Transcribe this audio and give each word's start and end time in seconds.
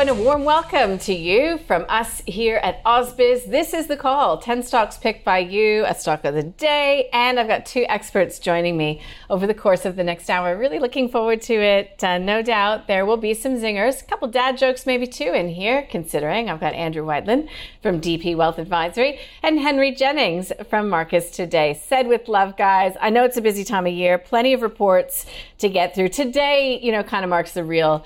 and 0.00 0.08
a 0.08 0.14
warm 0.14 0.44
welcome 0.44 0.98
to 0.98 1.12
you 1.12 1.58
from 1.66 1.84
us 1.90 2.22
here 2.24 2.56
at 2.62 2.82
AusBiz. 2.84 3.50
This 3.50 3.74
is 3.74 3.86
the 3.86 3.98
call 3.98 4.38
10 4.38 4.62
stocks 4.62 4.96
picked 4.96 5.26
by 5.26 5.40
you, 5.40 5.84
a 5.84 5.94
stock 5.94 6.24
of 6.24 6.32
the 6.32 6.42
day, 6.42 7.10
and 7.12 7.38
I've 7.38 7.46
got 7.46 7.66
two 7.66 7.84
experts 7.86 8.38
joining 8.38 8.78
me 8.78 9.02
over 9.28 9.46
the 9.46 9.52
course 9.52 9.84
of 9.84 9.96
the 9.96 10.02
next 10.02 10.30
hour. 10.30 10.56
Really 10.56 10.78
looking 10.78 11.10
forward 11.10 11.42
to 11.42 11.52
it. 11.52 12.02
Uh, 12.02 12.16
no 12.16 12.40
doubt 12.40 12.86
there 12.86 13.04
will 13.04 13.18
be 13.18 13.34
some 13.34 13.56
zingers, 13.56 14.00
a 14.00 14.06
couple 14.06 14.26
dad 14.28 14.56
jokes 14.56 14.86
maybe 14.86 15.06
too 15.06 15.34
in 15.34 15.50
here, 15.50 15.86
considering 15.90 16.48
I've 16.48 16.60
got 16.60 16.72
Andrew 16.72 17.04
Wielandt 17.04 17.50
from 17.82 18.00
DP 18.00 18.34
Wealth 18.34 18.58
Advisory 18.58 19.20
and 19.42 19.58
Henry 19.58 19.92
Jennings 19.92 20.50
from 20.70 20.88
Marcus 20.88 21.30
Today. 21.30 21.74
Said 21.74 22.06
with 22.06 22.26
love, 22.26 22.56
guys. 22.56 22.94
I 23.02 23.10
know 23.10 23.24
it's 23.24 23.36
a 23.36 23.42
busy 23.42 23.64
time 23.64 23.86
of 23.86 23.92
year, 23.92 24.16
plenty 24.16 24.54
of 24.54 24.62
reports 24.62 25.26
to 25.58 25.68
get 25.68 25.94
through. 25.94 26.08
Today, 26.08 26.80
you 26.82 26.90
know, 26.90 27.02
kind 27.02 27.22
of 27.22 27.28
marks 27.28 27.52
the 27.52 27.64
real 27.64 28.02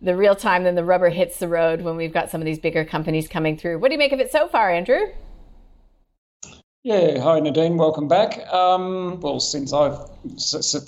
the 0.00 0.16
real 0.16 0.34
time 0.34 0.64
then 0.64 0.74
the 0.74 0.84
rubber 0.84 1.08
hits 1.08 1.38
the 1.38 1.48
road 1.48 1.82
when 1.82 1.96
we've 1.96 2.12
got 2.12 2.30
some 2.30 2.40
of 2.40 2.44
these 2.44 2.58
bigger 2.58 2.84
companies 2.84 3.28
coming 3.28 3.56
through. 3.56 3.78
What 3.78 3.88
do 3.88 3.94
you 3.94 3.98
make 3.98 4.12
of 4.12 4.20
it 4.20 4.30
so 4.30 4.48
far, 4.48 4.70
Andrew? 4.70 5.00
Yeah, 6.82 7.20
hi 7.20 7.40
Nadine, 7.40 7.76
welcome 7.76 8.06
back. 8.06 8.46
Um, 8.52 9.20
well, 9.20 9.40
since 9.40 9.72
I've 9.72 9.98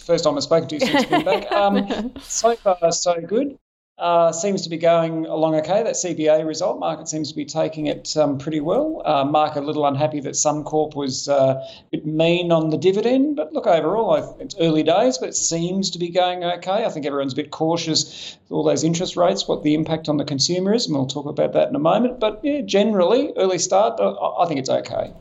first 0.00 0.25
time 0.25 0.37
I've 0.37 0.42
spoken 0.45 0.69
to 0.69 0.75
you 0.77 0.81
since 0.81 1.06
been 1.06 1.25
back, 1.25 1.50
um, 1.50 2.15
so 2.20 2.55
far 2.55 2.92
so 2.92 3.20
good. 3.20 3.59
Uh, 3.98 4.30
seems 4.30 4.62
to 4.62 4.68
be 4.68 4.77
going 4.77 5.27
along 5.27 5.56
okay. 5.56 5.82
That 5.82 5.94
CBA 5.94 6.46
result 6.46 6.78
market 6.78 7.08
seems 7.08 7.30
to 7.30 7.34
be 7.34 7.44
taking 7.44 7.86
it 7.86 8.16
um, 8.16 8.38
pretty 8.38 8.60
well. 8.60 9.02
Uh, 9.04 9.24
market 9.24 9.64
a 9.64 9.66
little 9.66 9.84
unhappy 9.84 10.20
that 10.20 10.34
Suncorp 10.34 10.94
was 10.94 11.28
uh, 11.28 11.34
a 11.34 11.84
bit 11.91 12.06
mean 12.06 12.52
on 12.52 12.70
the 12.70 12.78
dividend, 12.78 13.34
but 13.34 13.52
look 13.52 13.66
overall, 13.66 14.12
I, 14.12 14.42
it's 14.42 14.54
early 14.60 14.84
days, 14.84 15.19
but 15.19 15.30
it 15.30 15.34
seems 15.34 15.91
to 15.91 15.98
be 15.98 16.10
going 16.10 16.44
okay. 16.44 16.84
I 16.84 16.91
think 16.91 17.06
everyone's 17.06 17.32
a 17.32 17.36
bit 17.36 17.50
cautious 17.50 18.36
with 18.44 18.52
all 18.52 18.62
those 18.62 18.84
interest 18.84 19.16
rates, 19.16 19.48
what 19.48 19.64
the 19.64 19.74
impact 19.74 20.08
on 20.08 20.16
the 20.16 20.24
consumer 20.24 20.72
is, 20.72 20.86
and 20.86 20.94
we'll 20.94 21.06
talk 21.06 21.26
about 21.26 21.54
that 21.54 21.69
in 21.69 21.74
a 21.74 21.80
moment. 21.80 22.20
But 22.20 22.38
yeah, 22.44 22.60
generally 22.60 23.32
early 23.36 23.58
start, 23.58 23.98
I, 23.98 24.10
I 24.10 24.46
think 24.46 24.60
it's 24.60 24.70
okay. 24.70 25.12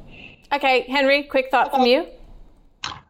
Okay, 0.53 0.85
Henry, 0.87 1.23
quick 1.23 1.49
thought 1.49 1.71
from 1.71 1.87
you. 1.87 2.05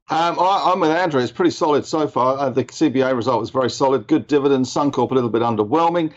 Um, 0.09 0.39
I, 0.39 0.71
am 0.71 0.79
with 0.79 0.91
Andrew. 0.91 1.21
It's 1.21 1.31
pretty 1.31 1.51
solid 1.51 1.85
so 1.85 2.07
far. 2.07 2.37
Uh, 2.37 2.49
the 2.49 2.63
CBA 2.63 3.13
result 3.15 3.41
was 3.41 3.49
very 3.49 3.69
solid. 3.69 4.07
Good 4.07 4.27
dividends. 4.27 4.73
Suncorp 4.73 5.11
a 5.11 5.13
little 5.13 5.29
bit 5.29 5.41
underwhelming, 5.41 6.13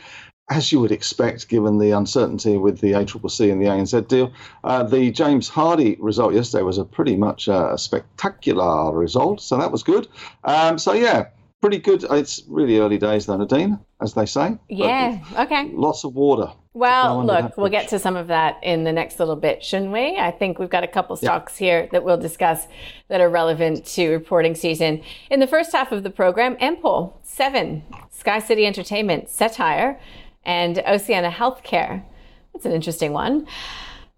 as 0.48 0.70
you 0.70 0.78
would 0.80 0.92
expect, 0.92 1.48
given 1.48 1.78
the 1.78 1.91
uncertainty 1.91 2.56
with 2.56 2.80
the 2.80 2.92
ACCC 2.92 3.50
and 3.50 3.61
the 3.61 3.66
ANZ 3.66 4.06
deal. 4.06 4.33
Uh, 4.62 4.84
the 4.84 5.11
James 5.11 5.50
Hardie 5.50 5.96
result 5.98 6.34
yesterday 6.34 6.62
was 6.62 6.78
a 6.78 6.84
pretty 6.84 7.16
much 7.16 7.48
uh, 7.48 7.70
a 7.72 7.78
spectacular 7.78 8.92
result, 8.92 9.41
so 9.41 9.56
that 9.56 9.72
was 9.72 9.83
good. 9.83 10.06
Um, 10.44 10.78
so 10.78 10.92
yeah, 10.92 11.27
pretty 11.61 11.78
good. 11.78 12.05
It's 12.11 12.44
really 12.46 12.78
early 12.78 12.98
days, 12.98 13.27
though, 13.27 13.38
Nadine, 13.38 13.80
as 14.00 14.14
they 14.14 14.27
say. 14.27 14.57
Yeah. 14.68 15.18
Okay. 15.36 15.70
Lots 15.72 16.05
of 16.05 16.14
water. 16.14 16.52
Well, 16.73 17.27
look, 17.27 17.57
we'll 17.57 17.69
get 17.69 17.89
to 17.89 17.98
some 17.98 18.14
of 18.14 18.29
that 18.29 18.63
in 18.63 18.85
the 18.85 18.92
next 18.92 19.19
little 19.19 19.35
bit, 19.35 19.64
shouldn't 19.64 19.91
we? 19.91 20.17
I 20.17 20.31
think 20.31 20.61
we've 20.61 20.70
got 20.70 20.85
a 20.85 20.89
couple 20.89 21.17
stocks 21.17 21.61
yeah. 21.61 21.67
here 21.67 21.89
that 21.91 22.05
we'll 22.05 22.17
discuss 22.17 22.69
that 23.08 23.20
are 23.20 23.29
relevant 23.29 23.85
to 23.86 24.08
reporting 24.11 24.55
season. 24.55 25.03
In 25.31 25.41
the 25.41 25.48
first 25.48 25.73
half 25.73 25.91
of 25.91 26.05
the 26.05 26.11
program, 26.11 26.55
Ampol, 26.57 27.14
Seven, 27.25 27.83
Sky 28.11 28.39
City 28.39 28.67
Entertainment, 28.67 29.27
Cettire, 29.27 29.98
and 30.45 30.79
Oceania 30.86 31.31
Healthcare. 31.31 32.05
That's 32.53 32.67
an 32.67 32.73
interesting 32.73 33.13
one. 33.13 33.48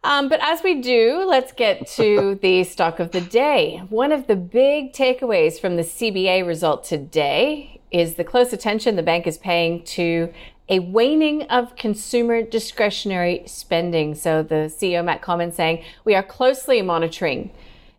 Um, 0.05 0.29
but 0.29 0.41
as 0.43 0.63
we 0.63 0.83
do, 0.83 1.25
let's 1.27 1.53
get 1.53 1.87
to 1.97 2.39
the 2.43 2.65
stock 2.65 3.01
of 3.01 3.13
the 3.13 3.23
day. 3.23 3.83
One 3.89 4.13
of 4.13 4.27
the 4.27 4.37
big 4.37 4.93
takeaways 4.93 5.59
from 5.59 5.77
the 5.77 5.83
CBA 5.83 6.47
result 6.47 6.84
today 6.84 7.81
is 7.91 8.15
the 8.15 8.25
close 8.25 8.53
attention 8.53 8.97
the 8.97 9.03
bank 9.03 9.27
is 9.27 9.39
paying 9.39 9.84
to 9.84 10.33
a 10.69 10.78
waning 10.78 11.43
of 11.45 11.77
consumer 11.77 12.43
discretionary 12.43 13.43
spending. 13.47 14.15
So 14.15 14.43
the 14.43 14.73
CEO, 14.75 15.05
Matt 15.05 15.23
Comyn, 15.23 15.53
saying 15.53 15.84
we 16.05 16.15
are 16.15 16.23
closely 16.23 16.83
monitoring 16.83 17.50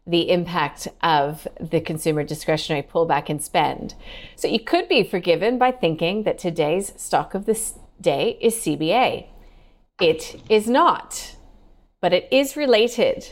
the 0.05 0.29
impact 0.29 0.87
of 1.01 1.47
the 1.59 1.79
consumer 1.79 2.23
discretionary 2.23 2.83
pullback 2.83 3.29
in 3.29 3.39
spend. 3.39 3.95
So 4.35 4.47
you 4.47 4.59
could 4.59 4.89
be 4.89 5.03
forgiven 5.03 5.57
by 5.57 5.71
thinking 5.71 6.23
that 6.23 6.37
today's 6.37 6.93
stock 6.97 7.33
of 7.33 7.45
the 7.45 7.59
day 8.01 8.37
is 8.41 8.55
CBA. 8.55 9.27
It 10.01 10.41
is 10.49 10.67
not 10.67 11.35
but 12.03 12.11
it 12.11 12.27
is 12.31 12.57
related. 12.57 13.25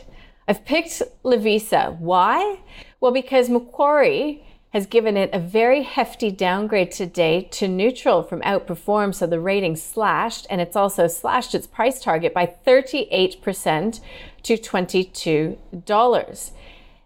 I've 0.48 0.64
picked 0.64 1.02
Lovisa. 1.22 1.94
Why? 1.98 2.58
Well, 3.00 3.12
because 3.12 3.50
Macquarie 3.50 4.42
has 4.72 4.86
given 4.86 5.16
it 5.18 5.30
a 5.32 5.38
very 5.38 5.82
hefty 5.82 6.30
downgrade 6.30 6.90
today 6.90 7.46
to 7.50 7.68
neutral 7.68 8.22
from 8.22 8.40
outperform, 8.40 9.14
so 9.14 9.26
the 9.26 9.38
rating 9.38 9.76
slashed, 9.76 10.46
and 10.48 10.60
it's 10.60 10.76
also 10.76 11.06
slashed 11.06 11.54
its 11.54 11.66
price 11.66 12.00
target 12.02 12.32
by 12.32 12.46
38% 12.66 14.00
to 14.42 14.56
$22. 14.56 16.50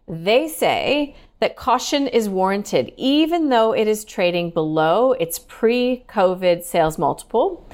They 0.08 0.48
say 0.48 1.16
that 1.40 1.56
caution 1.56 2.06
is 2.06 2.28
warranted, 2.28 2.92
even 2.96 3.48
though 3.48 3.72
it 3.72 3.88
is 3.88 4.04
trading 4.04 4.50
below 4.50 5.12
its 5.12 5.40
pre 5.40 6.04
COVID 6.08 6.62
sales 6.62 6.98
multiple 6.98 7.68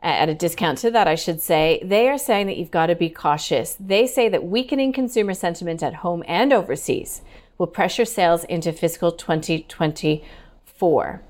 at 0.00 0.28
a 0.28 0.34
discount 0.34 0.78
to 0.78 0.90
that, 0.90 1.08
I 1.08 1.14
should 1.14 1.40
say, 1.40 1.80
they 1.82 2.08
are 2.08 2.18
saying 2.18 2.46
that 2.46 2.58
you've 2.58 2.70
got 2.70 2.86
to 2.86 2.94
be 2.94 3.08
cautious. 3.08 3.74
They 3.80 4.06
say 4.06 4.28
that 4.28 4.44
weakening 4.44 4.92
consumer 4.92 5.32
sentiment 5.32 5.82
at 5.82 5.94
home 5.94 6.22
and 6.28 6.52
overseas 6.52 7.22
will 7.58 7.66
pressure 7.66 8.04
sales 8.04 8.44
into 8.44 8.72
fiscal 8.72 9.12
2024. 9.12 11.22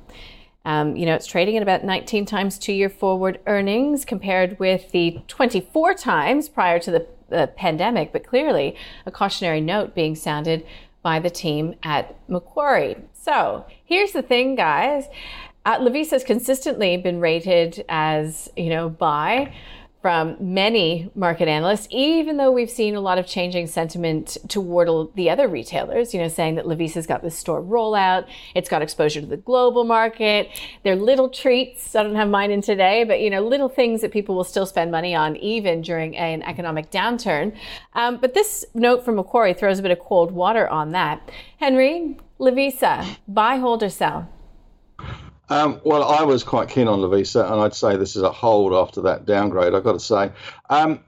Um, 0.66 0.96
you 0.96 1.04
know, 1.04 1.14
it's 1.14 1.26
trading 1.26 1.56
at 1.56 1.62
about 1.62 1.84
19 1.84 2.24
times 2.24 2.58
two 2.58 2.72
year 2.72 2.88
forward 2.88 3.38
earnings 3.46 4.04
compared 4.04 4.58
with 4.58 4.92
the 4.92 5.20
24 5.28 5.94
times 5.94 6.48
prior 6.48 6.78
to 6.78 6.90
the, 6.90 7.06
the 7.28 7.52
pandemic, 7.54 8.12
but 8.12 8.26
clearly 8.26 8.74
a 9.04 9.10
cautionary 9.10 9.60
note 9.60 9.94
being 9.94 10.14
sounded 10.14 10.66
by 11.02 11.18
the 11.18 11.28
team 11.28 11.74
at 11.82 12.16
Macquarie. 12.28 12.96
So 13.12 13.66
here's 13.84 14.12
the 14.12 14.22
thing, 14.22 14.54
guys. 14.54 15.04
Uh, 15.66 15.78
Lovisa 15.78 16.12
has 16.12 16.24
consistently 16.24 16.96
been 16.96 17.20
rated 17.20 17.84
as, 17.88 18.50
you 18.56 18.70
know, 18.70 18.88
buy 18.88 19.54
from 20.04 20.36
many 20.38 21.10
market 21.14 21.48
analysts, 21.48 21.88
even 21.90 22.36
though 22.36 22.52
we've 22.52 22.68
seen 22.68 22.94
a 22.94 23.00
lot 23.00 23.16
of 23.16 23.26
changing 23.26 23.66
sentiment 23.66 24.36
toward 24.48 24.86
the 25.14 25.30
other 25.30 25.48
retailers, 25.48 26.12
you 26.12 26.20
know, 26.20 26.28
saying 26.28 26.56
that 26.56 26.66
Lovisa's 26.66 27.06
got 27.06 27.22
this 27.22 27.38
store 27.38 27.62
rollout, 27.62 28.26
it's 28.54 28.68
got 28.68 28.82
exposure 28.82 29.22
to 29.22 29.26
the 29.26 29.38
global 29.38 29.82
market. 29.82 30.50
They're 30.82 30.94
little 30.94 31.30
treats. 31.30 31.96
I 31.96 32.02
don't 32.02 32.16
have 32.16 32.28
mine 32.28 32.50
in 32.50 32.60
today, 32.60 33.04
but, 33.04 33.20
you 33.20 33.30
know, 33.30 33.40
little 33.40 33.70
things 33.70 34.02
that 34.02 34.12
people 34.12 34.34
will 34.34 34.44
still 34.44 34.66
spend 34.66 34.90
money 34.90 35.14
on 35.14 35.36
even 35.36 35.80
during 35.80 36.14
an 36.18 36.42
economic 36.42 36.90
downturn. 36.90 37.56
Um, 37.94 38.18
but 38.18 38.34
this 38.34 38.62
note 38.74 39.06
from 39.06 39.16
Macquarie 39.16 39.54
throws 39.54 39.78
a 39.78 39.82
bit 39.82 39.90
of 39.90 40.00
cold 40.00 40.32
water 40.32 40.68
on 40.68 40.92
that. 40.92 41.30
Henry, 41.56 42.18
Lovisa, 42.38 43.16
buy, 43.26 43.56
hold, 43.56 43.82
or 43.82 43.88
sell? 43.88 44.28
Um, 45.48 45.80
well, 45.84 46.04
I 46.04 46.22
was 46.22 46.42
quite 46.42 46.68
keen 46.68 46.88
on 46.88 47.00
Lovisa, 47.00 47.44
and 47.50 47.60
I'd 47.60 47.74
say 47.74 47.96
this 47.96 48.16
is 48.16 48.22
a 48.22 48.32
hold 48.32 48.72
after 48.72 49.02
that 49.02 49.26
downgrade. 49.26 49.74
I've 49.74 49.84
got 49.84 49.92
to 49.92 50.00
say. 50.00 50.30
Um, 50.70 51.00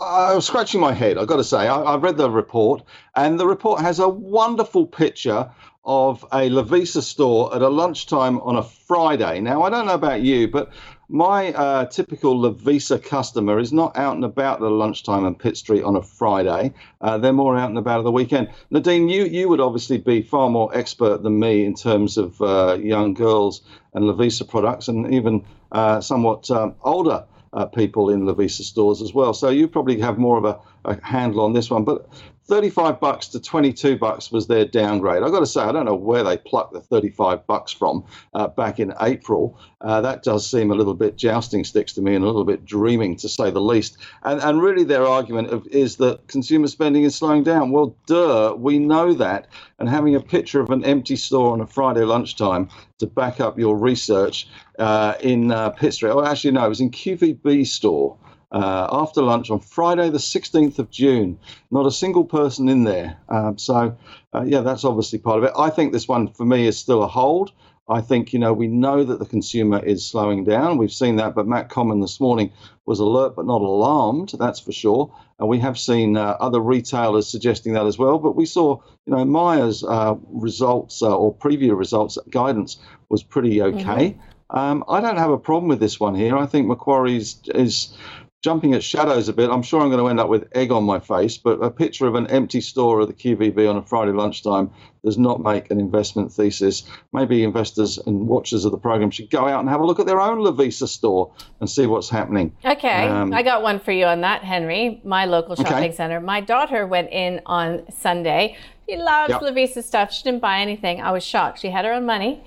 I 0.00 0.34
was 0.34 0.46
scratching 0.46 0.80
my 0.80 0.92
head. 0.92 1.16
I've 1.16 1.28
got 1.28 1.36
to 1.36 1.44
say, 1.44 1.68
I, 1.68 1.80
I 1.80 1.96
read 1.96 2.16
the 2.16 2.28
report, 2.28 2.82
and 3.14 3.38
the 3.38 3.46
report 3.46 3.80
has 3.80 4.00
a 4.00 4.08
wonderful 4.08 4.86
picture 4.86 5.50
of 5.84 6.24
a 6.32 6.48
Lovisa 6.48 7.02
store 7.02 7.54
at 7.54 7.62
a 7.62 7.68
lunchtime 7.68 8.40
on 8.40 8.56
a 8.56 8.62
Friday. 8.62 9.40
Now, 9.40 9.62
I 9.62 9.70
don't 9.70 9.86
know 9.86 9.94
about 9.94 10.22
you, 10.22 10.48
but 10.48 10.72
my 11.12 11.52
uh, 11.52 11.84
typical 11.84 12.34
Lovisa 12.40 12.98
customer 13.00 13.58
is 13.58 13.70
not 13.70 13.98
out 13.98 14.14
and 14.14 14.24
about 14.24 14.62
at 14.62 14.68
lunchtime 14.70 15.26
on 15.26 15.34
Pitt 15.34 15.58
Street 15.58 15.82
on 15.82 15.94
a 15.94 16.02
Friday. 16.02 16.72
Uh, 17.02 17.18
they're 17.18 17.34
more 17.34 17.54
out 17.54 17.68
and 17.68 17.76
about 17.76 17.98
at 17.98 18.04
the 18.04 18.10
weekend. 18.10 18.48
Nadine, 18.70 19.10
you, 19.10 19.24
you 19.24 19.46
would 19.50 19.60
obviously 19.60 19.98
be 19.98 20.22
far 20.22 20.48
more 20.48 20.74
expert 20.74 21.22
than 21.22 21.38
me 21.38 21.66
in 21.66 21.74
terms 21.74 22.16
of 22.16 22.40
uh, 22.40 22.78
young 22.80 23.12
girls 23.12 23.60
and 23.92 24.06
Lovisa 24.06 24.48
products 24.48 24.88
and 24.88 25.12
even 25.12 25.44
uh, 25.70 26.00
somewhat 26.00 26.50
um, 26.50 26.74
older 26.82 27.26
uh, 27.52 27.66
people 27.66 28.08
in 28.08 28.24
Lovisa 28.24 28.62
stores 28.62 29.02
as 29.02 29.12
well. 29.12 29.34
So 29.34 29.50
you 29.50 29.68
probably 29.68 30.00
have 30.00 30.16
more 30.16 30.38
of 30.38 30.44
a, 30.46 30.58
a, 30.86 30.98
handle 31.04 31.42
on 31.42 31.52
this 31.52 31.70
one. 31.70 31.84
But 31.84 32.08
35 32.46 32.98
bucks 32.98 33.28
to 33.28 33.40
22 33.40 33.96
bucks 33.96 34.32
was 34.32 34.48
their 34.48 34.64
downgrade. 34.64 35.22
I've 35.22 35.30
got 35.30 35.40
to 35.40 35.46
say, 35.46 35.62
I 35.62 35.70
don't 35.70 35.84
know 35.84 35.94
where 35.94 36.24
they 36.24 36.36
plucked 36.36 36.72
the 36.72 36.80
35 36.80 37.46
bucks 37.46 37.70
from 37.72 38.04
uh, 38.34 38.48
back 38.48 38.80
in 38.80 38.92
April. 39.00 39.58
Uh, 39.80 40.00
that 40.00 40.24
does 40.24 40.48
seem 40.48 40.70
a 40.70 40.74
little 40.74 40.94
bit 40.94 41.16
jousting 41.16 41.62
sticks 41.62 41.92
to 41.94 42.02
me 42.02 42.14
and 42.14 42.24
a 42.24 42.26
little 42.26 42.44
bit 42.44 42.64
dreaming, 42.64 43.16
to 43.16 43.28
say 43.28 43.50
the 43.50 43.60
least. 43.60 43.96
And, 44.24 44.40
and 44.40 44.60
really, 44.60 44.82
their 44.82 45.06
argument 45.06 45.50
of, 45.50 45.66
is 45.68 45.96
that 45.96 46.26
consumer 46.26 46.66
spending 46.66 47.04
is 47.04 47.14
slowing 47.14 47.44
down. 47.44 47.70
Well, 47.70 47.96
duh, 48.06 48.54
we 48.58 48.78
know 48.78 49.14
that. 49.14 49.46
And 49.78 49.88
having 49.88 50.14
a 50.14 50.20
picture 50.20 50.60
of 50.60 50.70
an 50.70 50.84
empty 50.84 51.16
store 51.16 51.52
on 51.52 51.60
a 51.60 51.66
Friday 51.66 52.04
lunchtime 52.04 52.68
to 52.98 53.06
back 53.06 53.40
up 53.40 53.58
your 53.58 53.76
research 53.76 54.48
uh, 54.78 55.14
in 55.20 55.52
uh, 55.52 55.70
Pitt 55.70 55.94
Street, 55.94 56.10
oh, 56.10 56.24
actually, 56.24 56.52
no, 56.52 56.66
it 56.66 56.68
was 56.68 56.80
in 56.80 56.90
QVB 56.90 57.66
store 57.66 58.16
uh, 58.52 58.88
after 58.92 59.22
lunch 59.22 59.50
on 59.50 59.60
Friday, 59.60 60.10
the 60.10 60.18
16th 60.18 60.78
of 60.78 60.90
June. 60.90 61.38
Not 61.70 61.86
a 61.86 61.90
single 61.90 62.24
person 62.24 62.68
in 62.68 62.84
there. 62.84 63.16
Um, 63.28 63.58
so, 63.58 63.96
uh, 64.34 64.44
yeah, 64.46 64.60
that's 64.60 64.84
obviously 64.84 65.18
part 65.18 65.38
of 65.38 65.44
it. 65.44 65.52
I 65.58 65.70
think 65.70 65.92
this 65.92 66.06
one 66.06 66.28
for 66.28 66.44
me 66.44 66.66
is 66.66 66.78
still 66.78 67.02
a 67.02 67.08
hold. 67.08 67.52
I 67.88 68.00
think, 68.00 68.32
you 68.32 68.38
know, 68.38 68.52
we 68.52 68.68
know 68.68 69.02
that 69.02 69.18
the 69.18 69.26
consumer 69.26 69.84
is 69.84 70.06
slowing 70.06 70.44
down. 70.44 70.78
We've 70.78 70.92
seen 70.92 71.16
that, 71.16 71.34
but 71.34 71.48
Matt 71.48 71.68
Comyn 71.68 72.00
this 72.00 72.20
morning 72.20 72.52
was 72.86 73.00
alert 73.00 73.34
but 73.34 73.44
not 73.44 73.60
alarmed, 73.60 74.32
that's 74.38 74.60
for 74.60 74.72
sure. 74.72 75.14
And 75.38 75.48
we 75.48 75.58
have 75.58 75.78
seen 75.78 76.16
uh, 76.16 76.36
other 76.38 76.60
retailers 76.60 77.26
suggesting 77.26 77.72
that 77.72 77.86
as 77.86 77.98
well. 77.98 78.18
But 78.18 78.36
we 78.36 78.46
saw, 78.46 78.80
you 79.04 79.14
know, 79.14 79.24
Myer's 79.24 79.82
uh, 79.82 80.14
results 80.28 81.02
uh, 81.02 81.16
or 81.16 81.34
preview 81.34 81.76
results 81.76 82.18
guidance 82.30 82.78
was 83.08 83.22
pretty 83.22 83.60
okay. 83.60 84.10
Mm-hmm. 84.10 84.56
Um, 84.56 84.84
I 84.88 85.00
don't 85.00 85.16
have 85.16 85.30
a 85.30 85.38
problem 85.38 85.68
with 85.68 85.80
this 85.80 85.98
one 85.98 86.14
here. 86.14 86.36
I 86.36 86.46
think 86.46 86.66
Macquarie 86.66 87.16
is, 87.16 87.40
is 87.54 87.96
jumping 88.42 88.74
at 88.74 88.82
shadows 88.82 89.28
a 89.28 89.32
bit, 89.32 89.50
I'm 89.50 89.62
sure 89.62 89.80
I'm 89.80 89.88
going 89.88 90.00
to 90.00 90.08
end 90.08 90.18
up 90.18 90.28
with 90.28 90.48
egg 90.54 90.72
on 90.72 90.82
my 90.82 90.98
face, 90.98 91.36
but 91.36 91.62
a 91.62 91.70
picture 91.70 92.08
of 92.08 92.16
an 92.16 92.26
empty 92.26 92.60
store 92.60 93.00
of 93.00 93.06
the 93.06 93.14
QVB 93.14 93.70
on 93.70 93.76
a 93.76 93.82
Friday 93.82 94.10
lunchtime 94.10 94.68
does 95.04 95.16
not 95.16 95.40
make 95.40 95.70
an 95.70 95.78
investment 95.78 96.32
thesis. 96.32 96.82
Maybe 97.12 97.44
investors 97.44 97.98
and 97.98 98.26
watchers 98.26 98.64
of 98.64 98.72
the 98.72 98.78
program 98.78 99.12
should 99.12 99.30
go 99.30 99.46
out 99.46 99.60
and 99.60 99.68
have 99.68 99.80
a 99.80 99.86
look 99.86 100.00
at 100.00 100.06
their 100.06 100.20
own 100.20 100.38
Lovisa 100.38 100.88
store 100.88 101.32
and 101.60 101.70
see 101.70 101.86
what's 101.86 102.08
happening. 102.08 102.54
Okay, 102.64 103.08
um, 103.08 103.32
I 103.32 103.44
got 103.44 103.62
one 103.62 103.78
for 103.78 103.92
you 103.92 104.06
on 104.06 104.20
that, 104.22 104.42
Henry. 104.42 105.00
My 105.04 105.24
local 105.24 105.54
shopping 105.54 105.74
okay. 105.74 105.92
center. 105.92 106.20
My 106.20 106.40
daughter 106.40 106.84
went 106.86 107.10
in 107.10 107.40
on 107.46 107.90
Sunday. 107.92 108.56
She 108.88 108.96
loves 108.96 109.30
yep. 109.30 109.40
Lovisa 109.40 109.84
stuff. 109.84 110.12
She 110.12 110.24
didn't 110.24 110.40
buy 110.40 110.60
anything. 110.60 111.00
I 111.00 111.12
was 111.12 111.22
shocked. 111.24 111.60
She 111.60 111.70
had 111.70 111.84
her 111.84 111.92
own 111.92 112.06
money. 112.06 112.44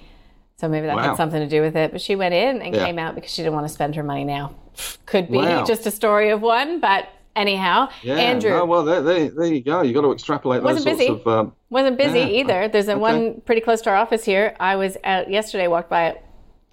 So 0.57 0.67
maybe 0.67 0.87
that 0.87 0.95
wow. 0.95 1.09
had 1.09 1.17
something 1.17 1.39
to 1.39 1.47
do 1.47 1.61
with 1.61 1.75
it. 1.77 1.91
But 1.91 2.01
she 2.01 2.15
went 2.15 2.33
in 2.33 2.61
and 2.61 2.75
yeah. 2.75 2.85
came 2.85 2.99
out 2.99 3.15
because 3.15 3.31
she 3.31 3.43
didn't 3.43 3.55
want 3.55 3.67
to 3.67 3.73
spend 3.73 3.95
her 3.95 4.03
money 4.03 4.25
now. 4.25 4.55
Could 5.05 5.29
be 5.29 5.37
wow. 5.37 5.65
just 5.65 5.85
a 5.85 5.91
story 5.91 6.29
of 6.29 6.41
one, 6.41 6.79
but 6.79 7.09
anyhow, 7.35 7.89
yeah. 8.01 8.15
Andrew. 8.15 8.51
Oh, 8.51 8.65
well, 8.65 8.83
there, 8.83 9.01
there, 9.01 9.29
there 9.29 9.45
you 9.45 9.61
go. 9.61 9.81
You 9.81 9.93
got 9.93 10.01
to 10.01 10.11
extrapolate 10.11 10.63
wasn't 10.63 10.85
busy. 10.85 11.07
of. 11.07 11.27
Um, 11.27 11.53
wasn't 11.69 11.97
busy 11.97 12.19
yeah. 12.19 12.25
either. 12.27 12.67
There's 12.67 12.87
a 12.87 12.93
okay. 12.93 13.01
one 13.01 13.41
pretty 13.41 13.61
close 13.61 13.81
to 13.81 13.89
our 13.89 13.95
office 13.95 14.23
here. 14.23 14.55
I 14.59 14.75
was 14.75 14.97
out 15.03 15.29
yesterday, 15.29 15.67
walked 15.67 15.89
by 15.89 16.07
it. 16.07 16.21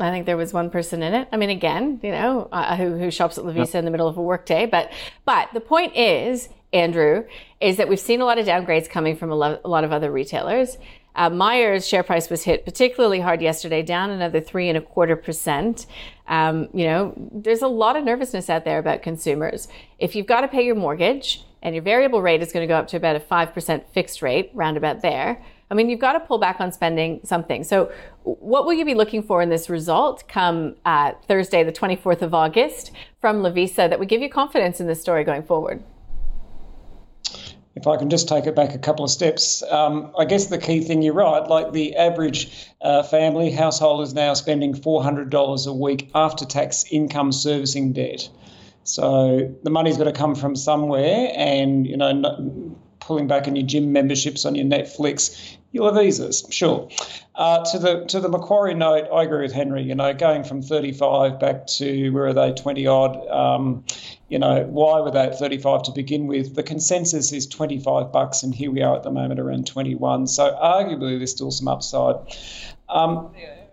I 0.00 0.10
think 0.10 0.26
there 0.26 0.36
was 0.36 0.52
one 0.52 0.70
person 0.70 1.02
in 1.02 1.14
it. 1.14 1.28
I 1.32 1.36
mean, 1.36 1.50
again, 1.50 2.00
you 2.02 2.10
know, 2.10 2.48
uh, 2.50 2.76
who, 2.76 2.96
who 2.96 3.10
shops 3.10 3.38
at 3.38 3.44
Lovisa 3.44 3.74
yep. 3.74 3.74
in 3.76 3.84
the 3.84 3.90
middle 3.90 4.08
of 4.08 4.16
a 4.16 4.22
workday. 4.22 4.66
But, 4.66 4.90
but 5.24 5.48
the 5.54 5.60
point 5.60 5.94
is, 5.96 6.48
Andrew, 6.72 7.24
is 7.60 7.76
that 7.76 7.88
we've 7.88 8.00
seen 8.00 8.20
a 8.20 8.24
lot 8.24 8.38
of 8.38 8.46
downgrades 8.46 8.88
coming 8.88 9.16
from 9.16 9.30
a, 9.30 9.36
lo- 9.36 9.60
a 9.64 9.68
lot 9.68 9.84
of 9.84 9.92
other 9.92 10.10
retailers. 10.10 10.76
Uh, 11.14 11.30
Myer's 11.30 11.86
share 11.86 12.02
price 12.02 12.30
was 12.30 12.44
hit 12.44 12.64
particularly 12.64 13.20
hard 13.20 13.42
yesterday, 13.42 13.82
down 13.82 14.10
another 14.10 14.40
three 14.40 14.68
and 14.68 14.78
a 14.78 14.80
quarter 14.80 15.16
percent. 15.16 15.86
Um, 16.26 16.68
you 16.72 16.84
know, 16.84 17.12
there's 17.16 17.62
a 17.62 17.68
lot 17.68 17.96
of 17.96 18.04
nervousness 18.04 18.48
out 18.48 18.64
there 18.64 18.78
about 18.78 19.02
consumers. 19.02 19.68
If 19.98 20.14
you've 20.14 20.26
got 20.26 20.40
to 20.42 20.48
pay 20.48 20.64
your 20.64 20.74
mortgage 20.74 21.44
and 21.62 21.74
your 21.74 21.84
variable 21.84 22.22
rate 22.22 22.42
is 22.42 22.52
going 22.52 22.66
to 22.66 22.72
go 22.72 22.78
up 22.78 22.88
to 22.88 22.96
about 22.96 23.16
a 23.16 23.20
5% 23.20 23.84
fixed 23.92 24.22
rate, 24.22 24.50
round 24.54 24.76
about 24.76 25.02
there, 25.02 25.42
I 25.70 25.74
mean, 25.74 25.88
you've 25.88 26.00
got 26.00 26.12
to 26.12 26.20
pull 26.20 26.36
back 26.36 26.60
on 26.60 26.70
spending 26.70 27.20
something. 27.24 27.64
So, 27.64 27.90
what 28.24 28.66
will 28.66 28.74
you 28.74 28.84
be 28.84 28.94
looking 28.94 29.22
for 29.22 29.40
in 29.40 29.48
this 29.48 29.70
result 29.70 30.28
come 30.28 30.76
uh, 30.84 31.12
Thursday, 31.26 31.64
the 31.64 31.72
24th 31.72 32.20
of 32.20 32.34
August, 32.34 32.92
from 33.22 33.42
Lovisa 33.42 33.88
that 33.88 33.98
would 33.98 34.08
give 34.08 34.20
you 34.20 34.28
confidence 34.28 34.80
in 34.80 34.86
this 34.86 35.00
story 35.00 35.24
going 35.24 35.42
forward? 35.42 35.82
If 37.74 37.86
I 37.86 37.96
can 37.96 38.10
just 38.10 38.28
take 38.28 38.46
it 38.46 38.54
back 38.54 38.74
a 38.74 38.78
couple 38.78 39.04
of 39.04 39.10
steps, 39.10 39.62
um, 39.62 40.12
I 40.18 40.24
guess 40.24 40.46
the 40.46 40.58
key 40.58 40.82
thing, 40.82 41.02
you're 41.02 41.14
right, 41.14 41.46
like 41.46 41.72
the 41.72 41.96
average 41.96 42.68
uh, 42.80 43.02
family 43.02 43.50
household 43.50 44.02
is 44.02 44.12
now 44.12 44.34
spending 44.34 44.74
$400 44.74 45.66
a 45.66 45.72
week 45.72 46.10
after 46.14 46.44
tax 46.44 46.84
income 46.90 47.32
servicing 47.32 47.92
debt. 47.92 48.28
So 48.84 49.54
the 49.62 49.70
money's 49.70 49.96
got 49.96 50.04
to 50.04 50.12
come 50.12 50.34
from 50.34 50.56
somewhere, 50.56 51.32
and 51.34 51.86
you 51.86 51.96
know, 51.96 52.71
pulling 53.02 53.26
back 53.26 53.46
on 53.48 53.56
your 53.56 53.66
gym 53.66 53.92
memberships, 53.92 54.44
on 54.44 54.54
your 54.54 54.64
Netflix, 54.64 55.56
your 55.72 55.92
visas, 55.92 56.44
sure. 56.50 56.88
Uh, 57.34 57.64
to 57.64 57.78
the 57.78 58.04
to 58.06 58.20
the 58.20 58.28
Macquarie 58.28 58.74
note, 58.74 59.08
I 59.12 59.22
agree 59.22 59.42
with 59.42 59.52
Henry. 59.52 59.82
You 59.82 59.94
know, 59.94 60.12
going 60.12 60.44
from 60.44 60.62
35 60.62 61.40
back 61.40 61.66
to 61.78 62.10
where 62.10 62.26
are 62.26 62.34
they, 62.34 62.52
20 62.52 62.86
odd. 62.86 63.28
Um, 63.28 63.84
you 64.28 64.38
know, 64.38 64.64
why 64.64 65.00
were 65.00 65.10
they 65.10 65.20
at 65.20 65.38
35 65.38 65.84
to 65.84 65.92
begin 65.92 66.26
with? 66.26 66.54
The 66.54 66.62
consensus 66.62 67.32
is 67.32 67.46
25 67.46 68.12
bucks, 68.12 68.42
and 68.42 68.54
here 68.54 68.70
we 68.70 68.82
are 68.82 68.96
at 68.96 69.02
the 69.02 69.10
moment 69.10 69.40
around 69.40 69.66
21. 69.66 70.26
So 70.26 70.56
arguably, 70.62 71.18
there's 71.18 71.30
still 71.30 71.50
some 71.50 71.68
upside. 71.68 72.16
Um, 72.88 73.30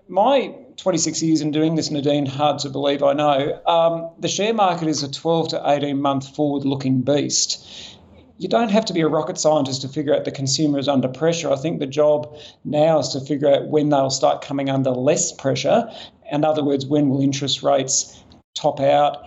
my 0.07 0.55
26 0.77 1.21
years 1.21 1.41
in 1.41 1.51
doing 1.51 1.75
this, 1.75 1.91
Nadine, 1.91 2.25
hard 2.25 2.59
to 2.59 2.69
believe, 2.69 3.03
I 3.03 3.11
know. 3.11 3.61
Um, 3.67 4.09
the 4.19 4.29
share 4.29 4.53
market 4.53 4.87
is 4.87 5.03
a 5.03 5.11
12 5.11 5.49
to 5.49 5.61
18 5.69 6.01
month 6.01 6.33
forward 6.35 6.63
looking 6.63 7.01
beast 7.01 7.98
you 8.39 8.47
don't 8.47 8.71
have 8.71 8.85
to 8.85 8.93
be 8.93 9.01
a 9.01 9.07
rocket 9.07 9.37
scientist 9.37 9.81
to 9.81 9.89
figure 9.89 10.15
out 10.15 10.23
the 10.23 10.31
consumer 10.31 10.79
is 10.79 10.87
under 10.87 11.09
pressure. 11.09 11.51
I 11.51 11.57
think 11.57 11.79
the 11.79 11.85
job 11.85 12.37
now 12.63 12.99
is 12.99 13.09
to 13.09 13.19
figure 13.19 13.53
out 13.53 13.67
when 13.67 13.89
they'll 13.89 14.09
start 14.09 14.41
coming 14.41 14.69
under 14.69 14.91
less 14.91 15.33
pressure. 15.33 15.91
In 16.31 16.45
other 16.45 16.63
words, 16.63 16.85
when 16.85 17.09
will 17.09 17.21
interest 17.21 17.63
rates 17.63 18.23
top 18.55 18.79
out, 18.79 19.17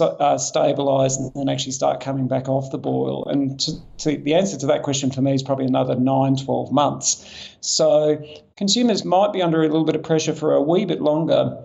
uh, 0.00 0.36
stabilise, 0.38 1.16
and 1.18 1.30
then 1.34 1.48
actually 1.48 1.70
start 1.70 2.00
coming 2.00 2.26
back 2.26 2.48
off 2.48 2.72
the 2.72 2.78
boil? 2.78 3.24
And 3.26 3.60
to, 3.60 3.72
to, 3.98 4.16
the 4.16 4.34
answer 4.34 4.58
to 4.58 4.66
that 4.66 4.82
question 4.82 5.12
for 5.12 5.22
me 5.22 5.34
is 5.34 5.42
probably 5.44 5.66
another 5.66 5.94
9, 5.94 6.36
12 6.36 6.72
months. 6.72 7.24
So 7.60 8.20
consumers 8.56 9.04
might 9.04 9.32
be 9.32 9.40
under 9.40 9.60
a 9.60 9.68
little 9.68 9.84
bit 9.84 9.94
of 9.94 10.02
pressure 10.02 10.34
for 10.34 10.52
a 10.52 10.60
wee 10.60 10.84
bit 10.84 11.00
longer. 11.00 11.62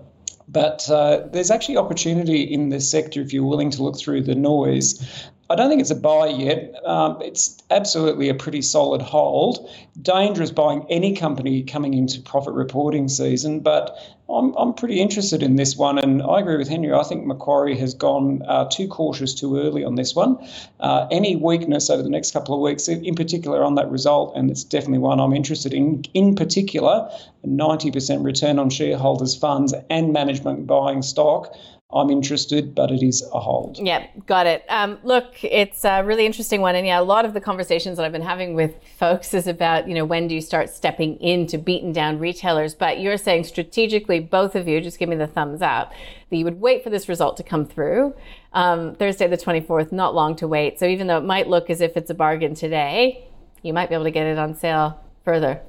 But 0.47 0.89
uh, 0.89 1.27
there's 1.33 1.51
actually 1.51 1.77
opportunity 1.77 2.44
in 2.44 2.69
this 2.69 2.89
sector 2.89 3.19
if 3.19 3.33
you're 3.33 3.44
willing 3.44 3.71
to 3.71 3.83
look 3.83 3.97
through 3.97 4.21
the 4.21 4.35
noise. 4.35 5.30
I 5.49 5.55
don't 5.55 5.69
think 5.69 5.79
it's 5.79 5.91
a 5.91 5.95
buy 5.95 6.27
yet. 6.27 6.75
Um, 6.85 7.21
it's 7.21 7.63
absolutely 7.71 8.27
a 8.27 8.33
pretty 8.33 8.61
solid 8.61 9.01
hold. 9.01 9.69
Dangerous 10.01 10.51
buying 10.51 10.85
any 10.89 11.16
company 11.16 11.63
coming 11.63 11.94
into 11.94 12.21
profit 12.21 12.54
reporting 12.54 13.07
season, 13.07 13.61
but 13.61 13.97
I'm, 14.30 14.54
I'm 14.57 14.73
pretty 14.73 14.99
interested 14.99 15.42
in 15.42 15.56
this 15.56 15.77
one. 15.77 15.99
And 15.99 16.21
I 16.21 16.42
agree 16.42 16.57
with 16.57 16.68
Henry. 16.68 16.92
I 16.92 17.04
think 17.04 17.25
Macquarie 17.25 17.77
has 17.77 17.94
gone 17.94 18.42
uh, 18.45 18.66
too 18.69 18.89
cautious 18.89 19.33
too 19.33 19.57
early 19.57 19.85
on 19.85 19.95
this 19.95 20.13
one. 20.13 20.37
Uh, 20.81 21.07
any 21.11 21.37
weakness 21.37 21.89
over 21.89 22.04
the 22.04 22.09
next 22.09 22.31
couple 22.31 22.54
of 22.54 22.59
weeks, 22.59 22.89
in 22.89 23.16
particular 23.16 23.63
on 23.63 23.75
that 23.75 23.89
result, 23.89 24.35
and 24.35 24.51
it's 24.51 24.66
definitely 24.66 24.99
one 24.99 25.21
I'm 25.21 25.33
interested 25.33 25.73
in, 25.73 26.04
in 26.13 26.35
particular, 26.35 27.09
90% 27.45 28.25
return 28.25 28.59
on 28.59 28.69
shareholders' 28.69 29.35
funds 29.37 29.73
and 29.89 30.11
management 30.11 30.68
buying 30.68 31.01
stock. 31.01 31.56
I'm 31.89 32.09
interested, 32.09 32.75
but 32.75 32.91
it 32.91 33.01
is 33.01 33.23
a 33.33 33.39
hold. 33.39 33.79
Yeah, 33.79 34.07
got 34.25 34.45
it. 34.45 34.65
Um, 34.67 34.99
look, 35.03 35.41
it's 35.41 35.85
a 35.85 36.03
really 36.03 36.25
interesting 36.25 36.59
one, 36.59 36.75
and 36.75 36.85
yeah, 36.85 36.99
a 36.99 37.01
lot 37.01 37.23
of 37.23 37.33
the 37.33 37.39
conversations 37.39 37.95
that 37.95 38.06
I've 38.06 38.11
been 38.11 38.21
having 38.21 38.56
with 38.56 38.75
folks 38.99 39.33
is 39.33 39.47
about 39.47 39.87
you 39.87 39.95
know 39.95 40.03
when 40.03 40.27
do 40.27 40.35
you 40.35 40.41
start 40.41 40.69
stepping 40.69 41.17
into 41.21 41.57
beaten 41.57 41.94
down 41.94 42.19
retailers. 42.19 42.75
But 42.75 42.99
you're 42.99 43.17
saying 43.17 43.45
strategically, 43.45 44.19
both 44.19 44.53
of 44.56 44.67
you, 44.67 44.81
just 44.81 44.99
give 44.99 45.07
me 45.07 45.15
the 45.15 45.27
thumbs 45.27 45.61
up 45.61 45.94
that 46.29 46.35
you 46.35 46.44
would 46.44 46.59
wait 46.59 46.83
for 46.83 46.89
this 46.89 47.07
result 47.07 47.37
to 47.37 47.44
come 47.44 47.65
through. 47.65 48.13
Um, 48.51 48.95
Thursday 48.95 49.27
the 49.27 49.37
24th, 49.37 49.94
not 49.94 50.13
long 50.13 50.35
to 50.37 50.47
wait. 50.47 50.79
So 50.79 50.87
even 50.87 51.07
though 51.07 51.19
it 51.19 51.23
might 51.23 51.47
look 51.47 51.69
as 51.69 51.79
if 51.79 51.95
it's 51.95 52.09
a 52.09 52.13
bargain 52.13 52.53
today, 52.53 53.29
you 53.61 53.71
might 53.71 53.87
be 53.87 53.95
able 53.95 54.06
to 54.06 54.11
get 54.11 54.27
it 54.27 54.37
on 54.37 54.56
sale 54.56 54.99
further. 55.23 55.61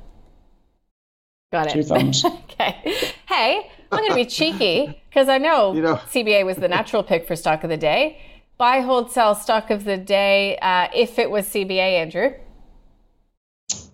Got 1.52 1.68
it. 1.68 1.72
Two 1.74 1.82
thumbs. 1.84 2.24
okay. 2.24 3.12
Hey, 3.28 3.70
I'm 3.90 3.98
going 3.98 4.10
to 4.10 4.14
be 4.14 4.26
cheeky 4.26 5.00
because 5.08 5.28
I 5.28 5.38
know, 5.38 5.74
you 5.74 5.82
know, 5.82 5.96
CBA 5.96 6.44
was 6.44 6.56
the 6.56 6.68
natural 6.68 7.02
pick 7.02 7.26
for 7.26 7.36
stock 7.36 7.64
of 7.64 7.70
the 7.70 7.76
day. 7.76 8.20
Buy, 8.58 8.80
hold, 8.80 9.10
sell 9.12 9.34
stock 9.34 9.70
of 9.70 9.84
the 9.84 9.96
day 9.96 10.58
uh, 10.58 10.88
if 10.94 11.18
it 11.18 11.30
was 11.30 11.46
CBA, 11.46 11.78
Andrew. 11.78 12.34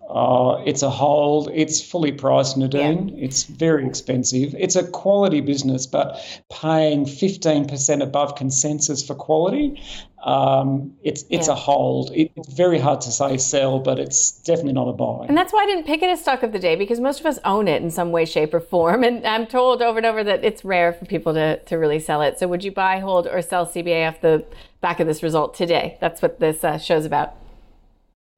Uh, 0.08 0.62
it's 0.66 0.82
a 0.82 0.90
hold. 0.90 1.50
It's 1.52 1.82
fully 1.82 2.12
priced, 2.12 2.56
Nadine. 2.56 3.08
Yeah. 3.08 3.24
It's 3.24 3.44
very 3.44 3.86
expensive. 3.86 4.54
It's 4.58 4.76
a 4.76 4.86
quality 4.86 5.40
business, 5.40 5.86
but 5.86 6.20
paying 6.52 7.04
15% 7.04 8.02
above 8.02 8.36
consensus 8.36 9.04
for 9.04 9.14
quality, 9.14 9.82
um, 10.24 10.94
it's 11.02 11.24
it's 11.28 11.48
yeah. 11.48 11.52
a 11.52 11.56
hold. 11.56 12.10
It, 12.12 12.32
it's 12.34 12.54
very 12.54 12.78
hard 12.78 13.02
to 13.02 13.12
say 13.12 13.36
sell, 13.36 13.78
but 13.78 13.98
it's 13.98 14.32
definitely 14.42 14.72
not 14.72 14.88
a 14.88 14.92
buy. 14.92 15.26
And 15.28 15.36
that's 15.36 15.52
why 15.52 15.62
I 15.62 15.66
didn't 15.66 15.84
pick 15.84 16.02
it 16.02 16.08
as 16.08 16.20
stock 16.20 16.42
of 16.42 16.52
the 16.52 16.58
day 16.58 16.76
because 16.76 16.98
most 16.98 17.20
of 17.20 17.26
us 17.26 17.38
own 17.44 17.68
it 17.68 17.82
in 17.82 17.90
some 17.90 18.10
way, 18.10 18.24
shape, 18.24 18.54
or 18.54 18.60
form. 18.60 19.04
And 19.04 19.26
I'm 19.26 19.46
told 19.46 19.82
over 19.82 19.98
and 19.98 20.06
over 20.06 20.24
that 20.24 20.42
it's 20.42 20.64
rare 20.64 20.94
for 20.94 21.04
people 21.04 21.34
to, 21.34 21.58
to 21.64 21.76
really 21.76 22.00
sell 22.00 22.22
it. 22.22 22.38
So 22.38 22.48
would 22.48 22.64
you 22.64 22.72
buy, 22.72 23.00
hold, 23.00 23.26
or 23.26 23.42
sell 23.42 23.66
CBA 23.66 24.08
off 24.08 24.22
the 24.22 24.44
back 24.80 24.98
of 24.98 25.06
this 25.06 25.22
result 25.22 25.54
today? 25.54 25.98
That's 26.00 26.22
what 26.22 26.40
this 26.40 26.64
uh, 26.64 26.78
show's 26.78 27.04
about. 27.04 27.34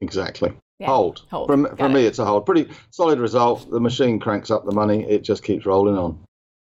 Exactly. 0.00 0.52
Yeah, 0.78 0.88
Hold. 0.88 1.22
hold. 1.30 1.48
From, 1.48 1.62
Got 1.62 1.78
from 1.78 1.92
it. 1.92 1.94
me, 1.94 2.04
it's 2.04 2.18
a 2.18 2.24
hold. 2.26 2.44
Pretty 2.44 2.68
solid 2.90 3.18
result. 3.18 3.70
The 3.70 3.80
machine 3.80 4.18
cranks 4.18 4.50
up 4.50 4.66
the 4.66 4.72
money. 4.72 5.08
It 5.08 5.22
just 5.22 5.42
keeps 5.42 5.64
rolling 5.64 5.96
on. 5.96 6.18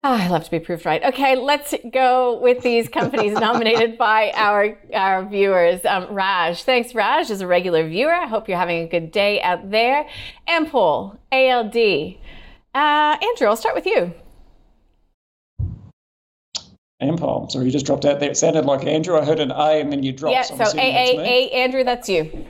Ah, 0.05 0.25
I 0.25 0.27
love 0.27 0.43
to 0.43 0.51
be 0.51 0.59
proved 0.59 0.85
right. 0.85 1.01
Okay, 1.01 1.37
let's 1.37 1.73
go 1.93 2.37
with 2.41 2.61
these 2.61 2.89
companies 2.89 3.31
nominated 3.39 3.97
by 3.97 4.31
our 4.35 4.77
our 4.93 5.25
viewers. 5.25 5.85
Um, 5.85 6.13
Raj, 6.13 6.63
thanks, 6.63 6.93
Raj, 6.93 7.31
is 7.31 7.39
a 7.39 7.47
regular 7.47 7.87
viewer. 7.87 8.13
I 8.13 8.27
hope 8.27 8.49
you're 8.49 8.57
having 8.57 8.83
a 8.83 8.87
good 8.87 9.11
day 9.11 9.41
out 9.41 9.71
there. 9.71 10.05
Ampol, 10.49 11.17
ALD. 11.31 12.17
Uh, 12.75 13.17
Andrew, 13.25 13.47
I'll 13.47 13.55
start 13.55 13.75
with 13.75 13.85
you. 13.85 14.13
Ampol. 17.01 17.49
Sorry, 17.49 17.65
you 17.65 17.71
just 17.71 17.85
dropped 17.85 18.03
out 18.03 18.19
there. 18.19 18.29
It 18.31 18.37
sounded 18.37 18.65
like 18.65 18.85
Andrew. 18.85 19.17
I 19.17 19.23
heard 19.23 19.39
an 19.39 19.51
A 19.51 19.79
and 19.79 19.91
then 19.91 20.03
you 20.03 20.11
dropped. 20.11 20.33
yeah, 20.33 20.45
I'm 20.49 20.65
so 20.65 20.77
A, 20.77 20.81
A. 20.81 21.19
A, 21.19 21.49
Andrew, 21.51 21.83
that's 21.83 22.09
you. 22.09 22.45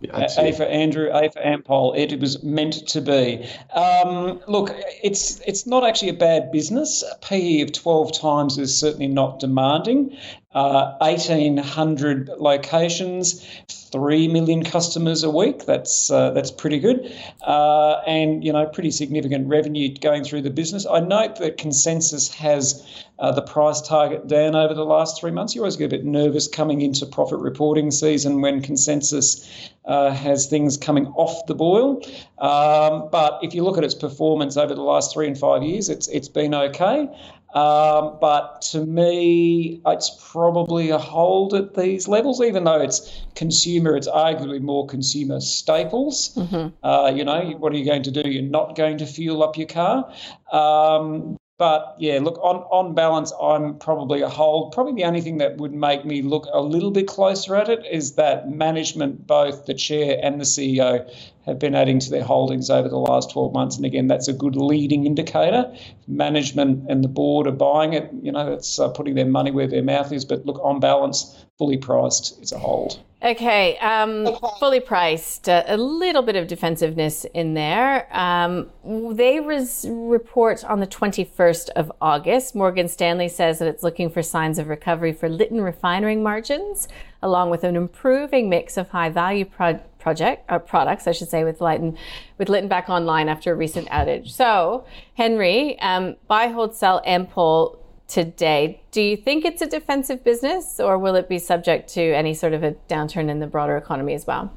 Yeah, 0.00 0.26
A, 0.36 0.48
A 0.48 0.52
for 0.52 0.64
Andrew, 0.64 1.08
A 1.12 1.30
for 1.30 1.40
Ampol. 1.40 1.96
It 1.96 2.20
was 2.20 2.42
meant 2.42 2.86
to 2.88 3.00
be. 3.00 3.46
Um, 3.72 4.40
look, 4.46 4.70
it's 5.02 5.40
it's 5.46 5.66
not 5.66 5.84
actually 5.84 6.10
a 6.10 6.14
bad 6.14 6.52
business. 6.52 7.02
A 7.02 7.18
PE 7.18 7.62
of 7.62 7.72
12 7.72 8.12
times 8.12 8.58
is 8.58 8.76
certainly 8.76 9.08
not 9.08 9.40
demanding. 9.40 10.16
Uh, 10.56 10.96
1,800 11.02 12.30
locations, 12.38 13.46
3 13.92 14.28
million 14.28 14.64
customers 14.64 15.22
a 15.22 15.28
week. 15.30 15.66
That's 15.66 16.10
uh, 16.10 16.30
that's 16.30 16.50
pretty 16.50 16.78
good. 16.78 17.12
Uh, 17.46 18.00
and, 18.06 18.42
you 18.42 18.54
know, 18.54 18.64
pretty 18.64 18.90
significant 18.90 19.48
revenue 19.48 19.94
going 19.98 20.24
through 20.24 20.40
the 20.40 20.50
business. 20.50 20.86
I 20.86 21.00
note 21.00 21.36
that 21.40 21.58
Consensus 21.58 22.32
has 22.32 23.04
uh, 23.18 23.32
the 23.32 23.42
price 23.42 23.82
target 23.82 24.28
down 24.28 24.54
over 24.54 24.72
the 24.72 24.84
last 24.84 25.20
three 25.20 25.30
months. 25.30 25.54
You 25.54 25.60
always 25.60 25.76
get 25.76 25.86
a 25.92 25.96
bit 25.96 26.06
nervous 26.06 26.48
coming 26.48 26.80
into 26.80 27.04
profit 27.04 27.38
reporting 27.40 27.90
season 27.90 28.40
when 28.40 28.62
Consensus 28.62 29.70
uh, 29.84 30.10
has 30.10 30.46
things 30.46 30.76
coming 30.76 31.06
off 31.16 31.46
the 31.46 31.54
boil. 31.54 32.02
Um, 32.38 33.08
but 33.10 33.38
if 33.42 33.54
you 33.54 33.62
look 33.62 33.78
at 33.78 33.84
its 33.84 33.94
performance 33.94 34.56
over 34.56 34.74
the 34.74 34.82
last 34.82 35.12
three 35.12 35.26
and 35.26 35.38
five 35.38 35.62
years, 35.62 35.88
it's 35.88 36.08
it's 36.08 36.28
been 36.28 36.54
okay. 36.54 37.08
Um, 37.54 38.18
but 38.20 38.60
to 38.72 38.84
me, 38.84 39.80
it's 39.86 40.10
probably 40.30 40.90
a 40.90 40.98
hold 40.98 41.54
at 41.54 41.74
these 41.74 42.06
levels, 42.06 42.42
even 42.42 42.64
though 42.64 42.80
it's 42.80 43.22
consumer, 43.34 43.96
it's 43.96 44.08
arguably 44.08 44.60
more 44.60 44.86
consumer 44.86 45.40
staples. 45.40 46.36
Uh, 46.82 47.12
you 47.14 47.24
know, 47.24 47.40
what 47.58 47.72
are 47.72 47.76
you 47.76 47.84
going 47.84 48.02
to 48.02 48.10
do? 48.10 48.28
You're 48.28 48.42
not 48.42 48.76
going 48.76 48.98
to 48.98 49.06
fuel 49.06 49.42
up 49.42 49.56
your 49.56 49.68
car. 49.68 50.12
Um, 50.52 51.36
but 51.58 51.96
yeah, 51.98 52.18
look, 52.20 52.38
on, 52.42 52.56
on 52.70 52.94
balance, 52.94 53.32
I'm 53.40 53.78
probably 53.78 54.20
a 54.20 54.28
hold. 54.28 54.72
Probably 54.72 54.92
the 54.92 55.04
only 55.04 55.22
thing 55.22 55.38
that 55.38 55.56
would 55.56 55.72
make 55.72 56.04
me 56.04 56.20
look 56.20 56.46
a 56.52 56.60
little 56.60 56.90
bit 56.90 57.06
closer 57.06 57.56
at 57.56 57.70
it 57.70 57.86
is 57.90 58.16
that 58.16 58.50
management, 58.50 59.26
both 59.26 59.64
the 59.64 59.72
chair 59.72 60.18
and 60.22 60.38
the 60.38 60.44
CEO, 60.44 61.10
have 61.46 61.58
been 61.58 61.74
adding 61.74 61.98
to 62.00 62.10
their 62.10 62.24
holdings 62.24 62.68
over 62.68 62.88
the 62.88 62.98
last 62.98 63.30
12 63.30 63.54
months. 63.54 63.76
And 63.76 63.86
again, 63.86 64.06
that's 64.06 64.28
a 64.28 64.34
good 64.34 64.56
leading 64.56 65.06
indicator. 65.06 65.74
Management 66.06 66.90
and 66.90 67.02
the 67.02 67.08
board 67.08 67.46
are 67.46 67.52
buying 67.52 67.94
it. 67.94 68.10
You 68.20 68.32
know, 68.32 68.50
that's 68.50 68.78
uh, 68.78 68.88
putting 68.88 69.14
their 69.14 69.26
money 69.26 69.50
where 69.50 69.68
their 69.68 69.82
mouth 69.82 70.12
is. 70.12 70.26
But 70.26 70.44
look, 70.44 70.60
on 70.62 70.80
balance, 70.80 71.46
fully 71.56 71.78
priced, 71.78 72.38
it's 72.42 72.52
a 72.52 72.58
hold. 72.58 73.00
Okay, 73.26 73.76
um, 73.78 74.38
fully 74.60 74.78
priced. 74.78 75.48
Uh, 75.48 75.64
a 75.66 75.76
little 75.76 76.22
bit 76.22 76.36
of 76.36 76.46
defensiveness 76.46 77.24
in 77.34 77.54
there. 77.54 78.06
Um, 78.16 78.70
they 78.84 79.40
res- 79.40 79.84
report 79.90 80.64
on 80.64 80.78
the 80.78 80.86
21st 80.86 81.70
of 81.70 81.90
August. 82.00 82.54
Morgan 82.54 82.86
Stanley 82.86 83.28
says 83.28 83.58
that 83.58 83.66
it's 83.66 83.82
looking 83.82 84.10
for 84.10 84.22
signs 84.22 84.60
of 84.60 84.68
recovery 84.68 85.12
for 85.12 85.28
Lytton 85.28 85.60
refinery 85.60 86.14
margins, 86.14 86.86
along 87.20 87.50
with 87.50 87.64
an 87.64 87.74
improving 87.74 88.48
mix 88.48 88.76
of 88.76 88.90
high 88.90 89.08
value 89.08 89.44
pro- 89.44 89.80
project 89.98 90.48
uh, 90.48 90.60
products, 90.60 91.08
I 91.08 91.12
should 91.12 91.28
say, 91.28 91.42
with 91.42 91.60
Lytton, 91.60 91.98
with 92.38 92.48
Lytton 92.48 92.68
back 92.68 92.88
online 92.88 93.28
after 93.28 93.52
a 93.52 93.56
recent 93.56 93.88
outage. 93.88 94.30
So, 94.30 94.84
Henry, 95.14 95.76
um, 95.80 96.14
buy, 96.28 96.46
hold, 96.46 96.76
sell, 96.76 97.02
Ampol 97.04 97.76
today. 98.08 98.82
Do 98.90 99.02
you 99.02 99.16
think 99.16 99.44
it's 99.44 99.62
a 99.62 99.66
defensive 99.66 100.22
business 100.22 100.80
or 100.80 100.98
will 100.98 101.14
it 101.16 101.28
be 101.28 101.38
subject 101.38 101.92
to 101.94 102.02
any 102.02 102.34
sort 102.34 102.52
of 102.52 102.62
a 102.62 102.72
downturn 102.88 103.28
in 103.28 103.40
the 103.40 103.46
broader 103.46 103.76
economy 103.76 104.14
as 104.14 104.26
well? 104.26 104.52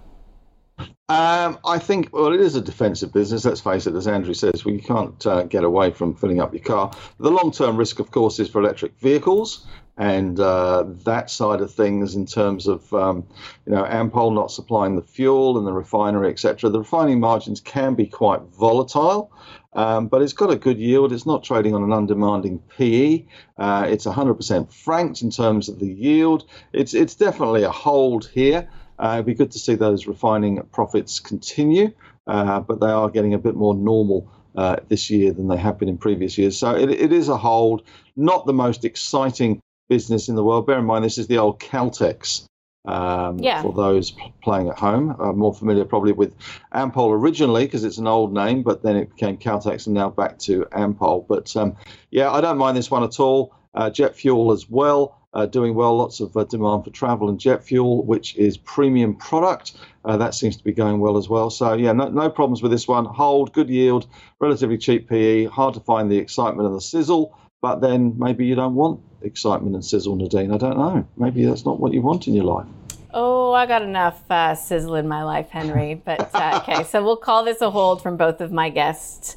Um, 1.10 1.58
I 1.66 1.80
think, 1.80 2.10
well, 2.14 2.32
it 2.32 2.40
is 2.40 2.56
a 2.56 2.62
defensive 2.62 3.12
business. 3.12 3.44
Let's 3.44 3.62
face 3.62 3.88
it, 3.88 3.96
as 3.96 4.08
Andrew 4.08 4.36
says, 4.36 4.64
we 4.64 4.80
can't 4.80 5.26
uh, 5.26 5.44
get 5.44 5.64
away 5.64 5.90
from 5.92 6.14
filling 6.14 6.40
up 6.40 6.54
your 6.54 6.64
car. 6.64 6.92
The 7.20 7.32
long 7.32 7.52
term 7.52 7.78
risk, 7.78 8.00
of 8.00 8.12
course, 8.12 8.40
is 8.40 8.48
for 8.48 8.62
electric 8.62 8.98
vehicles. 9.00 9.66
And 9.98 10.40
uh, 10.40 10.86
that 11.04 11.30
side 11.30 11.60
of 11.60 11.74
things, 11.74 12.16
in 12.16 12.26
terms 12.26 12.68
of 12.68 12.94
um, 12.94 13.28
you 13.66 13.74
know 13.74 13.84
Ampol 13.84 14.34
not 14.34 14.50
supplying 14.50 14.96
the 14.96 15.02
fuel 15.02 15.58
and 15.58 15.68
the 15.68 15.74
refinery, 15.74 16.30
etc., 16.30 16.70
the 16.70 16.80
refining 16.80 17.20
margins 17.20 17.60
can 17.60 17.96
be 17.96 18.06
quite 18.06 18.42
volatile. 18.44 19.30
Um, 19.74 20.08
but 20.08 20.22
it's 20.22 20.34
got 20.34 20.52
a 20.52 20.56
good 20.56 20.80
yield. 20.80 21.14
It's 21.14 21.26
not 21.26 21.44
trading 21.44 21.76
on 21.76 21.84
an 21.84 21.94
undemanding 21.94 22.60
PE. 22.78 23.26
Uh, 23.58 23.86
it's 23.88 24.06
100% 24.06 24.74
franked 24.74 25.22
in 25.22 25.30
terms 25.30 25.70
of 25.70 25.80
the 25.80 25.88
yield. 25.88 26.46
It's 26.74 26.94
it's 26.94 27.16
definitely 27.16 27.64
a 27.64 27.72
hold 27.72 28.28
here. 28.28 28.68
Uh, 28.98 29.14
it'd 29.14 29.26
be 29.28 29.34
good 29.34 29.52
to 29.52 29.60
see 29.60 29.76
those 29.76 30.08
refining 30.08 30.62
profits 30.72 31.20
continue, 31.20 31.92
uh, 32.28 32.60
but 32.60 32.82
they 32.82 32.88
are 32.88 33.10
getting 33.10 33.34
a 33.34 33.38
bit 33.38 33.56
more 33.56 33.76
normal 33.76 34.30
uh, 34.56 34.78
this 34.90 35.10
year 35.10 35.32
than 35.32 35.48
they 35.48 35.58
have 35.58 35.78
been 35.78 35.88
in 35.88 35.98
previous 35.98 36.38
years. 36.38 36.58
So 36.58 36.76
it, 36.76 36.90
it 36.90 37.14
is 37.14 37.30
a 37.30 37.38
hold, 37.38 37.84
not 38.18 38.46
the 38.46 38.54
most 38.54 38.84
exciting 38.84 39.62
business 39.88 40.28
in 40.28 40.36
the 40.36 40.44
world. 40.44 40.68
Bear 40.68 40.80
in 40.80 40.86
mind, 40.86 41.06
this 41.06 41.18
is 41.18 41.28
the 41.28 41.38
old 41.38 41.60
Caltex. 41.60 42.49
Um, 42.86 43.40
Yeah. 43.40 43.62
For 43.62 43.74
those 43.74 44.14
playing 44.42 44.70
at 44.70 44.78
home, 44.78 45.16
uh, 45.20 45.34
more 45.34 45.54
familiar 45.54 45.86
probably 45.86 46.14
with 46.14 46.34
Ampol 46.74 47.12
originally 47.12 47.66
because 47.66 47.84
it's 47.84 47.98
an 47.98 48.08
old 48.08 48.34
name, 48.34 48.64
but 48.64 48.82
then 48.84 48.96
it 48.96 49.10
became 49.10 49.38
Caltex 49.38 49.86
and 49.86 49.94
now 49.94 50.10
back 50.10 50.40
to 50.40 50.66
Ampol. 50.72 51.26
But 51.28 51.56
um, 51.56 51.76
yeah, 52.10 52.32
I 52.32 52.42
don't 52.42 52.58
mind 52.58 52.78
this 52.78 52.90
one 52.90 53.04
at 53.04 53.20
all. 53.20 53.54
Uh, 53.76 53.90
jet 53.90 54.16
fuel 54.16 54.52
as 54.52 54.68
well, 54.70 55.20
uh, 55.34 55.46
doing 55.46 55.76
well. 55.76 55.98
Lots 55.98 56.22
of 56.22 56.36
uh, 56.36 56.46
demand 56.46 56.86
for 56.86 56.90
travel 56.90 57.30
and 57.30 57.40
jet 57.40 57.64
fuel, 57.64 58.04
which 58.04 58.36
is 58.38 58.58
premium 58.58 59.14
product. 59.16 59.74
Uh, 60.06 60.18
that 60.18 60.34
seems 60.34 60.58
to 60.58 60.64
be 60.64 60.72
going 60.72 61.00
well 61.00 61.18
as 61.18 61.30
well. 61.30 61.50
So 61.50 61.74
yeah, 61.74 61.92
no, 61.92 62.08
no 62.10 62.30
problems 62.30 62.64
with 62.64 62.72
this 62.72 62.88
one. 62.88 63.06
Hold, 63.06 63.54
good 63.54 63.70
yield, 63.70 64.08
relatively 64.40 64.78
cheap 64.78 65.08
PE. 65.10 65.46
Hard 65.46 65.74
to 65.76 65.82
find 65.82 66.10
the 66.10 66.18
excitement 66.18 66.66
and 66.68 66.76
the 66.76 66.82
sizzle, 66.82 67.38
but 67.62 67.82
then 67.82 68.16
maybe 68.18 68.46
you 68.46 68.56
don't 68.56 68.76
want 68.76 69.02
excitement 69.22 69.76
and 69.76 69.84
sizzle, 69.84 70.16
Nadine. 70.16 70.52
I 70.54 70.58
don't 70.58 70.78
know. 70.78 71.06
Maybe 71.18 71.46
that's 71.46 71.66
not 71.66 71.80
what 71.80 71.94
you 71.94 72.02
want 72.02 72.28
in 72.28 72.34
your 72.34 72.46
life. 72.46 72.68
Oh, 73.14 73.54
I 73.54 73.66
got 73.66 73.82
enough 73.82 74.22
uh, 74.30 74.56
sizzle 74.56 74.96
in 74.96 75.08
my 75.08 75.24
life, 75.24 75.50
Henry. 75.50 75.96
But 75.96 76.34
uh, 76.34 76.62
okay, 76.68 76.84
so 76.84 77.04
we'll 77.04 77.18
call 77.18 77.44
this 77.44 77.62
a 77.62 77.70
hold 77.70 78.02
from 78.02 78.18
both 78.18 78.40
of 78.42 78.52
my 78.52 78.70
guests. 78.70 79.36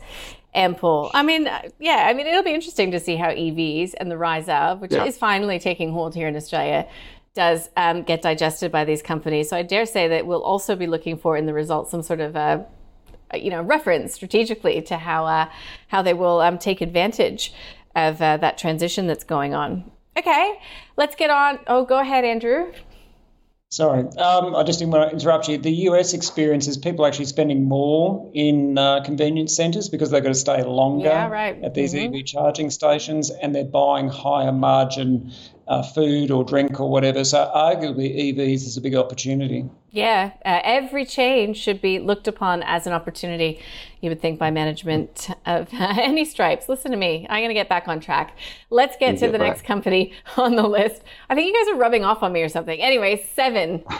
Ampol. 0.54 1.10
I 1.14 1.22
mean, 1.22 1.46
uh, 1.46 1.62
yeah, 1.80 2.04
I 2.06 2.12
mean, 2.12 2.26
it'll 2.26 2.42
be 2.42 2.52
interesting 2.52 2.90
to 2.90 3.00
see 3.00 3.16
how 3.16 3.28
EVs 3.30 3.94
and 3.98 4.10
the 4.10 4.18
rise 4.18 4.50
of, 4.50 4.82
which 4.82 4.92
Yeah. 4.92 5.06
is 5.06 5.16
finally 5.16 5.58
taking 5.58 5.92
hold 5.92 6.14
here 6.14 6.28
in 6.28 6.36
Australia, 6.36 6.86
does 7.32 7.70
um, 7.78 8.02
get 8.02 8.20
digested 8.20 8.70
by 8.70 8.84
these 8.84 9.00
companies. 9.00 9.48
So 9.48 9.56
I 9.56 9.62
dare 9.62 9.86
say 9.86 10.08
that 10.08 10.26
we'll 10.26 10.42
also 10.42 10.76
be 10.76 10.86
looking 10.86 11.16
for 11.16 11.38
in 11.38 11.46
the 11.46 11.54
results 11.54 11.90
some 11.90 12.02
sort 12.02 12.20
of 12.20 12.36
uh, 12.36 12.58
you 13.34 13.48
know 13.48 13.62
reference 13.62 14.12
strategically 14.12 14.82
to 14.82 14.98
how 14.98 15.24
uh, 15.24 15.48
how 15.88 16.02
they 16.02 16.12
will 16.12 16.40
um, 16.42 16.58
take 16.58 16.82
advantage 16.82 17.54
of 17.94 18.20
uh, 18.22 18.37
that 18.38 18.58
transition 18.58 19.06
that's 19.06 19.25
going 19.25 19.54
on. 19.54 19.90
Okay, 20.18 20.58
let's 20.96 21.14
get 21.16 21.30
on. 21.30 21.58
Oh, 21.66 21.84
go 21.84 21.99
ahead, 21.99 22.25
Andrew. 22.25 22.72
Sorry, 23.70 24.00
um, 24.18 24.54
I 24.54 24.64
just 24.64 24.80
didn't 24.80 24.92
want 24.92 25.08
to 25.08 25.16
interrupt 25.16 25.49
you. 25.49 25.56
The 25.56 25.72
US 25.88 26.12
experience 26.12 26.68
is 26.68 26.76
people 26.76 27.06
actually 27.06 27.25
spending 27.25 27.64
more 27.66 28.30
in 28.34 28.76
uh, 28.76 29.02
convenience 29.02 29.56
centres 29.56 29.88
because 29.88 30.11
they've 30.11 30.22
got 30.22 30.28
to 30.28 30.34
stay 30.34 30.62
longer 30.62 31.06
Yeah, 31.08 31.28
right. 31.28 31.62
at 31.64 31.72
these 31.72 31.94
Mhm. 31.94 32.14
EV 32.18 32.25
charging 32.26 32.68
stations 32.68 33.30
and 33.30 33.54
they're 33.54 33.64
buying 33.64 34.08
higher 34.08 34.52
margin 34.52 35.32
uh, 35.69 35.83
food 35.83 36.31
or 36.31 36.45
drink 36.45 36.81
or 36.81 36.90
whatever. 36.90 37.25
So, 37.25 37.50
arguably, 37.54 38.35
EVs 38.35 38.66
is 38.66 38.76
a 38.76 38.81
big 38.81 38.95
opportunity. 38.95 39.69
Yeah, 39.95 40.33
uh, 40.47 40.61
every 40.64 41.04
change 41.04 41.59
should 41.59 41.83
be 41.83 41.99
looked 41.99 42.26
upon 42.26 42.62
as 42.62 42.87
an 42.87 42.95
opportunity, 42.95 43.61
you 44.00 44.09
would 44.09 44.23
think, 44.23 44.38
by 44.38 44.50
management 44.50 45.28
of 45.45 45.69
any 45.73 46.25
stripes. 46.25 46.66
Listen 46.66 46.92
to 46.92 46.97
me. 46.97 47.26
I'm 47.28 47.40
going 47.40 47.50
to 47.50 47.54
get 47.54 47.69
back 47.69 47.88
on 47.88 48.00
track. 48.00 48.38
Let's 48.71 48.97
get 48.97 49.12
You 49.12 49.19
to 49.19 49.26
get 49.26 49.33
the 49.33 49.38
back. 49.38 49.49
next 49.49 49.64
company 49.66 50.14
on 50.38 50.57
the 50.57 50.66
list. 50.66 51.02
I 51.28 51.35
think 51.35 51.47
you 51.47 51.64
guys 51.64 51.75
are 51.75 51.78
rubbing 51.78 52.04
off 52.04 52.23
on 52.23 52.33
me 52.33 52.40
or 52.40 52.49
something. 52.49 52.81
Anyway, 52.81 53.23
seven. 53.35 53.85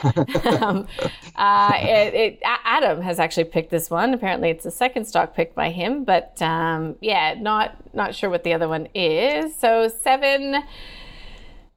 um, 0.59 0.87
uh, 1.35 1.73
it, 1.75 2.13
it, 2.15 2.39
Adam 2.43 2.99
has 3.01 3.19
actually 3.19 3.45
picked 3.45 3.69
this 3.69 3.91
one. 3.91 4.15
Apparently, 4.15 4.49
it's 4.49 4.63
the 4.63 4.71
second 4.71 5.05
stock 5.05 5.35
picked 5.35 5.53
by 5.53 5.69
him, 5.69 6.05
but 6.05 6.41
um, 6.41 6.95
yeah, 7.01 7.35
not 7.35 7.75
not 7.93 8.15
sure 8.15 8.31
what 8.31 8.43
the 8.43 8.53
other 8.53 8.67
one 8.67 8.87
is. 8.95 9.55
So 9.55 9.89
seven. 9.89 10.63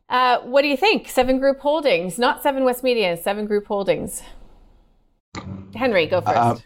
Uh, 0.09 0.39
what 0.41 0.63
do 0.63 0.69
you 0.69 0.77
think? 0.77 1.09
Seven 1.09 1.39
Group 1.39 1.59
Holdings, 1.61 2.19
not 2.19 2.43
Seven 2.43 2.65
West 2.65 2.83
Media, 2.85 3.17
Seven 3.17 3.47
Group 3.47 3.67
Holdings. 3.67 4.23
Henry, 5.75 6.07
go 6.07 6.21
first. 6.21 6.37
Um, 6.37 6.59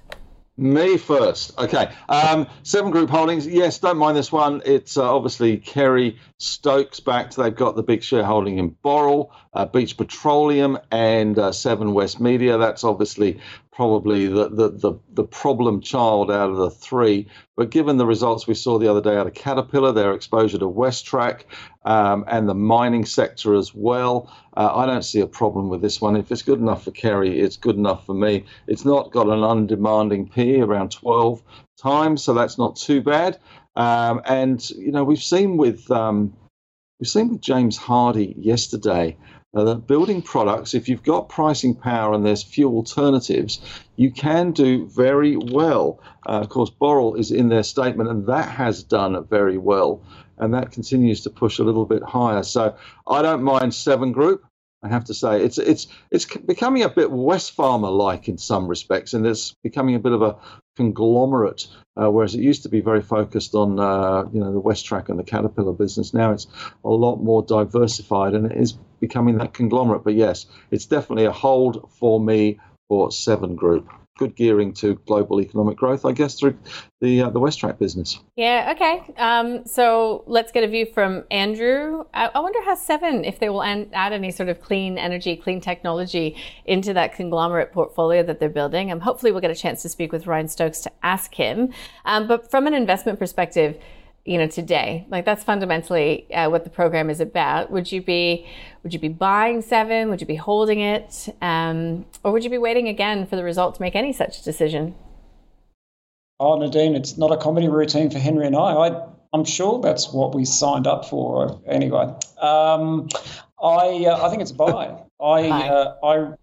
Me 0.56 0.98
first. 0.98 1.58
Okay. 1.58 1.90
Um, 2.08 2.46
Seven 2.62 2.90
Group 2.90 3.08
Holdings. 3.08 3.46
Yes, 3.46 3.78
don't 3.78 3.96
mind 3.96 4.16
this 4.16 4.30
one. 4.30 4.60
It's 4.66 4.98
uh, 4.98 5.14
obviously 5.14 5.56
Kerry 5.56 6.18
Stokes 6.38 7.00
backed. 7.00 7.36
They've 7.36 7.54
got 7.54 7.76
the 7.76 7.82
big 7.82 8.02
shareholding 8.02 8.58
in 8.58 8.76
Boral. 8.84 9.30
uh, 9.54 9.64
Beach 9.64 9.96
Petroleum 9.96 10.78
and 10.90 11.38
uh, 11.38 11.50
Seven 11.52 11.94
West 11.94 12.20
Media. 12.20 12.58
That's 12.58 12.84
obviously 12.84 13.40
probably 13.80 14.26
the, 14.26 14.50
the, 14.50 14.68
the, 14.68 14.92
the, 15.14 15.24
problem 15.24 15.80
child 15.80 16.30
out 16.30 16.50
of 16.50 16.58
the 16.58 16.68
three. 16.68 17.26
But 17.56 17.70
given 17.70 17.96
the 17.96 18.04
results 18.04 18.46
we 18.46 18.52
saw 18.52 18.78
the 18.78 18.90
other 18.90 19.00
day 19.00 19.16
out 19.16 19.26
of 19.26 19.32
Caterpillar, 19.32 19.90
their 19.90 20.12
exposure 20.12 20.58
to 20.58 20.68
WesTrac 20.68 21.44
um, 21.86 22.22
and 22.28 22.46
the 22.46 22.54
mining 22.54 23.06
sector 23.06 23.54
as 23.54 23.74
well, 23.74 24.30
uh, 24.54 24.70
I 24.76 24.84
don't 24.84 25.02
see 25.02 25.20
a 25.20 25.26
problem 25.26 25.70
with 25.70 25.80
this 25.80 25.98
one. 25.98 26.14
If 26.14 26.30
it's 26.30 26.42
good 26.42 26.58
enough 26.58 26.84
for 26.84 26.90
Kerry, 26.90 27.40
it's 27.40 27.56
good 27.56 27.76
enough 27.76 28.04
for 28.04 28.12
me. 28.12 28.44
It's 28.66 28.84
not 28.84 29.12
got 29.12 29.28
an 29.28 29.42
undemanding 29.42 30.28
P 30.28 30.60
around 30.60 30.90
12 30.90 31.42
times, 31.78 32.22
so 32.22 32.34
that's 32.34 32.58
not 32.58 32.76
too 32.76 33.00
bad. 33.00 33.38
Um, 33.76 34.20
and 34.26 34.68
you 34.72 34.92
know 34.92 35.04
we've 35.04 35.22
seen 35.22 35.56
with 35.56 35.90
um, 35.90 36.34
we've 36.98 37.08
seen 37.08 37.30
with 37.30 37.40
James 37.40 37.78
Hardie 37.78 38.34
yesterday 38.36 39.16
uh, 39.54 39.74
building 39.74 40.22
products, 40.22 40.74
if 40.74 40.88
you've 40.88 41.02
got 41.02 41.28
pricing 41.28 41.74
power 41.74 42.14
and 42.14 42.24
there's 42.24 42.42
few 42.42 42.68
alternatives, 42.68 43.60
you 43.96 44.10
can 44.10 44.52
do 44.52 44.86
very 44.86 45.36
well. 45.36 46.00
Uh, 46.26 46.40
of 46.40 46.48
course, 46.48 46.70
Boral 46.70 47.18
is 47.18 47.30
in 47.30 47.48
their 47.48 47.62
statement, 47.62 48.10
and 48.10 48.26
that 48.26 48.48
has 48.48 48.82
done 48.82 49.24
very 49.26 49.58
well, 49.58 50.02
and 50.38 50.54
that 50.54 50.70
continues 50.70 51.22
to 51.22 51.30
push 51.30 51.58
a 51.58 51.64
little 51.64 51.84
bit 51.84 52.02
higher. 52.02 52.42
So 52.42 52.76
I 53.06 53.22
don't 53.22 53.42
mind 53.42 53.74
Seven 53.74 54.12
Group. 54.12 54.44
I 54.82 54.88
have 54.88 55.04
to 55.06 55.14
say 55.14 55.42
it's 55.42 55.58
it's 55.58 55.88
it's 56.10 56.24
becoming 56.24 56.82
a 56.82 56.88
bit 56.88 57.10
Wesfarmers 57.10 57.96
like 57.96 58.28
in 58.28 58.38
some 58.38 58.66
respects, 58.66 59.12
and 59.12 59.26
it's 59.26 59.54
becoming 59.62 59.94
a 59.94 59.98
bit 59.98 60.12
of 60.12 60.22
a 60.22 60.36
conglomerate, 60.76 61.66
uh, 62.00 62.10
whereas 62.10 62.34
it 62.34 62.40
used 62.40 62.62
to 62.62 62.70
be 62.70 62.80
very 62.80 63.02
focused 63.02 63.54
on 63.54 63.78
uh, 63.78 64.24
you 64.32 64.40
know 64.40 64.52
the 64.52 64.62
WesTrac 64.62 65.10
and 65.10 65.18
the 65.18 65.24
Caterpillar 65.24 65.74
business. 65.74 66.14
Now 66.14 66.32
it's 66.32 66.46
a 66.82 66.88
lot 66.88 67.16
more 67.16 67.42
diversified, 67.42 68.32
and 68.34 68.46
it 68.46 68.56
is 68.56 68.72
becoming 69.00 69.36
that 69.38 69.52
conglomerate. 69.52 70.04
But 70.04 70.14
yes, 70.14 70.46
it's 70.70 70.86
definitely 70.86 71.26
a 71.26 71.32
hold 71.32 71.90
for 71.98 72.18
me 72.18 72.58
for 72.88 73.12
Seven 73.12 73.56
Group 73.56 73.90
good 74.20 74.36
gearing 74.36 74.72
to 74.74 74.94
global 75.06 75.40
economic 75.40 75.78
growth, 75.78 76.04
I 76.04 76.12
guess, 76.12 76.38
through 76.38 76.56
the 77.00 77.22
uh, 77.22 77.30
the 77.30 77.40
WesTrac 77.40 77.78
business. 77.78 78.20
Yeah. 78.36 78.72
Okay. 78.76 79.02
Um, 79.16 79.64
so 79.66 80.22
let's 80.26 80.52
get 80.52 80.62
a 80.62 80.68
view 80.68 80.86
from 80.86 81.24
Andrew. 81.30 82.04
I, 82.12 82.26
I 82.26 82.38
wonder 82.40 82.62
how 82.62 82.74
Seven, 82.74 83.24
if 83.24 83.40
they 83.40 83.48
will 83.48 83.62
add 83.62 84.12
any 84.12 84.30
sort 84.30 84.50
of 84.50 84.60
clean 84.60 84.98
energy, 84.98 85.36
clean 85.36 85.60
technology 85.60 86.36
into 86.66 86.92
that 86.92 87.14
conglomerate 87.14 87.72
portfolio 87.72 88.22
that 88.22 88.38
they're 88.38 88.50
building. 88.50 88.92
Um, 88.92 89.00
hopefully, 89.00 89.32
we'll 89.32 89.40
get 89.40 89.50
a 89.50 89.56
chance 89.56 89.80
to 89.82 89.88
speak 89.88 90.12
with 90.12 90.26
Ryan 90.26 90.48
Stokes 90.48 90.80
to 90.80 90.92
ask 91.02 91.34
him. 91.34 91.72
Um, 92.04 92.28
but 92.28 92.50
from 92.50 92.66
an 92.66 92.74
investment 92.74 93.18
perspective 93.18 93.78
you 94.24 94.38
know 94.38 94.46
today. 94.46 95.06
Like 95.08 95.24
that's 95.24 95.44
fundamentally 95.44 96.32
uh, 96.32 96.48
what 96.50 96.64
the 96.64 96.70
program 96.70 97.10
is 97.10 97.20
about. 97.20 97.70
Would 97.70 97.90
you 97.90 98.02
be 98.02 98.46
would 98.82 98.92
you 98.92 98.98
be 98.98 99.08
buying 99.08 99.62
seven? 99.62 100.10
Would 100.10 100.20
you 100.20 100.26
be 100.26 100.36
holding 100.36 100.80
it? 100.80 101.28
Um, 101.40 102.06
or 102.24 102.32
would 102.32 102.44
you 102.44 102.50
be 102.50 102.58
waiting 102.58 102.88
again 102.88 103.26
for 103.26 103.36
the 103.36 103.44
result 103.44 103.76
to 103.76 103.82
make 103.82 103.96
any 103.96 104.12
such 104.12 104.42
decision? 104.42 104.94
Oh 106.38 106.56
nadine 106.56 106.94
it's 106.94 107.18
not 107.18 107.32
a 107.32 107.36
comedy 107.36 107.68
routine 107.68 108.10
for 108.10 108.18
henry 108.18 108.46
and 108.46 108.56
i, 108.56 108.72
I 108.72 109.06
i'm 109.34 109.44
sure 109.44 109.78
that's 109.82 110.10
what 110.10 110.34
we 110.34 110.46
signed 110.46 110.86
up 110.86 111.04
for 111.04 111.60
anyway. 111.66 112.14
Um, 112.40 113.08
i 113.62 114.06
uh, 114.06 114.26
i 114.26 114.30
think 114.30 114.40
it's 114.40 114.50
a 114.50 114.54
buy. 114.54 114.96
I 115.20 115.50
uh, 115.50 116.38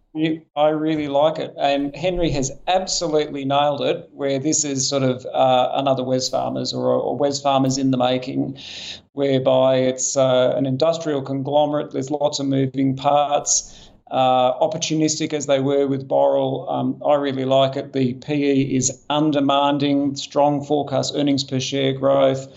i 0.56 0.70
really 0.70 1.08
like 1.08 1.38
it. 1.38 1.54
And 1.58 1.96
Henry 1.96 2.30
has 2.32 2.52
absolutely 2.68 3.46
nailed 3.46 3.82
it, 3.82 4.10
where 4.14 4.40
this 4.40 4.64
is 4.64 4.88
sort 4.88 5.04
of 5.04 5.26
uh, 5.34 5.72
another 5.74 6.04
Wesfarmers 6.04 6.74
or, 6.74 6.92
or 6.92 7.18
Wesfarmers 7.18 7.78
in 7.78 7.92
the 7.92 7.98
making, 7.98 8.58
whereby 9.14 9.78
it's 9.78 10.18
uh, 10.18 10.54
an 10.56 10.66
industrial 10.66 11.22
conglomerate. 11.22 11.92
There's 11.92 12.12
lots 12.12 12.40
of 12.40 12.48
moving 12.48 12.96
parts. 12.96 13.90
Uh, 14.10 14.58
opportunistic 14.60 15.34
as 15.34 15.48
they 15.48 15.60
were 15.60 15.86
with 15.86 16.08
Boral, 16.08 16.72
um, 16.72 17.02
I 17.06 17.16
really 17.16 17.44
like 17.44 17.76
it. 17.76 17.92
The 17.92 18.14
PE 18.14 18.62
is 18.62 19.04
undemanding, 19.10 20.16
strong 20.16 20.64
forecast 20.64 21.14
earnings 21.14 21.44
per 21.44 21.60
share 21.60 21.92
growth. 21.92 22.48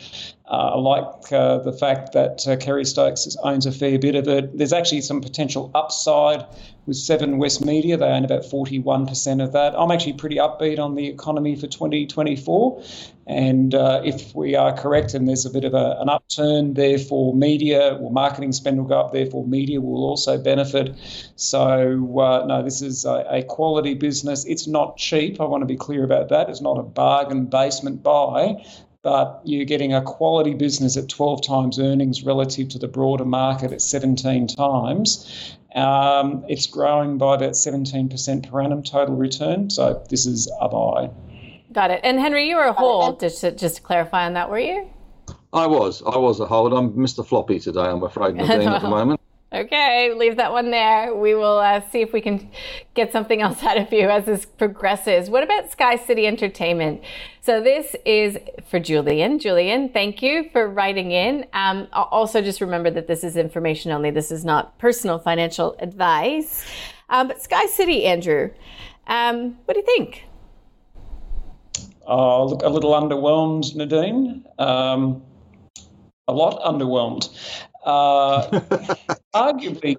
Uh, 0.50 0.74
I 0.74 0.78
like 0.78 1.32
uh, 1.32 1.58
the 1.58 1.72
fact 1.72 2.12
that 2.12 2.46
uh, 2.46 2.56
Kerry 2.56 2.84
Stokes 2.84 3.36
owns 3.42 3.66
a 3.66 3.72
fair 3.72 3.98
bit 3.98 4.14
of 4.14 4.28
it. 4.28 4.56
There's 4.56 4.72
actually 4.72 5.00
some 5.00 5.20
potential 5.20 5.70
upside 5.74 6.44
with 6.90 6.98
Seven 6.98 7.38
West 7.38 7.64
Media. 7.64 7.96
They 7.96 8.06
own 8.06 8.24
about 8.24 8.42
41% 8.42 9.44
of 9.44 9.52
that. 9.52 9.78
I'm 9.78 9.92
actually 9.92 10.14
pretty 10.14 10.36
upbeat 10.36 10.80
on 10.80 10.96
the 10.96 11.06
economy 11.06 11.54
for 11.54 11.68
2024. 11.68 12.82
And 13.28 13.76
uh, 13.76 14.02
if 14.04 14.34
we 14.34 14.56
are 14.56 14.76
correct 14.76 15.14
and 15.14 15.28
there's 15.28 15.46
a 15.46 15.50
bit 15.50 15.62
of 15.62 15.72
a, 15.72 15.96
an 16.00 16.08
upturn, 16.08 16.74
therefore 16.74 17.32
media 17.36 17.94
or 17.94 18.10
marketing 18.10 18.50
spend 18.50 18.78
will 18.78 18.88
go 18.88 18.98
up, 18.98 19.12
therefore 19.12 19.46
media 19.46 19.80
will 19.80 20.02
also 20.02 20.36
benefit. 20.36 20.96
So, 21.36 22.18
uh, 22.18 22.44
no, 22.46 22.64
this 22.64 22.82
is 22.82 23.04
a, 23.04 23.24
a 23.30 23.44
quality 23.44 23.94
business. 23.94 24.44
It's 24.44 24.66
not 24.66 24.96
cheap. 24.96 25.40
I 25.40 25.44
want 25.44 25.62
to 25.62 25.66
be 25.66 25.76
clear 25.76 26.02
about 26.02 26.28
that. 26.30 26.50
It's 26.50 26.60
not 26.60 26.76
a 26.76 26.82
bargain 26.82 27.46
basement 27.46 28.02
buy 28.02 28.64
but 29.02 29.40
you're 29.44 29.64
getting 29.64 29.94
a 29.94 30.02
quality 30.02 30.52
business 30.52 30.94
at 30.94 31.08
12 31.08 31.46
times 31.46 31.78
earnings 31.78 32.22
relative 32.22 32.68
to 32.68 32.78
the 32.78 32.86
broader 32.86 33.24
market 33.24 33.72
at 33.72 33.80
17 33.80 34.46
times. 34.48 35.56
Um, 35.74 36.44
it's 36.48 36.66
growing 36.66 37.18
by 37.18 37.36
about 37.36 37.52
17% 37.52 38.50
per 38.50 38.60
annum 38.60 38.82
total 38.82 39.16
return. 39.16 39.70
So 39.70 40.04
this 40.08 40.26
is 40.26 40.50
a 40.60 40.68
buy. 40.68 41.10
Got 41.72 41.92
it. 41.92 42.00
And 42.02 42.18
Henry, 42.18 42.48
you 42.48 42.56
were 42.56 42.64
a 42.64 42.72
hold, 42.72 43.20
just 43.20 43.40
to, 43.42 43.52
just 43.52 43.76
to 43.76 43.82
clarify 43.82 44.26
on 44.26 44.32
that, 44.34 44.50
were 44.50 44.58
you? 44.58 44.88
I 45.52 45.66
was. 45.66 46.02
I 46.02 46.16
was 46.16 46.40
a 46.40 46.46
hold. 46.46 46.72
I'm 46.72 46.92
Mr. 46.92 47.24
Floppy 47.24 47.60
today, 47.60 47.80
I'm 47.80 48.02
afraid, 48.02 48.34
Nadine, 48.36 48.68
at 48.68 48.82
the 48.82 48.88
moment. 48.88 49.19
Okay, 49.52 50.14
leave 50.14 50.36
that 50.36 50.52
one 50.52 50.70
there. 50.70 51.12
We 51.12 51.34
will 51.34 51.58
uh, 51.58 51.80
see 51.90 52.02
if 52.02 52.12
we 52.12 52.20
can 52.20 52.50
get 52.94 53.10
something 53.10 53.42
else 53.42 53.62
out 53.64 53.78
of 53.78 53.92
you 53.92 54.08
as 54.08 54.24
this 54.24 54.44
progresses. 54.46 55.28
What 55.28 55.42
about 55.42 55.72
Sky 55.72 55.96
City 55.96 56.26
Entertainment? 56.26 57.02
So 57.40 57.60
this 57.60 57.96
is 58.04 58.38
for 58.68 58.78
Julian. 58.78 59.40
Julian, 59.40 59.88
thank 59.88 60.22
you 60.22 60.48
for 60.52 60.68
writing 60.68 61.10
in. 61.10 61.46
Um, 61.52 61.88
also, 61.92 62.40
just 62.40 62.60
remember 62.60 62.90
that 62.90 63.08
this 63.08 63.24
is 63.24 63.36
information 63.36 63.90
only. 63.90 64.12
This 64.12 64.30
is 64.30 64.44
not 64.44 64.78
personal 64.78 65.18
financial 65.18 65.74
advice. 65.80 66.64
Um, 67.08 67.26
but 67.26 67.42
Sky 67.42 67.66
City, 67.66 68.04
Andrew, 68.04 68.50
um, 69.08 69.58
what 69.64 69.74
do 69.74 69.80
you 69.80 69.86
think? 69.86 70.26
Oh, 72.06 72.46
look, 72.46 72.62
a 72.62 72.68
little 72.68 72.92
underwhelmed, 72.92 73.74
Nadine. 73.74 74.44
Um, 74.60 75.22
a 76.28 76.32
lot 76.32 76.62
underwhelmed. 76.62 77.28
Uh, 77.84 78.42
arguably, 79.34 79.96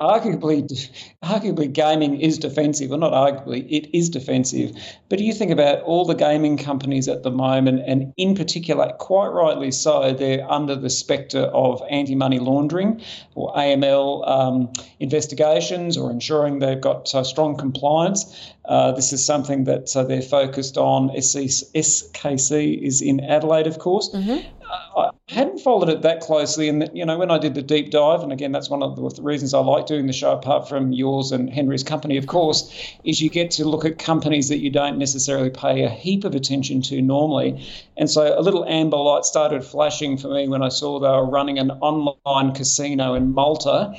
arguably, 0.00 0.90
arguably, 1.22 1.72
gaming 1.72 2.20
is 2.20 2.38
defensive. 2.38 2.90
Well, 2.90 2.98
not 2.98 3.12
arguably, 3.12 3.66
it 3.70 3.96
is 3.96 4.10
defensive. 4.10 4.72
But 5.08 5.20
you 5.20 5.32
think 5.32 5.50
about 5.50 5.82
all 5.82 6.04
the 6.04 6.14
gaming 6.14 6.58
companies 6.58 7.08
at 7.08 7.22
the 7.22 7.30
moment, 7.30 7.82
and 7.86 8.12
in 8.16 8.34
particular, 8.34 8.92
quite 8.98 9.28
rightly 9.28 9.70
so, 9.70 10.12
they're 10.12 10.50
under 10.50 10.76
the 10.76 10.90
spectre 10.90 11.42
of 11.42 11.82
anti-money 11.88 12.40
laundering 12.40 13.00
or 13.34 13.54
AML 13.54 14.28
um, 14.28 14.72
investigations, 15.00 15.96
or 15.96 16.10
ensuring 16.10 16.58
they've 16.58 16.80
got 16.80 17.14
uh, 17.14 17.24
strong 17.24 17.56
compliance. 17.56 18.52
Uh, 18.64 18.92
this 18.92 19.12
is 19.12 19.24
something 19.24 19.64
that 19.64 19.94
uh, 19.96 20.04
they're 20.04 20.22
focused 20.22 20.76
on. 20.78 21.10
SKC 21.10 22.82
is 22.82 23.02
in 23.02 23.20
Adelaide, 23.20 23.66
of 23.66 23.78
course. 23.78 24.10
Mm-hmm. 24.10 24.63
I 24.96 25.10
hadn't 25.28 25.60
followed 25.60 25.88
it 25.88 26.02
that 26.02 26.20
closely, 26.20 26.68
and 26.68 26.90
you 26.92 27.04
know 27.04 27.18
when 27.18 27.30
I 27.30 27.38
did 27.38 27.54
the 27.54 27.62
deep 27.62 27.90
dive, 27.90 28.22
and 28.22 28.32
again 28.32 28.52
that's 28.52 28.68
one 28.68 28.82
of 28.82 28.96
the 28.96 29.22
reasons 29.22 29.54
I 29.54 29.60
like 29.60 29.86
doing 29.86 30.06
the 30.06 30.12
show, 30.12 30.32
apart 30.32 30.68
from 30.68 30.92
yours 30.92 31.32
and 31.32 31.50
Henry's 31.50 31.82
company, 31.82 32.16
of 32.16 32.26
course, 32.26 32.70
is 33.04 33.20
you 33.20 33.30
get 33.30 33.50
to 33.52 33.64
look 33.64 33.84
at 33.84 33.98
companies 33.98 34.48
that 34.48 34.58
you 34.58 34.70
don't 34.70 34.98
necessarily 34.98 35.50
pay 35.50 35.82
a 35.82 35.88
heap 35.88 36.24
of 36.24 36.34
attention 36.34 36.82
to 36.82 37.00
normally, 37.00 37.66
and 37.96 38.10
so 38.10 38.38
a 38.38 38.42
little 38.42 38.64
amber 38.66 38.96
light 38.96 39.24
started 39.24 39.64
flashing 39.64 40.16
for 40.16 40.28
me 40.28 40.48
when 40.48 40.62
I 40.62 40.68
saw 40.68 40.98
they 40.98 41.08
were 41.08 41.26
running 41.28 41.58
an 41.58 41.70
online 41.70 42.54
casino 42.54 43.14
in 43.14 43.32
Malta. 43.32 43.94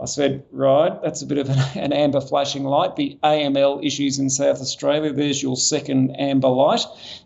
I 0.00 0.04
said, 0.04 0.44
right, 0.52 1.00
that's 1.02 1.22
a 1.22 1.26
bit 1.26 1.38
of 1.38 1.48
an, 1.48 1.58
an, 1.74 1.92
amber 1.92 2.20
flashing 2.20 2.64
light. 2.64 2.96
The 2.96 3.18
AML 3.24 3.84
issues 3.84 4.18
in 4.18 4.28
South 4.28 4.60
Australia, 4.60 5.12
there's 5.12 5.42
your 5.42 5.56
second 5.56 6.14
amber 6.20 6.48
light. 6.48 6.84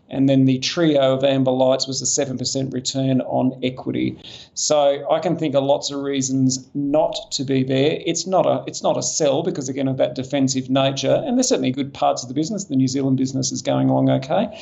And 0.09 0.27
then 0.27 0.45
the 0.45 0.59
trio 0.59 1.13
of 1.15 1.23
amber 1.23 1.51
lights 1.51 1.87
was 1.87 2.01
a 2.01 2.25
7% 2.25 2.73
return 2.73 3.21
on 3.21 3.59
equity. 3.63 4.21
So 4.53 5.05
I 5.09 5.19
can 5.19 5.37
think 5.37 5.55
of 5.55 5.63
lots 5.63 5.91
of 5.91 6.01
reasons 6.01 6.69
not 6.73 7.15
to 7.31 7.43
be 7.43 7.63
there. 7.63 8.01
It's 8.05 8.27
not 8.27 8.45
a 8.45 8.63
it's 8.67 8.83
not 8.83 8.97
a 8.97 9.03
sell 9.03 9.41
because 9.41 9.69
again 9.69 9.87
of 9.87 9.97
that 9.97 10.15
defensive 10.15 10.69
nature. 10.69 11.23
And 11.25 11.37
there's 11.37 11.47
certainly 11.47 11.71
good 11.71 11.93
parts 11.93 12.23
of 12.23 12.27
the 12.27 12.35
business. 12.35 12.65
The 12.65 12.75
New 12.75 12.89
Zealand 12.89 13.17
business 13.17 13.53
is 13.53 13.61
going 13.61 13.89
along 13.89 14.09
okay. 14.09 14.61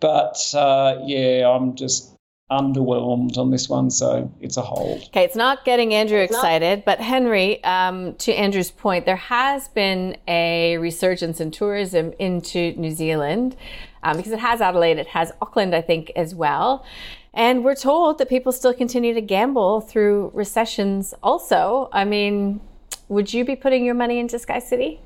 But 0.00 0.52
uh, 0.54 0.98
yeah, 1.04 1.48
I'm 1.48 1.76
just 1.76 2.17
underwhelmed 2.50 3.36
on 3.36 3.50
this 3.50 3.68
one, 3.68 3.90
so 3.90 4.30
it's 4.40 4.56
a 4.56 4.62
hold. 4.62 5.02
Okay, 5.08 5.24
it's 5.24 5.36
not 5.36 5.64
getting 5.64 5.92
Andrew 5.92 6.18
excited, 6.18 6.84
but 6.84 6.98
Henry, 6.98 7.62
um, 7.64 8.14
to 8.16 8.32
Andrew's 8.32 8.70
point, 8.70 9.04
there 9.04 9.16
has 9.16 9.68
been 9.68 10.16
a 10.26 10.78
resurgence 10.78 11.40
in 11.40 11.50
tourism 11.50 12.12
into 12.18 12.72
New 12.76 12.90
Zealand 12.90 13.56
um, 14.02 14.16
because 14.16 14.32
it 14.32 14.38
has 14.38 14.60
Adelaide, 14.60 14.98
it 14.98 15.08
has 15.08 15.30
Auckland, 15.42 15.74
I 15.74 15.82
think, 15.82 16.10
as 16.16 16.34
well. 16.34 16.86
And 17.34 17.64
we're 17.64 17.76
told 17.76 18.18
that 18.18 18.28
people 18.28 18.52
still 18.52 18.74
continue 18.74 19.12
to 19.12 19.20
gamble 19.20 19.82
through 19.82 20.30
recessions 20.34 21.14
also. 21.22 21.90
I 21.92 22.04
mean, 22.04 22.60
would 23.08 23.32
you 23.32 23.44
be 23.44 23.56
putting 23.56 23.84
your 23.84 23.94
money 23.94 24.18
into 24.18 24.38
Sky 24.38 24.58
City? 24.58 25.00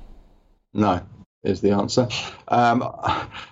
No, 0.73 1.01
is 1.43 1.61
the 1.61 1.71
answer. 1.71 2.07
Um, 2.47 2.83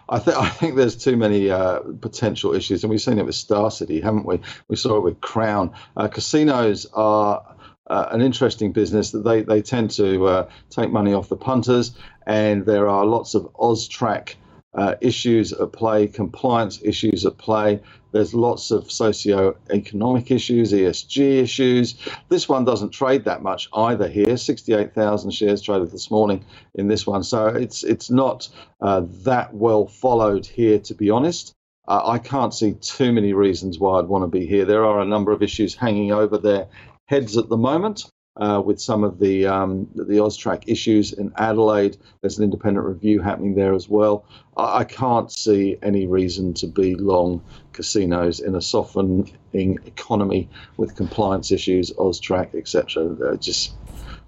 I 0.10 0.20
think 0.20 0.38
I 0.38 0.50
think 0.50 0.76
there's 0.76 0.96
too 0.96 1.18
many 1.18 1.50
uh, 1.50 1.80
potential 2.00 2.54
issues, 2.54 2.84
and 2.84 2.90
we've 2.90 3.02
seen 3.02 3.20
it 3.20 3.26
with 3.26 3.36
Star 3.36 3.72
City, 3.72 4.02
haven't 4.02 4.26
we? 4.26 4.40
We 4.68 4.76
saw 4.76 4.98
it 4.98 5.04
with 5.04 5.22
Crown. 5.22 5.72
Uh, 5.98 6.08
casinos 6.08 6.88
are. 6.94 7.46
Uh, 7.88 8.08
an 8.12 8.22
interesting 8.22 8.72
business 8.72 9.12
that 9.12 9.26
they, 9.26 9.42
they 9.42 9.62
tend 9.62 9.92
to 9.92 10.26
uh, 10.26 10.50
take 10.70 10.92
money 10.92 11.14
off 11.14 11.28
the 11.28 11.36
punters, 11.36 11.92
and 12.26 12.66
there 12.66 12.88
are 12.88 13.06
lots 13.06 13.34
of 13.34 13.44
Austrac 13.56 14.36
uh, 14.74 14.96
issues 15.02 15.52
at 15.52 15.74
play, 15.74 16.08
compliance 16.08 16.80
issues 16.84 17.26
at 17.26 17.38
play. 17.38 17.82
There's 18.12 18.34
lots 18.34 18.72
of 18.72 18.92
socio-economic 18.92 20.32
issues, 20.32 20.74
ESG 20.74 21.42
issues. 21.42 21.96
This 22.30 22.50
one 22.50 22.66
doesn't 22.66 22.92
trade 22.92 23.26
that 23.26 23.42
much 23.42 23.70
either 23.74 24.08
here. 24.08 24.38
68,000 24.38 25.32
shares 25.32 25.62
traded 25.62 25.92
this 25.92 26.12
morning 26.12 26.44
in 26.76 26.88
this 26.88 27.08
one, 27.08 27.24
so 27.24 27.48
it's 27.48 27.84
it's 27.84 28.10
not 28.10 28.50
uh, 28.82 29.04
that 29.24 29.54
well 29.54 29.88
followed 29.88 30.46
here, 30.46 30.80
to 30.80 30.94
be 30.94 31.10
honest. 31.10 31.54
Uh, 31.88 32.02
I 32.06 32.20
can't 32.20 32.54
see 32.54 32.74
too 32.74 33.12
many 33.12 33.34
reasons 33.34 33.80
why 33.80 34.00
I'd 34.00 34.08
want 34.08 34.24
to 34.24 34.28
be 34.28 34.46
here. 34.46 34.66
There 34.66 34.86
are 34.86 35.02
a 35.02 35.06
number 35.06 35.32
of 35.32 35.42
issues 35.42 35.76
hanging 35.76 36.12
over 36.12 36.38
their 36.38 36.68
heads 37.08 37.38
at 37.38 37.50
the 37.50 37.58
moment 37.58 38.06
uh, 38.38 38.62
with 38.64 38.80
some 38.80 39.04
of 39.04 39.20
the 39.20 39.46
um, 39.46 39.88
the 39.96 40.18
Austrac 40.18 40.64
issues 40.68 41.14
in 41.14 41.32
Adelaide. 41.38 41.98
There's 42.22 42.38
an 42.38 42.44
independent 42.44 42.86
review 42.86 43.20
happening 43.20 43.56
there 43.56 43.74
as 43.74 43.90
well. 43.90 44.26
I, 44.58 44.80
I 44.80 44.84
can't 44.84 45.32
see 45.32 45.78
any 45.82 46.08
reason 46.08 46.54
to 46.56 46.68
be 46.68 46.96
long 46.96 47.44
casinos 47.74 48.40
in 48.40 48.56
a 48.56 48.62
softening 48.62 49.38
economy 49.54 50.50
with 50.78 50.96
compliance 50.96 51.52
issues, 51.52 51.92
Austrac, 51.94 52.56
etc. 52.56 53.38
Just 53.38 53.74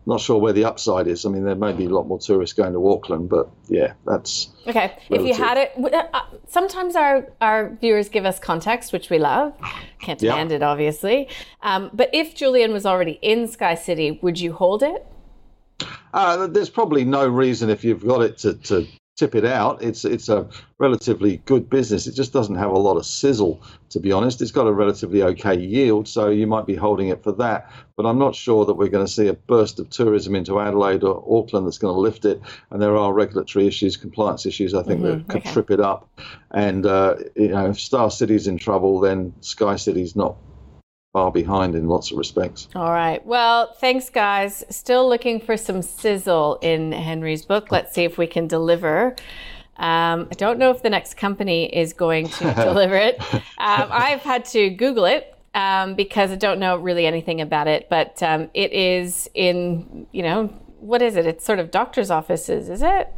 not 0.05 0.19
sure 0.19 0.37
where 0.37 0.53
the 0.53 0.65
upside 0.65 1.07
is. 1.07 1.25
I 1.25 1.29
mean, 1.29 1.43
there 1.43 1.55
may 1.55 1.73
be 1.73 1.85
a 1.85 1.89
lot 1.89 2.07
more 2.07 2.19
tourists 2.19 2.53
going 2.53 2.73
to 2.73 2.89
Auckland, 2.89 3.29
but 3.29 3.49
yeah, 3.67 3.93
that's 4.05 4.49
okay. 4.67 4.97
Relative. 5.09 5.11
If 5.11 5.25
you 5.25 5.33
had 5.33 5.57
it, 5.57 5.71
uh, 5.77 6.03
uh, 6.13 6.21
sometimes 6.47 6.95
our 6.95 7.31
our 7.41 7.75
viewers 7.79 8.09
give 8.09 8.25
us 8.25 8.39
context, 8.39 8.91
which 8.93 9.09
we 9.09 9.19
love. 9.19 9.53
Can't 9.99 10.19
demand 10.19 10.51
yeah. 10.51 10.57
it, 10.57 10.63
obviously. 10.63 11.29
Um, 11.61 11.89
but 11.93 12.09
if 12.13 12.35
Julian 12.35 12.73
was 12.73 12.85
already 12.85 13.19
in 13.21 13.47
Sky 13.47 13.75
City, 13.75 14.19
would 14.21 14.39
you 14.39 14.53
hold 14.53 14.83
it? 14.83 15.05
Uh, 16.13 16.47
there's 16.47 16.69
probably 16.69 17.03
no 17.03 17.27
reason 17.27 17.69
if 17.69 17.83
you've 17.83 18.05
got 18.05 18.21
it 18.21 18.37
to, 18.39 18.53
to 18.53 18.87
tip 19.15 19.35
it 19.35 19.45
out. 19.45 19.81
It's 19.81 20.05
it's 20.05 20.29
a 20.29 20.47
relatively 20.79 21.37
good 21.45 21.69
business. 21.69 22.07
It 22.07 22.15
just 22.15 22.33
doesn't 22.33 22.55
have 22.55 22.71
a 22.71 22.79
lot 22.79 22.97
of 22.97 23.05
sizzle, 23.05 23.61
to 23.89 23.99
be 23.99 24.11
honest. 24.11 24.41
It's 24.41 24.51
got 24.51 24.67
a 24.67 24.73
relatively 24.73 25.21
okay 25.23 25.57
yield, 25.57 26.07
so 26.07 26.29
you 26.29 26.47
might 26.47 26.65
be 26.65 26.75
holding 26.75 27.09
it 27.09 27.23
for 27.23 27.31
that. 27.33 27.71
But 27.95 28.05
I'm 28.05 28.17
not 28.17 28.35
sure 28.35 28.65
that 28.65 28.73
we're 28.73 28.89
going 28.89 29.05
to 29.05 29.11
see 29.11 29.27
a 29.27 29.33
burst 29.33 29.79
of 29.79 29.89
tourism 29.89 30.35
into 30.35 30.59
Adelaide 30.59 31.03
or 31.03 31.23
Auckland 31.29 31.67
that's 31.67 31.77
going 31.77 31.93
to 31.93 31.99
lift 31.99 32.25
it. 32.25 32.41
And 32.71 32.81
there 32.81 32.97
are 32.97 33.13
regulatory 33.13 33.67
issues, 33.67 33.97
compliance 33.97 34.45
issues, 34.47 34.73
I 34.73 34.81
think, 34.81 35.01
mm-hmm. 35.01 35.19
that 35.19 35.27
could 35.27 35.41
okay. 35.41 35.53
trip 35.53 35.69
it 35.69 35.79
up. 35.79 36.09
And 36.51 36.85
uh, 36.85 37.15
you 37.35 37.49
know, 37.49 37.69
if 37.69 37.79
Star 37.79 38.09
City's 38.09 38.47
in 38.47 38.57
trouble, 38.57 38.99
then 38.99 39.33
Sky 39.41 39.75
City's 39.75 40.15
not 40.15 40.35
far 41.13 41.31
behind 41.31 41.75
in 41.75 41.87
lots 41.87 42.11
of 42.11 42.17
respects. 42.17 42.67
All 42.75 42.91
right. 42.91 43.23
Well, 43.23 43.73
thanks, 43.73 44.09
guys. 44.09 44.63
Still 44.69 45.07
looking 45.07 45.39
for 45.39 45.55
some 45.55 45.83
sizzle 45.83 46.57
in 46.63 46.91
Henry's 46.91 47.45
book. 47.45 47.71
Let's 47.71 47.93
see 47.93 48.03
if 48.03 48.17
we 48.17 48.25
can 48.25 48.47
deliver. 48.47 49.15
Um, 49.77 50.27
I 50.31 50.35
don't 50.35 50.57
know 50.57 50.71
if 50.71 50.81
the 50.81 50.89
next 50.89 51.15
company 51.15 51.65
is 51.65 51.93
going 51.93 52.29
to 52.29 52.53
deliver 52.55 52.95
it. 52.95 53.21
Um, 53.33 53.41
I've 53.59 54.21
had 54.21 54.45
to 54.45 54.71
Google 54.71 55.05
it 55.05 55.37
um, 55.53 55.93
because 55.93 56.31
I 56.31 56.35
don't 56.35 56.59
know 56.59 56.77
really 56.77 57.05
anything 57.05 57.41
about 57.41 57.67
it, 57.67 57.87
but 57.89 58.21
um, 58.23 58.49
it 58.55 58.73
is 58.73 59.29
in, 59.35 60.07
you 60.11 60.23
know, 60.23 60.47
what 60.79 61.03
is 61.03 61.15
it? 61.15 61.27
It's 61.27 61.45
sort 61.45 61.59
of 61.59 61.69
doctor's 61.69 62.09
offices, 62.09 62.69
is 62.69 62.81
it? 62.81 63.13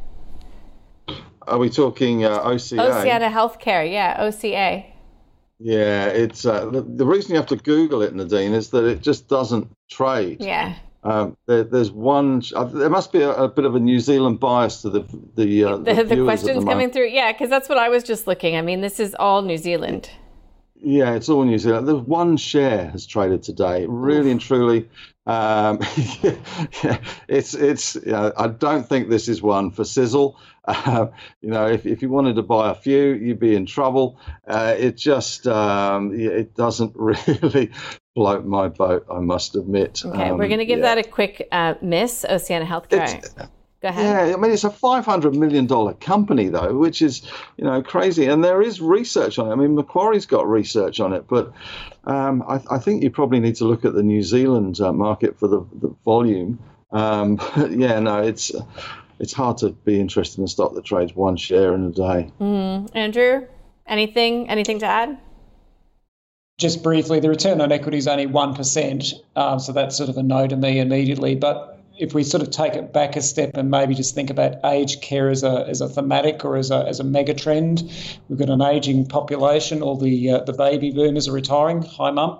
Are 1.47 1.57
we 1.57 1.69
talking 1.69 2.25
uh, 2.25 2.41
OCA? 2.41 2.81
Oceania 2.81 3.29
Healthcare, 3.29 3.89
yeah, 3.89 4.17
OCA. 4.19 4.85
Yeah, 5.59 6.07
it's 6.07 6.45
uh, 6.45 6.65
the, 6.65 6.81
the, 6.81 7.05
reason 7.05 7.31
you 7.31 7.37
have 7.37 7.47
to 7.47 7.55
Google 7.55 8.01
it, 8.01 8.13
Nadine, 8.13 8.53
is 8.53 8.71
that 8.71 8.83
it 8.83 9.01
just 9.01 9.29
doesn't 9.29 9.71
trade. 9.89 10.41
Yeah. 10.41 10.75
Um, 11.03 11.37
there, 11.45 11.63
there's 11.63 11.91
one. 11.91 12.41
Uh, 12.53 12.65
there 12.65 12.89
must 12.89 13.13
be 13.13 13.21
a, 13.21 13.31
a, 13.31 13.47
bit 13.47 13.63
of 13.63 13.75
a 13.75 13.79
New 13.79 13.99
Zealand 13.99 14.39
bias 14.39 14.81
to 14.81 14.89
the 14.89 15.05
the 15.35 15.63
uh, 15.63 15.77
the, 15.77 15.93
the, 15.93 16.03
the 16.15 16.23
questions 16.23 16.65
coming 16.65 16.91
through. 16.91 17.07
Yeah, 17.07 17.31
because 17.31 17.49
that's 17.49 17.69
what 17.69 17.77
I 17.77 17.89
was 17.89 18.03
just 18.03 18.27
looking. 18.27 18.57
I 18.57 18.61
mean, 18.61 18.81
this 18.81 18.99
is 18.99 19.15
all 19.17 19.43
New 19.43 19.57
Zealand. 19.57 20.09
Yeah, 20.81 21.13
it's 21.13 21.29
all 21.29 21.43
New 21.43 21.57
Zealand. 21.57 21.87
The 21.87 21.95
one 21.95 22.37
share 22.37 22.89
has 22.89 23.05
traded 23.05 23.43
today, 23.43 23.85
really 23.87 24.31
and 24.31 24.41
truly. 24.41 24.89
Um, 25.27 25.79
yeah, 26.21 26.97
it's 27.27 27.53
it's. 27.53 27.95
You 27.95 28.11
know, 28.11 28.33
I 28.35 28.47
don't 28.47 28.87
think 28.87 29.09
this 29.09 29.29
is 29.29 29.41
one 29.41 29.71
for 29.71 29.85
sizzle. 29.85 30.37
Uh, 30.67 31.07
you 31.41 31.49
know, 31.49 31.67
if, 31.67 31.85
if 31.85 32.01
you 32.01 32.09
wanted 32.09 32.35
to 32.35 32.43
buy 32.43 32.71
a 32.71 32.75
few, 32.75 33.13
you'd 33.13 33.39
be 33.39 33.55
in 33.55 33.65
trouble. 33.65 34.19
Uh, 34.47 34.75
it 34.77 34.97
just 34.97 35.47
um, 35.47 36.17
it 36.17 36.55
doesn't 36.55 36.93
really 36.95 37.71
float 38.15 38.45
my 38.45 38.67
boat, 38.67 39.05
I 39.11 39.19
must 39.19 39.55
admit. 39.55 40.03
Okay, 40.05 40.29
um, 40.29 40.37
we're 40.37 40.47
going 40.47 40.59
to 40.59 40.65
give 40.65 40.79
yeah. 40.79 40.95
that 40.95 41.05
a 41.05 41.09
quick 41.09 41.47
uh, 41.51 41.75
miss, 41.81 42.25
Oceania 42.27 42.67
Healthcare. 42.67 43.17
It's, 43.17 43.35
Go 43.85 43.89
ahead. 43.89 44.29
Yeah, 44.29 44.33
I 44.33 44.39
mean 44.39 44.51
it's 44.51 44.63
a 44.63 44.71
five 44.71 45.05
hundred 45.05 45.35
million 45.35 45.67
dollar 45.67 45.93
company 45.93 46.49
though, 46.49 46.75
which 46.75 47.03
is 47.03 47.21
you 47.57 47.65
know 47.65 47.83
crazy, 47.83 48.25
and 48.25 48.43
there 48.43 48.59
is 48.61 48.81
research 48.81 49.37
on 49.37 49.47
it. 49.47 49.51
I 49.51 49.55
mean 49.55 49.75
Macquarie's 49.75 50.25
got 50.25 50.47
research 50.49 50.99
on 50.99 51.13
it, 51.13 51.27
but 51.27 51.53
um, 52.05 52.43
I, 52.47 52.59
I, 52.71 52.79
think 52.79 53.03
you 53.03 53.11
probably 53.11 53.39
need 53.39 53.55
to 53.57 53.65
look 53.65 53.85
at 53.85 53.93
the 53.93 54.01
New 54.01 54.23
Zealand 54.23 54.79
uh, 54.79 54.91
market 54.91 55.37
for 55.37 55.47
the, 55.47 55.59
the 55.81 55.93
volume. 56.03 56.57
Um, 56.91 57.35
but 57.55 57.71
yeah, 57.71 57.99
no, 57.99 58.23
it's 58.23 58.51
it's 59.19 59.33
hard 59.33 59.57
to 59.59 59.71
be 59.71 59.99
interested 59.99 60.39
in 60.39 60.45
a 60.45 60.47
stock 60.47 60.73
that 60.75 60.85
trades 60.85 61.15
one 61.15 61.37
share 61.37 61.73
in 61.73 61.85
a 61.85 61.91
day. 61.91 62.31
Mm. 62.39 62.89
Andrew, 62.93 63.47
anything 63.87 64.49
anything 64.49 64.79
to 64.79 64.85
add? 64.85 65.17
Just 66.57 66.83
briefly, 66.83 67.19
the 67.19 67.29
return 67.29 67.59
on 67.59 67.71
equity 67.71 67.97
is 67.97 68.07
only 68.07 68.27
one 68.27 68.55
percent, 68.55 69.13
um, 69.35 69.59
so 69.59 69.73
that's 69.73 69.97
sort 69.97 70.09
of 70.09 70.17
a 70.17 70.23
no 70.23 70.47
to 70.47 70.55
me 70.55 70.79
immediately. 70.79 71.35
But 71.35 71.75
if 71.97 72.13
we 72.13 72.23
sort 72.23 72.43
of 72.43 72.49
take 72.49 72.73
it 72.73 72.91
back 72.91 73.15
a 73.15 73.21
step 73.21 73.51
and 73.55 73.69
maybe 73.69 73.93
just 73.93 74.15
think 74.15 74.29
about 74.29 74.55
aged 74.65 75.01
care 75.01 75.29
as 75.29 75.43
a 75.43 75.65
as 75.67 75.81
a 75.81 75.89
thematic 75.89 76.43
or 76.45 76.57
as 76.57 76.71
a 76.71 76.85
as 76.87 76.99
a 76.99 77.03
mega 77.03 77.33
trend, 77.33 77.83
we've 78.29 78.39
got 78.39 78.49
an 78.49 78.61
aging 78.61 79.05
population. 79.05 79.81
All 79.81 79.97
the 79.97 80.31
uh, 80.31 80.39
the 80.41 80.53
baby 80.53 80.91
boomers 80.91 81.27
are 81.27 81.33
retiring. 81.33 81.81
Hi, 81.81 82.11
mum. 82.11 82.39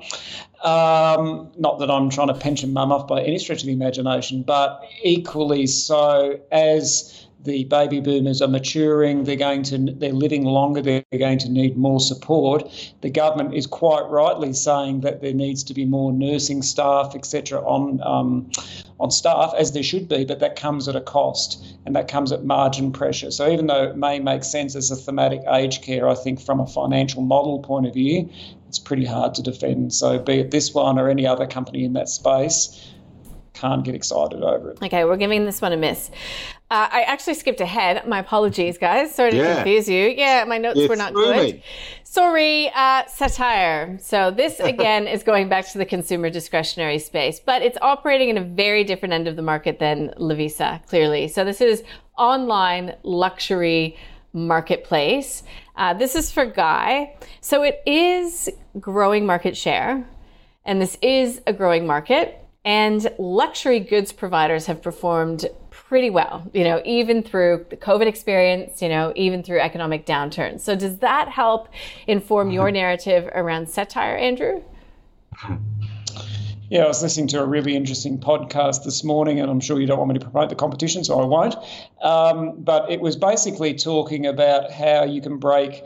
Um, 0.63 1.51
not 1.57 1.79
that 1.79 1.91
I'm 1.91 2.09
trying 2.09 2.27
to 2.29 2.33
pension 2.33 2.73
mum 2.73 2.91
off 2.91 3.07
by 3.07 3.21
any 3.23 3.37
stretch 3.37 3.61
of 3.61 3.67
the 3.67 3.73
imagination, 3.73 4.43
but 4.43 4.83
equally 5.03 5.67
so 5.67 6.39
as 6.51 7.27
the 7.45 7.63
baby 7.65 7.99
boomers 7.99 8.41
are 8.41 8.47
maturing, 8.47 9.23
they're 9.23 9.35
going 9.35 9.63
to 9.63 9.77
they're 9.77 10.11
living 10.11 10.43
longer, 10.45 10.81
they're 10.81 11.03
going 11.17 11.39
to 11.39 11.49
need 11.49 11.77
more 11.77 11.99
support. 11.99 12.69
The 13.01 13.09
government 13.09 13.53
is 13.53 13.67
quite 13.67 14.07
rightly 14.09 14.53
saying 14.53 15.01
that 15.01 15.21
there 15.21 15.33
needs 15.33 15.63
to 15.65 15.73
be 15.73 15.85
more 15.85 16.11
nursing 16.11 16.61
staff, 16.61 17.13
etc., 17.15 17.59
on 17.61 18.01
um, 18.03 18.51
on 18.99 19.11
staff 19.11 19.53
as 19.57 19.73
there 19.73 19.83
should 19.83 20.07
be, 20.07 20.25
but 20.25 20.39
that 20.39 20.55
comes 20.55 20.87
at 20.87 20.95
a 20.95 21.01
cost 21.01 21.63
and 21.85 21.95
that 21.95 22.07
comes 22.07 22.31
at 22.31 22.45
margin 22.45 22.91
pressure. 22.91 23.29
So 23.29 23.49
even 23.49 23.67
though 23.67 23.83
it 23.83 23.97
may 23.97 24.19
make 24.19 24.43
sense 24.43 24.75
as 24.75 24.89
a 24.89 24.95
thematic 24.95 25.41
aged 25.49 25.83
care, 25.83 26.07
I 26.07 26.15
think 26.15 26.41
from 26.41 26.59
a 26.59 26.67
financial 26.67 27.21
model 27.21 27.59
point 27.59 27.87
of 27.87 27.93
view, 27.93 28.29
it's 28.67 28.79
pretty 28.79 29.05
hard 29.05 29.33
to 29.35 29.41
defend. 29.41 29.93
So 29.93 30.19
be 30.19 30.39
it 30.39 30.51
this 30.51 30.73
one 30.73 30.97
or 30.97 31.09
any 31.09 31.27
other 31.27 31.45
company 31.45 31.83
in 31.83 31.93
that 31.93 32.09
space, 32.09 32.91
can't 33.55 33.83
get 33.83 33.95
excited 33.95 34.43
over 34.43 34.71
it. 34.71 34.83
Okay, 34.83 35.05
we're 35.05 35.17
giving 35.17 35.45
this 35.45 35.61
one 35.61 35.71
a 35.71 35.77
miss. 35.77 36.11
Uh, 36.69 36.89
I 36.91 37.01
actually 37.03 37.35
skipped 37.35 37.61
ahead. 37.61 38.07
My 38.07 38.19
apologies, 38.19 38.77
guys. 38.77 39.13
Sorry 39.13 39.31
to 39.31 39.37
yeah. 39.37 39.55
confuse 39.55 39.87
you. 39.87 40.09
Yeah, 40.09 40.43
my 40.45 40.57
notes 40.57 40.79
you 40.79 40.87
were 40.87 40.95
not 40.95 41.13
good. 41.13 41.55
Me. 41.55 41.63
Sorry, 42.03 42.69
uh, 42.69 43.03
Cettire. 43.03 44.01
So 44.01 44.31
this 44.31 44.59
again 44.71 45.07
is 45.07 45.23
going 45.23 45.47
back 45.47 45.67
to 45.71 45.77
the 45.77 45.85
consumer 45.85 46.29
discretionary 46.29 46.99
space, 46.99 47.39
but 47.39 47.61
it's 47.61 47.77
operating 47.81 48.29
in 48.29 48.37
a 48.37 48.43
very 48.43 48.83
different 48.83 49.13
end 49.13 49.27
of 49.27 49.35
the 49.35 49.41
market 49.41 49.79
than 49.79 50.13
Lovisa, 50.17 50.85
clearly. 50.87 51.27
So 51.27 51.43
this 51.43 51.61
is 51.61 51.83
online 52.17 52.95
luxury 53.03 53.97
marketplace. 54.33 55.43
Uh, 55.75 55.93
this 55.93 56.15
is 56.15 56.31
for 56.31 56.45
Guy. 56.45 57.15
So 57.41 57.63
it 57.63 57.81
is 57.85 58.49
growing 58.79 59.25
market 59.25 59.55
share, 59.55 60.07
and 60.65 60.81
this 60.81 60.97
is 61.01 61.41
a 61.47 61.53
growing 61.53 61.85
market. 61.87 62.44
And 62.65 63.07
luxury 63.19 63.79
goods 63.79 64.11
providers 64.11 64.65
have 64.65 64.81
performed 64.81 65.45
pretty 65.69 66.09
well, 66.09 66.49
you 66.51 66.63
know, 66.63 66.81
even 66.83 67.21
through 67.21 67.67
the 67.69 67.77
COVID 67.77 68.07
experience, 68.07 68.81
you 68.81 68.89
know, 68.89 69.13
even 69.15 69.43
through 69.43 69.59
economic 69.59 70.05
downturns. 70.05 70.61
So 70.61 70.75
does 70.75 70.97
that 70.97 71.29
help 71.29 71.69
inform 72.07 72.49
your 72.49 72.65
mm-hmm. 72.65 72.73
narrative 72.73 73.29
around 73.35 73.67
Cettire, 73.67 74.19
Andrew? 74.19 74.61
Yeah, 76.67 76.85
I 76.85 76.87
was 76.87 77.03
listening 77.03 77.27
to 77.27 77.41
a 77.41 77.45
really 77.45 77.75
interesting 77.75 78.17
podcast 78.17 78.85
this 78.85 79.03
morning, 79.03 79.39
and 79.39 79.51
I'm 79.51 79.59
sure 79.59 79.79
you 79.79 79.85
don't 79.85 79.99
want 79.99 80.11
me 80.11 80.17
to 80.17 80.25
promote 80.25 80.49
the 80.49 80.55
competition, 80.55 81.03
so 81.03 81.19
I 81.21 81.25
won't. 81.25 81.55
Um, 82.01 82.55
but 82.57 82.89
it 82.89 83.01
was 83.01 83.15
basically 83.15 83.75
talking 83.75 84.25
about 84.25 84.71
how 84.71 85.03
you 85.03 85.21
can 85.21 85.37
break 85.37 85.83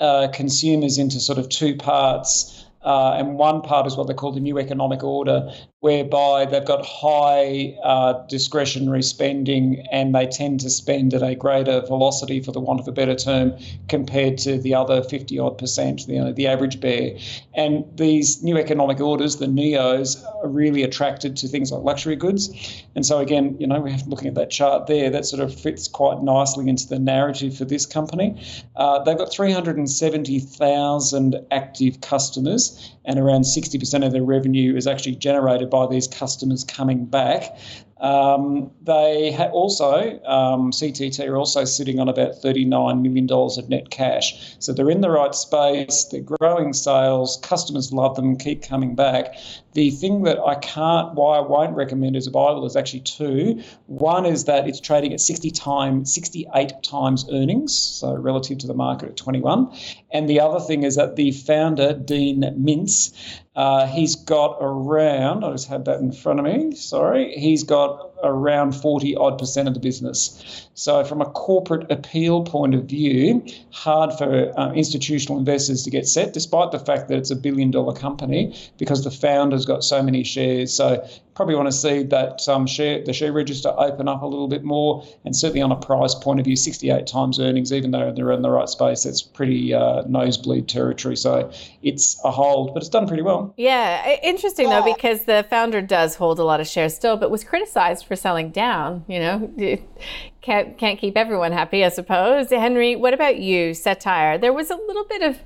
uh, 0.00 0.28
consumers 0.32 0.96
into 0.96 1.20
sort 1.20 1.38
of 1.38 1.50
two 1.50 1.76
parts. 1.76 2.64
Uh, 2.80 3.12
and 3.12 3.34
one 3.34 3.60
part 3.60 3.86
is 3.86 3.94
what 3.94 4.06
they 4.06 4.14
call 4.14 4.32
the 4.32 4.40
new 4.40 4.58
economic 4.58 5.04
order, 5.04 5.52
whereby 5.82 6.44
they've 6.44 6.64
got 6.64 6.86
high 6.86 7.76
uh, 7.82 8.12
discretionary 8.28 9.02
spending 9.02 9.84
and 9.90 10.14
they 10.14 10.24
tend 10.24 10.60
to 10.60 10.70
spend 10.70 11.12
at 11.12 11.24
a 11.24 11.34
greater 11.34 11.80
velocity, 11.80 12.40
for 12.40 12.52
the 12.52 12.60
want 12.60 12.78
of 12.78 12.86
a 12.86 12.92
better 12.92 13.16
term, 13.16 13.52
compared 13.88 14.38
to 14.38 14.58
the 14.58 14.72
other 14.72 15.02
50 15.02 15.40
odd 15.40 15.58
percent, 15.58 16.06
you 16.06 16.20
know, 16.20 16.32
the 16.32 16.46
average 16.46 16.78
bear. 16.78 17.16
And 17.54 17.84
these 17.96 18.44
new 18.44 18.56
economic 18.56 19.00
orders, 19.00 19.38
the 19.38 19.48
NEOs, 19.48 20.24
are 20.44 20.48
really 20.48 20.84
attracted 20.84 21.36
to 21.38 21.48
things 21.48 21.72
like 21.72 21.82
luxury 21.82 22.14
goods. 22.14 22.84
And 22.94 23.04
so, 23.04 23.18
again, 23.18 23.56
you 23.58 23.66
know, 23.66 23.80
we're 23.80 23.98
looking 24.06 24.28
at 24.28 24.36
that 24.36 24.50
chart 24.50 24.86
there, 24.86 25.10
that 25.10 25.26
sort 25.26 25.42
of 25.42 25.52
fits 25.52 25.88
quite 25.88 26.22
nicely 26.22 26.68
into 26.68 26.86
the 26.86 27.00
narrative 27.00 27.56
for 27.56 27.64
this 27.64 27.86
company. 27.86 28.40
Uh, 28.76 29.02
they've 29.02 29.18
got 29.18 29.32
370,000 29.32 31.46
active 31.50 32.00
customers, 32.00 32.94
and 33.04 33.18
around 33.18 33.42
60% 33.42 34.06
of 34.06 34.12
their 34.12 34.22
revenue 34.22 34.76
is 34.76 34.86
actually 34.86 35.16
generated 35.16 35.71
by 35.72 35.86
these 35.86 36.06
customers 36.06 36.62
coming 36.62 37.06
back. 37.06 37.56
Um, 38.02 38.72
they 38.82 39.30
ha- 39.30 39.50
also, 39.52 40.20
um, 40.24 40.72
CTT 40.72 41.24
are 41.28 41.36
also 41.36 41.64
sitting 41.64 42.00
on 42.00 42.08
about 42.08 42.32
$39 42.42 43.00
million 43.00 43.28
of 43.30 43.68
net 43.68 43.90
cash. 43.90 44.56
So 44.58 44.72
they're 44.72 44.90
in 44.90 45.02
the 45.02 45.10
right 45.10 45.32
space, 45.32 46.04
they're 46.10 46.20
growing 46.20 46.72
sales, 46.72 47.38
customers 47.44 47.92
love 47.92 48.16
them, 48.16 48.36
keep 48.36 48.60
coming 48.60 48.96
back. 48.96 49.36
The 49.74 49.90
thing 49.90 50.24
that 50.24 50.40
I 50.40 50.56
can't, 50.56 51.14
why 51.14 51.38
I 51.38 51.40
won't 51.40 51.76
recommend 51.76 52.16
as 52.16 52.26
a 52.26 52.32
buy 52.32 52.52
is 52.64 52.74
actually 52.74 53.00
two. 53.00 53.62
One 53.86 54.26
is 54.26 54.44
that 54.46 54.66
it's 54.66 54.80
trading 54.80 55.12
at 55.12 55.20
60 55.20 55.52
times, 55.52 56.12
68 56.12 56.82
times 56.82 57.24
earnings, 57.30 57.72
so 57.72 58.14
relative 58.14 58.58
to 58.58 58.66
the 58.66 58.74
market 58.74 59.10
at 59.10 59.16
21. 59.16 59.72
And 60.10 60.28
the 60.28 60.40
other 60.40 60.58
thing 60.58 60.82
is 60.82 60.96
that 60.96 61.14
the 61.14 61.30
founder, 61.30 61.94
Dean 61.94 62.42
Mintz, 62.42 63.12
uh, 63.54 63.86
he's 63.86 64.16
got 64.16 64.58
around, 64.60 65.44
I 65.44 65.52
just 65.52 65.68
had 65.68 65.84
that 65.86 66.00
in 66.00 66.12
front 66.12 66.40
of 66.40 66.44
me, 66.44 66.74
sorry, 66.74 67.34
he's 67.36 67.64
got 67.64 68.11
around 68.22 68.72
40 68.72 69.16
odd 69.16 69.38
percent 69.38 69.68
of 69.68 69.74
the 69.74 69.80
business. 69.80 70.68
So, 70.74 71.04
from 71.04 71.20
a 71.20 71.26
corporate 71.26 71.90
appeal 71.92 72.44
point 72.44 72.74
of 72.74 72.84
view, 72.84 73.44
hard 73.70 74.12
for 74.16 74.58
uh, 74.58 74.72
institutional 74.72 75.38
investors 75.38 75.82
to 75.82 75.90
get 75.90 76.08
set, 76.08 76.32
despite 76.32 76.72
the 76.72 76.78
fact 76.78 77.08
that 77.08 77.18
it's 77.18 77.30
a 77.30 77.36
billion 77.36 77.70
dollar 77.70 77.94
company, 77.94 78.56
because 78.78 79.04
the 79.04 79.10
founder's 79.10 79.66
got 79.66 79.84
so 79.84 80.02
many 80.02 80.24
shares. 80.24 80.72
So, 80.72 81.06
probably 81.34 81.54
want 81.54 81.68
to 81.68 81.72
see 81.72 82.02
that 82.02 82.46
um, 82.48 82.66
share 82.66 83.02
the 83.04 83.12
share 83.12 83.32
register 83.32 83.72
open 83.76 84.08
up 84.08 84.22
a 84.22 84.26
little 84.26 84.48
bit 84.48 84.64
more, 84.64 85.04
and 85.24 85.36
certainly 85.36 85.60
on 85.60 85.72
a 85.72 85.76
price 85.76 86.14
point 86.14 86.40
of 86.40 86.46
view, 86.46 86.56
68 86.56 87.06
times 87.06 87.38
earnings, 87.38 87.72
even 87.72 87.90
though 87.90 88.12
they're 88.12 88.32
in 88.32 88.42
the 88.42 88.50
right 88.50 88.68
space, 88.68 89.04
that's 89.04 89.22
pretty 89.22 89.74
uh, 89.74 90.02
nosebleed 90.08 90.68
territory. 90.68 91.16
So, 91.16 91.50
it's 91.82 92.18
a 92.24 92.30
hold, 92.30 92.72
but 92.72 92.82
it's 92.82 92.88
done 92.88 93.06
pretty 93.06 93.22
well. 93.22 93.52
Yeah, 93.58 94.16
interesting 94.22 94.70
though, 94.70 94.84
because 94.84 95.24
the 95.24 95.44
founder 95.50 95.82
does 95.82 96.14
hold 96.14 96.38
a 96.38 96.44
lot 96.44 96.60
of 96.60 96.66
shares 96.66 96.94
still, 96.94 97.18
but 97.18 97.30
was 97.30 97.44
criticized 97.44 98.06
for 98.12 98.16
selling 98.16 98.50
down. 98.50 99.06
You 99.08 99.20
know, 99.20 99.78
can't 100.42 100.76
can't 100.76 100.98
keep 100.98 101.16
everyone 101.16 101.52
happy, 101.52 101.82
I 101.82 101.88
suppose. 101.88 102.50
Henry, 102.50 102.94
what 102.94 103.14
about 103.14 103.38
you, 103.38 103.70
Cettire. 103.70 104.38
There 104.38 104.52
was 104.52 104.70
a 104.70 104.76
little 104.76 105.04
bit 105.04 105.22
of 105.22 105.38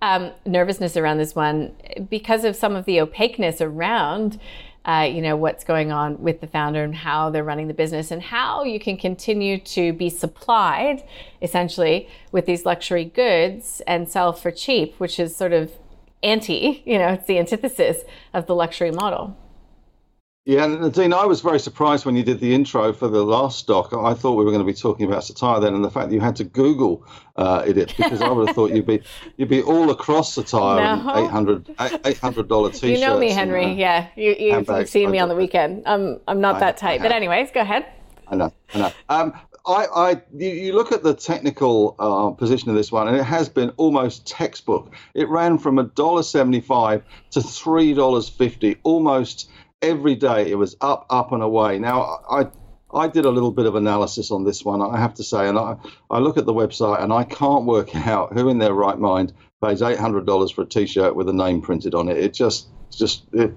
um, 0.00 0.32
nervousness 0.46 0.96
around 0.96 1.18
this 1.18 1.34
one 1.34 1.74
because 2.08 2.44
of 2.44 2.56
some 2.56 2.74
of 2.74 2.86
the 2.86 3.02
opaqueness 3.02 3.60
around. 3.60 4.40
Uh, 4.86 5.02
you 5.02 5.20
know 5.20 5.36
what's 5.36 5.62
going 5.62 5.92
on 5.92 6.18
with 6.22 6.40
the 6.40 6.46
founder 6.46 6.82
and 6.82 6.94
how 6.94 7.28
they're 7.28 7.44
running 7.44 7.68
the 7.68 7.74
business 7.74 8.10
and 8.10 8.22
how 8.22 8.64
you 8.64 8.80
can 8.80 8.96
continue 8.96 9.58
to 9.58 9.92
be 9.92 10.08
supplied 10.08 11.02
essentially 11.42 12.08
with 12.30 12.46
these 12.46 12.64
luxury 12.64 13.04
goods 13.04 13.82
and 13.88 14.08
sell 14.08 14.32
for 14.32 14.52
cheap 14.52 14.94
which 14.98 15.18
is 15.18 15.34
sort 15.34 15.52
of 15.52 15.72
anti 16.22 16.82
you 16.86 16.96
know 17.00 17.08
it's 17.08 17.26
the 17.26 17.36
antithesis 17.36 18.04
of 18.32 18.46
the 18.46 18.54
luxury 18.54 18.92
model 18.92 19.36
yeah, 20.46 20.64
Nadine, 20.64 21.12
I 21.12 21.24
was 21.26 21.40
very 21.40 21.58
surprised 21.58 22.06
when 22.06 22.14
you 22.14 22.22
did 22.22 22.38
the 22.38 22.54
intro 22.54 22.92
for 22.92 23.08
the 23.08 23.24
last 23.24 23.58
stock. 23.58 23.92
I 23.92 24.14
thought 24.14 24.34
we 24.34 24.44
were 24.44 24.52
going 24.52 24.64
to 24.64 24.72
be 24.72 24.78
talking 24.78 25.04
about 25.04 25.22
Cettire 25.24 25.60
then, 25.60 25.74
and 25.74 25.84
the 25.84 25.90
fact 25.90 26.08
that 26.08 26.14
you 26.14 26.20
had 26.20 26.36
to 26.36 26.44
Google 26.44 27.04
uh, 27.34 27.64
it 27.66 27.74
because 27.96 28.22
I 28.22 28.30
would 28.30 28.46
have 28.46 28.54
thought 28.54 28.70
you'd 28.70 28.86
be 28.86 29.02
you'd 29.36 29.48
be 29.48 29.60
all 29.60 29.90
across 29.90 30.36
Cettire 30.36 31.04
No. 31.04 31.28
and 31.28 32.00
800 32.06 32.48
dollar 32.48 32.70
t-shirts. 32.70 32.84
you 33.00 33.00
know 33.00 33.18
me 33.18 33.30
and, 33.30 33.38
henry 33.38 33.64
uh, 33.64 33.74
yeah 33.74 34.06
you, 34.14 34.36
you've 34.38 34.88
seen 34.88 35.10
me 35.10 35.18
on 35.18 35.28
the 35.28 35.34
weekend 35.34 35.82
i'm, 35.84 36.20
I'm 36.28 36.40
not 36.40 36.56
I- 36.56 36.60
that 36.60 36.76
tight 36.76 37.02
but 37.02 37.12
anyways 37.12 37.50
go 37.50 37.60
ahead 37.60 37.84
I 38.28 38.34
know, 38.34 38.52
I 38.74 38.78
know. 38.78 38.92
Um, 39.08 39.34
I, 39.66 39.86
I, 39.94 40.22
you, 40.36 40.72
look 40.72 40.92
at 40.92 41.02
the 41.02 41.14
technical 41.14 41.94
uh, 41.98 42.30
position 42.30 42.70
of 42.70 42.76
this 42.76 42.92
one, 42.92 43.08
and 43.08 43.16
it 43.16 43.22
has 43.22 43.48
been 43.48 43.70
almost 43.76 44.26
textbook. 44.26 44.92
It 45.14 45.28
ran 45.28 45.58
from 45.58 45.78
a 45.78 45.84
dollar 45.84 46.22
seventy-five 46.22 47.04
to 47.32 47.40
three 47.40 47.94
dollars 47.94 48.28
fifty, 48.28 48.76
almost 48.84 49.48
every 49.86 50.14
day. 50.14 50.50
It 50.50 50.56
was 50.56 50.76
up, 50.80 51.06
up 51.10 51.32
and 51.32 51.42
away. 51.42 51.78
Now, 51.78 52.20
I, 52.30 52.46
I 52.92 53.08
did 53.08 53.24
a 53.24 53.30
little 53.30 53.50
bit 53.50 53.66
of 53.66 53.74
analysis 53.74 54.30
on 54.30 54.44
this 54.44 54.64
one, 54.64 54.82
I 54.82 54.98
have 54.98 55.14
to 55.14 55.24
say, 55.24 55.48
and 55.48 55.58
I, 55.58 55.76
I 56.10 56.18
look 56.18 56.36
at 56.36 56.46
the 56.46 56.54
website 56.54 57.02
and 57.02 57.12
I 57.12 57.24
can't 57.24 57.64
work 57.64 57.94
out 58.06 58.32
who 58.32 58.48
in 58.48 58.58
their 58.58 58.74
right 58.74 58.98
mind 58.98 59.32
pays 59.62 59.82
eight 59.82 59.98
hundred 59.98 60.26
dollars 60.26 60.50
for 60.50 60.62
a 60.62 60.66
T-shirt 60.66 61.16
with 61.16 61.28
a 61.28 61.32
name 61.32 61.60
printed 61.62 61.94
on 61.94 62.08
it. 62.08 62.18
It 62.18 62.34
just 62.34 62.68
just 62.90 63.24
it, 63.32 63.52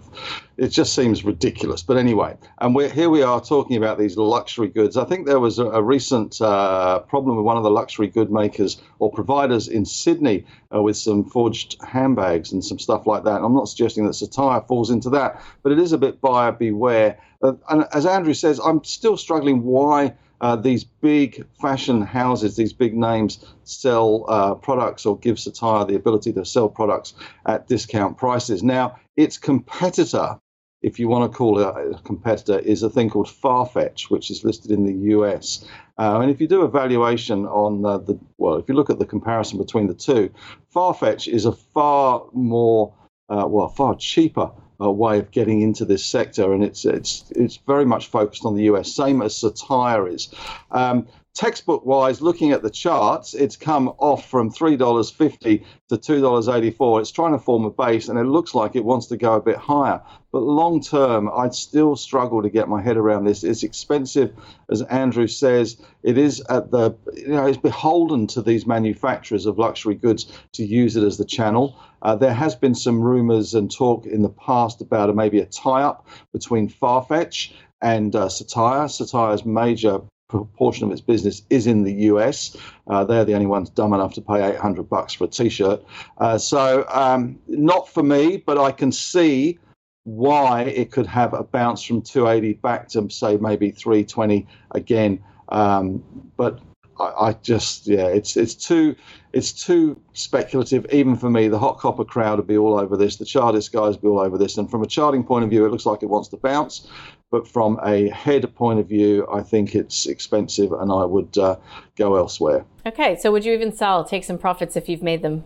it 0.57 0.67
just 0.67 0.93
seems 0.93 1.23
ridiculous. 1.23 1.81
But 1.83 1.97
anyway, 1.97 2.35
and 2.59 2.75
we're 2.75 2.89
here 2.89 3.09
we 3.09 3.21
are 3.21 3.41
talking 3.41 3.77
about 3.77 3.97
these 3.97 4.17
luxury 4.17 4.67
goods. 4.67 4.97
I 4.97 5.05
think 5.05 5.25
there 5.25 5.39
was 5.39 5.59
a, 5.59 5.65
a 5.65 5.81
recent 5.81 6.41
uh, 6.41 6.99
problem 6.99 7.37
with 7.37 7.45
one 7.45 7.57
of 7.57 7.63
the 7.63 7.71
luxury 7.71 8.07
good 8.07 8.31
makers 8.31 8.81
or 8.99 9.11
providers 9.11 9.67
in 9.67 9.85
Sydney 9.85 10.45
uh, 10.73 10.81
with 10.81 10.97
some 10.97 11.23
forged 11.23 11.77
handbags 11.83 12.51
and 12.51 12.63
some 12.63 12.79
stuff 12.79 13.07
like 13.07 13.23
that. 13.23 13.41
I'm 13.41 13.53
not 13.53 13.69
suggesting 13.69 14.05
that 14.05 14.13
Cettire 14.13 14.67
falls 14.67 14.89
into 14.89 15.09
that, 15.11 15.41
but 15.63 15.71
it 15.71 15.79
is 15.79 15.93
a 15.93 15.97
bit 15.97 16.21
buyer 16.21 16.51
beware. 16.51 17.17
Uh, 17.41 17.53
and 17.69 17.85
as 17.93 18.05
Andrew 18.05 18.33
says, 18.33 18.59
I'm 18.63 18.83
still 18.83 19.17
struggling 19.17 19.63
why. 19.63 20.13
Uh, 20.41 20.55
these 20.55 20.85
big 20.85 21.45
fashion 21.59 22.01
houses, 22.01 22.55
these 22.55 22.71
big 22.71 22.95
names, 22.95 23.45
sell 23.65 24.23
uh, 24.29 24.55
products 24.55 25.05
or 25.05 25.17
give 25.17 25.35
Cettire 25.35 25.85
the 25.85 25.95
ability 25.95 26.31
to 26.31 26.45
sell 26.45 26.69
products 26.69 27.13
at 27.45 27.67
discount 27.67 28.17
prices. 28.17 28.63
Now, 28.63 28.97
its 29.19 29.37
competitor, 29.37 30.39
if 30.81 30.97
you 30.97 31.09
want 31.09 31.29
to 31.29 31.37
call 31.37 31.59
it 31.59 31.67
a 31.67 32.01
competitor, 32.03 32.57
is 32.59 32.83
a 32.83 32.89
thing 32.89 33.09
called 33.09 33.27
Farfetch, 33.27 34.09
which 34.09 34.31
is 34.31 34.45
listed 34.45 34.71
in 34.71 34.85
the 34.85 35.09
US. 35.15 35.65
Uh, 35.97 36.21
and 36.21 36.31
if 36.31 36.39
you 36.39 36.47
do 36.47 36.61
a 36.61 36.69
valuation 36.69 37.45
on 37.45 37.85
uh, 37.85 37.97
the, 37.97 38.17
well, 38.37 38.55
if 38.55 38.69
you 38.69 38.75
look 38.75 38.89
at 38.89 38.97
the 38.97 39.05
comparison 39.05 39.57
between 39.57 39.87
the 39.87 39.93
two, 39.93 40.31
Farfetch 40.73 41.27
is 41.27 41.45
a 41.45 41.51
far 41.51 42.23
more, 42.31 42.93
uh, 43.27 43.45
well, 43.45 43.67
far 43.67 43.93
cheaper 43.95 44.51
uh, 44.81 44.89
way 44.89 45.19
of 45.19 45.31
getting 45.31 45.59
into 45.59 45.83
this 45.83 46.05
sector, 46.05 46.53
and 46.53 46.63
it's 46.63 46.85
it's 46.85 47.29
it's 47.35 47.57
very 47.67 47.85
much 47.85 48.07
focused 48.07 48.45
on 48.45 48.55
the 48.55 48.63
US, 48.71 48.93
same 48.93 49.21
as 49.21 49.35
Cettire 49.35 50.07
is. 50.07 50.33
Um, 50.71 51.07
textbook 51.33 51.85
wise, 51.85 52.21
looking 52.21 52.51
at 52.51 52.61
the 52.61 52.69
charts, 52.69 53.33
it's 53.33 53.55
come 53.55 53.89
off 53.97 54.27
from 54.29 54.51
$3.50 54.51 55.63
to 55.89 55.97
$2.84. 55.97 57.01
It's 57.01 57.11
trying 57.11 57.33
to 57.33 57.39
form 57.39 57.65
a 57.65 57.69
base 57.69 58.09
and 58.09 58.19
it 58.19 58.23
looks 58.23 58.53
like 58.53 58.75
it 58.75 58.83
wants 58.83 59.07
to 59.07 59.17
go 59.17 59.33
a 59.33 59.41
bit 59.41 59.57
higher. 59.57 60.01
But 60.31 60.41
long 60.41 60.81
term, 60.81 61.29
I'd 61.35 61.55
still 61.55 61.95
struggle 61.95 62.41
to 62.43 62.49
get 62.49 62.67
my 62.67 62.81
head 62.81 62.97
around 62.97 63.25
this. 63.25 63.43
It's 63.43 63.63
expensive, 63.63 64.33
as 64.69 64.81
Andrew 64.83 65.27
says. 65.27 65.81
It 66.03 66.17
is 66.17 66.41
at 66.49 66.71
the, 66.71 66.95
you 67.15 67.29
know, 67.29 67.47
it's 67.47 67.57
beholden 67.57 68.27
to 68.27 68.41
these 68.41 68.67
manufacturers 68.67 69.45
of 69.45 69.57
luxury 69.57 69.95
goods 69.95 70.31
to 70.53 70.65
use 70.65 70.95
it 70.95 71.03
as 71.03 71.17
the 71.17 71.25
channel. 71.25 71.79
Uh, 72.01 72.15
there 72.15 72.33
has 72.33 72.55
been 72.55 72.75
some 72.75 73.01
rumors 73.01 73.53
and 73.53 73.71
talk 73.71 74.05
in 74.05 74.21
the 74.21 74.29
past 74.29 74.81
about 74.81 75.09
a, 75.09 75.13
maybe 75.13 75.39
a 75.39 75.45
tie 75.45 75.83
up 75.83 76.07
between 76.31 76.69
Farfetch 76.69 77.51
and 77.81 78.15
uh, 78.15 78.27
Cettire. 78.27 78.85
Cettire's 78.85 79.45
major 79.45 80.01
proportion 80.29 80.85
of 80.85 80.91
its 80.91 81.01
business 81.01 81.41
is 81.49 81.67
in 81.67 81.83
the 81.83 81.93
US. 82.11 82.55
Uh, 82.87 83.03
they're 83.03 83.25
the 83.25 83.33
only 83.33 83.47
ones 83.47 83.69
dumb 83.69 83.93
enough 83.93 84.13
to 84.13 84.21
pay 84.21 84.55
800 84.55 84.87
bucks 84.87 85.13
for 85.13 85.25
a 85.25 85.27
t-shirt. 85.27 85.83
Uh, 86.19 86.37
so 86.37 86.85
um, 86.89 87.37
not 87.47 87.89
for 87.89 88.03
me, 88.03 88.37
but 88.37 88.57
I 88.57 88.71
can 88.71 88.91
see 88.91 89.59
why 90.03 90.61
it 90.61 90.91
could 90.91 91.05
have 91.07 91.33
a 91.33 91.43
bounce 91.43 91.83
from 91.83 92.01
280 92.01 92.53
back 92.53 92.87
to 92.89 93.09
say 93.09 93.37
maybe 93.37 93.71
320 93.71 94.47
again. 94.71 95.21
Um, 95.49 96.03
but 96.37 96.59
I, 96.99 97.27
I 97.27 97.33
just 97.33 97.87
yeah, 97.87 98.07
it's 98.07 98.37
it's 98.37 98.53
too 98.53 98.95
it's 99.33 99.51
too 99.51 99.99
speculative 100.13 100.85
even 100.91 101.15
for 101.15 101.29
me. 101.29 101.47
The 101.47 101.59
HotCopper 101.59 102.07
crowd 102.07 102.37
would 102.37 102.47
be 102.47 102.57
all 102.57 102.79
over 102.79 102.97
this. 102.97 103.15
The 103.15 103.25
chartist 103.25 103.71
guys 103.71 103.95
would 103.95 104.01
be 104.01 104.07
all 104.07 104.19
over 104.19 104.37
this. 104.37 104.57
And 104.57 104.69
from 104.69 104.83
a 104.83 104.87
charting 104.87 105.23
point 105.23 105.43
of 105.43 105.49
view, 105.49 105.65
it 105.65 105.71
looks 105.71 105.85
like 105.85 106.03
it 106.03 106.09
wants 106.09 106.29
to 106.29 106.37
bounce. 106.37 106.87
But 107.31 107.47
from 107.47 107.79
a 107.83 108.09
head 108.09 108.53
point 108.55 108.79
of 108.79 108.87
view, 108.87 109.27
I 109.31 109.41
think 109.43 109.75
it's 109.75 110.07
expensive, 110.07 110.71
and 110.71 110.91
I 110.91 111.05
would 111.05 111.37
uh, 111.37 111.57
go 111.95 112.15
elsewhere. 112.15 112.65
okay 112.85 113.15
so 113.21 113.31
would 113.31 113.45
you 113.45 113.53
even 113.53 113.71
sell 113.71 114.03
take 114.03 114.23
some 114.23 114.37
profits 114.37 114.75
if 114.75 114.87
you've 114.89 115.03
made 115.03 115.21
them 115.21 115.43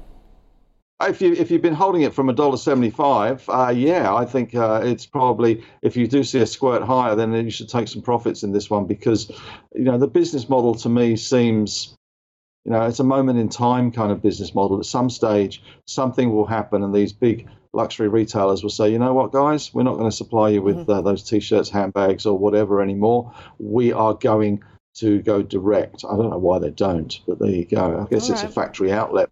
If 1.01 1.21
you 1.21 1.33
if 1.33 1.51
you've 1.51 1.61
been 1.61 1.73
holding 1.73 2.03
it 2.03 2.13
from 2.13 2.29
a 2.29 2.33
dollar 2.33 2.57
seventy 2.57 2.89
five, 2.91 3.43
uh, 3.49 3.73
yeah, 3.75 4.13
I 4.15 4.25
think 4.25 4.55
uh, 4.55 4.79
it's 4.83 5.05
probably 5.05 5.63
if 5.81 5.97
you 5.97 6.07
do 6.07 6.23
see 6.23 6.39
a 6.39 6.45
squirt 6.45 6.83
higher, 6.83 7.15
then 7.15 7.33
you 7.33 7.49
should 7.51 7.67
take 7.67 7.87
some 7.87 8.01
profits 8.01 8.43
in 8.43 8.53
this 8.53 8.69
one 8.69 8.85
because 8.85 9.29
you 9.75 9.83
know 9.83 9.97
the 9.97 10.07
business 10.07 10.47
model 10.47 10.75
to 10.75 10.89
me 10.89 11.17
seems 11.17 11.95
you 12.63 12.71
know 12.71 12.83
it's 12.89 13.01
a 13.01 13.03
moment 13.15 13.37
in 13.39 13.49
time 13.49 13.91
kind 13.91 14.11
of 14.13 14.21
business 14.21 14.53
model. 14.55 14.77
At 14.79 14.85
some 14.85 15.09
stage, 15.09 15.61
something 15.87 16.33
will 16.33 16.45
happen, 16.45 16.83
and 16.83 16.93
these 16.95 17.11
big 17.11 17.47
luxury 17.73 18.07
retailers 18.07 18.63
will 18.63 18.69
say, 18.69 18.91
you 18.91 18.99
know 18.99 19.13
what, 19.13 19.31
guys, 19.31 19.73
we're 19.73 19.83
not 19.83 19.97
going 19.97 20.09
to 20.09 20.15
supply 20.15 20.49
you 20.49 20.61
with 20.61 20.77
mm-hmm. 20.77 20.91
uh, 20.91 21.01
those 21.01 21.23
t-shirts, 21.23 21.69
handbags, 21.69 22.25
or 22.25 22.37
whatever 22.37 22.81
anymore. 22.81 23.33
We 23.57 23.91
are 23.91 24.13
going 24.13 24.63
to 24.95 25.21
go 25.21 25.41
direct. 25.41 26.05
I 26.05 26.15
don't 26.15 26.29
know 26.29 26.37
why 26.37 26.59
they 26.59 26.69
don't, 26.69 27.19
but 27.27 27.39
there 27.39 27.49
you 27.49 27.65
go. 27.65 27.99
I 27.99 28.13
guess 28.13 28.29
All 28.29 28.33
it's 28.33 28.43
right. 28.43 28.51
a 28.51 28.53
factory 28.53 28.91
outlet. 28.91 29.29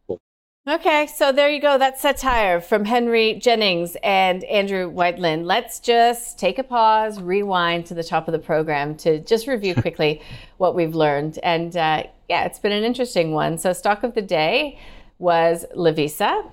Okay, 0.68 1.08
so 1.08 1.32
there 1.32 1.50
you 1.50 1.60
go. 1.60 1.80
That's 1.80 2.04
Cettire 2.04 2.64
from 2.64 2.86
Henry 2.86 3.34
Jennings 3.34 3.98
and 4.04 4.44
Andrew 4.44 4.92
Wielandt. 4.92 5.46
Let's 5.46 5.80
just 5.80 6.38
take 6.38 6.60
a 6.60 6.64
pause, 6.64 7.20
rewind 7.20 7.88
to 7.88 7.96
the 7.96 8.04
top 8.04 8.28
of 8.28 8.32
the 8.32 8.40
program 8.40 8.96
to 8.98 9.20
just 9.22 9.48
review 9.48 9.74
quickly 9.82 10.22
what 10.58 10.76
we've 10.76 10.94
learned. 10.94 11.40
And 11.42 11.76
uh, 11.76 12.04
yeah, 12.30 12.46
it's 12.46 12.60
been 12.60 12.72
an 12.72 12.84
interesting 12.84 13.32
one. 13.32 13.58
So, 13.58 13.74
stock 13.74 14.04
of 14.04 14.14
the 14.14 14.22
day 14.22 14.80
was 15.18 15.66
Lovisa. 15.76 16.48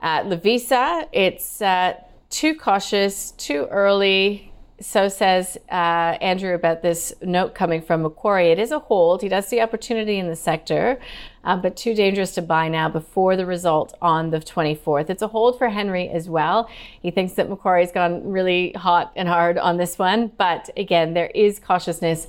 Uh, 0.00 0.22
Lovisa, 0.24 1.06
it's 1.12 1.60
uh, 1.60 1.94
too 2.30 2.54
cautious, 2.54 3.32
too 3.32 3.66
early, 3.70 4.50
so 4.80 5.08
says 5.08 5.58
uh, 5.70 6.16
Andrew 6.22 6.54
about 6.54 6.80
this 6.80 7.12
note 7.20 7.54
coming 7.54 7.82
from 7.82 8.02
Macquarie. 8.02 8.50
It 8.50 8.58
is 8.58 8.70
a 8.70 8.78
hold. 8.78 9.20
He 9.20 9.28
does 9.28 9.46
see 9.46 9.60
opportunity 9.60 10.18
in 10.18 10.26
the 10.26 10.36
sector, 10.36 10.98
uh, 11.44 11.56
but 11.56 11.76
too 11.76 11.94
dangerous 11.94 12.34
to 12.36 12.42
buy 12.42 12.68
now 12.68 12.88
before 12.88 13.36
the 13.36 13.44
result 13.44 13.92
on 14.00 14.30
the 14.30 14.38
24th. 14.38 15.10
It's 15.10 15.20
a 15.20 15.28
hold 15.28 15.58
for 15.58 15.68
Henry 15.68 16.08
as 16.08 16.30
well. 16.30 16.70
He 17.02 17.10
thinks 17.10 17.34
that 17.34 17.50
Macquarie's 17.50 17.92
gone 17.92 18.26
really 18.26 18.72
hot 18.72 19.12
and 19.16 19.28
hard 19.28 19.58
on 19.58 19.76
this 19.76 19.98
one, 19.98 20.32
but 20.38 20.70
again, 20.78 21.12
there 21.12 21.30
is 21.34 21.60
cautiousness 21.60 22.26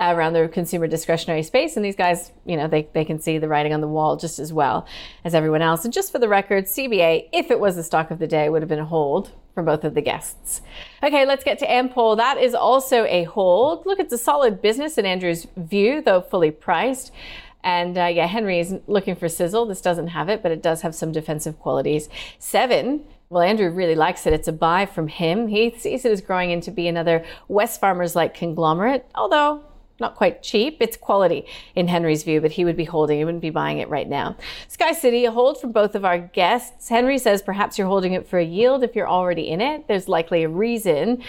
around 0.00 0.32
the 0.32 0.48
consumer 0.48 0.86
discretionary 0.86 1.42
space. 1.42 1.76
And 1.76 1.84
these 1.84 1.96
guys, 1.96 2.32
you 2.46 2.56
know, 2.56 2.66
they, 2.66 2.88
they 2.94 3.04
can 3.04 3.20
see 3.20 3.38
the 3.38 3.48
writing 3.48 3.74
on 3.74 3.80
the 3.80 3.88
wall 3.88 4.16
just 4.16 4.38
as 4.38 4.52
well 4.52 4.86
as 5.24 5.34
everyone 5.34 5.62
else. 5.62 5.84
And 5.84 5.92
just 5.92 6.10
for 6.10 6.18
the 6.18 6.28
record, 6.28 6.64
CBA, 6.64 7.28
if 7.32 7.50
it 7.50 7.60
was 7.60 7.76
the 7.76 7.84
stock 7.84 8.10
of 8.10 8.18
the 8.18 8.26
day, 8.26 8.48
would 8.48 8.62
have 8.62 8.68
been 8.68 8.78
a 8.78 8.84
hold 8.84 9.32
for 9.54 9.62
both 9.62 9.84
of 9.84 9.94
the 9.94 10.00
guests. 10.00 10.62
Okay, 11.02 11.26
let's 11.26 11.44
get 11.44 11.58
to 11.58 11.66
Ampol. 11.66 12.16
That 12.16 12.38
is 12.38 12.54
also 12.54 13.04
a 13.04 13.24
hold. 13.24 13.84
Look, 13.84 14.00
it's 14.00 14.12
a 14.12 14.18
solid 14.18 14.62
business 14.62 14.96
in 14.96 15.04
Andrew's 15.04 15.46
view, 15.56 16.00
though 16.00 16.22
fully 16.22 16.50
priced. 16.50 17.12
And 17.62 17.98
uh, 17.98 18.06
yeah, 18.06 18.26
Henry 18.26 18.58
is 18.58 18.76
looking 18.86 19.16
for 19.16 19.28
sizzle. 19.28 19.66
This 19.66 19.82
doesn't 19.82 20.08
have 20.08 20.30
it, 20.30 20.42
but 20.42 20.50
it 20.50 20.62
does 20.62 20.80
have 20.80 20.94
some 20.94 21.12
defensive 21.12 21.58
qualities. 21.58 22.08
Seven. 22.38 23.04
Well, 23.28 23.42
Andrew 23.42 23.70
really 23.70 23.94
likes 23.94 24.26
it. 24.26 24.32
It's 24.32 24.48
a 24.48 24.52
buy 24.52 24.86
from 24.86 25.06
him. 25.06 25.46
He 25.46 25.72
sees 25.76 26.04
it 26.04 26.10
as 26.10 26.20
growing 26.20 26.50
into 26.50 26.72
be 26.72 26.88
another 26.88 27.24
Wesfarmers 27.48 28.16
like 28.16 28.34
conglomerate, 28.34 29.06
although 29.14 29.62
not 30.00 30.16
quite 30.16 30.42
cheap. 30.42 30.78
It's 30.80 30.96
quality 30.96 31.46
in 31.74 31.88
Henry's 31.88 32.22
view, 32.22 32.40
but 32.40 32.52
he 32.52 32.64
would 32.64 32.76
be 32.76 32.84
holding, 32.84 33.18
he 33.18 33.24
wouldn't 33.24 33.42
be 33.42 33.50
buying 33.50 33.78
it 33.78 33.88
right 33.88 34.08
now. 34.08 34.36
Sky 34.68 34.92
City, 34.92 35.24
a 35.24 35.30
hold 35.30 35.60
from 35.60 35.72
both 35.72 35.94
of 35.94 36.04
our 36.04 36.18
guests. 36.18 36.88
Henry 36.88 37.18
says 37.18 37.42
perhaps 37.42 37.78
you're 37.78 37.86
holding 37.86 38.12
it 38.12 38.26
for 38.26 38.38
a 38.38 38.44
yield 38.44 38.82
if 38.82 38.96
you're 38.96 39.08
already 39.08 39.48
in 39.48 39.60
it. 39.60 39.86
There's 39.88 40.08
likely 40.08 40.42
a 40.42 40.48
reason. 40.48 41.22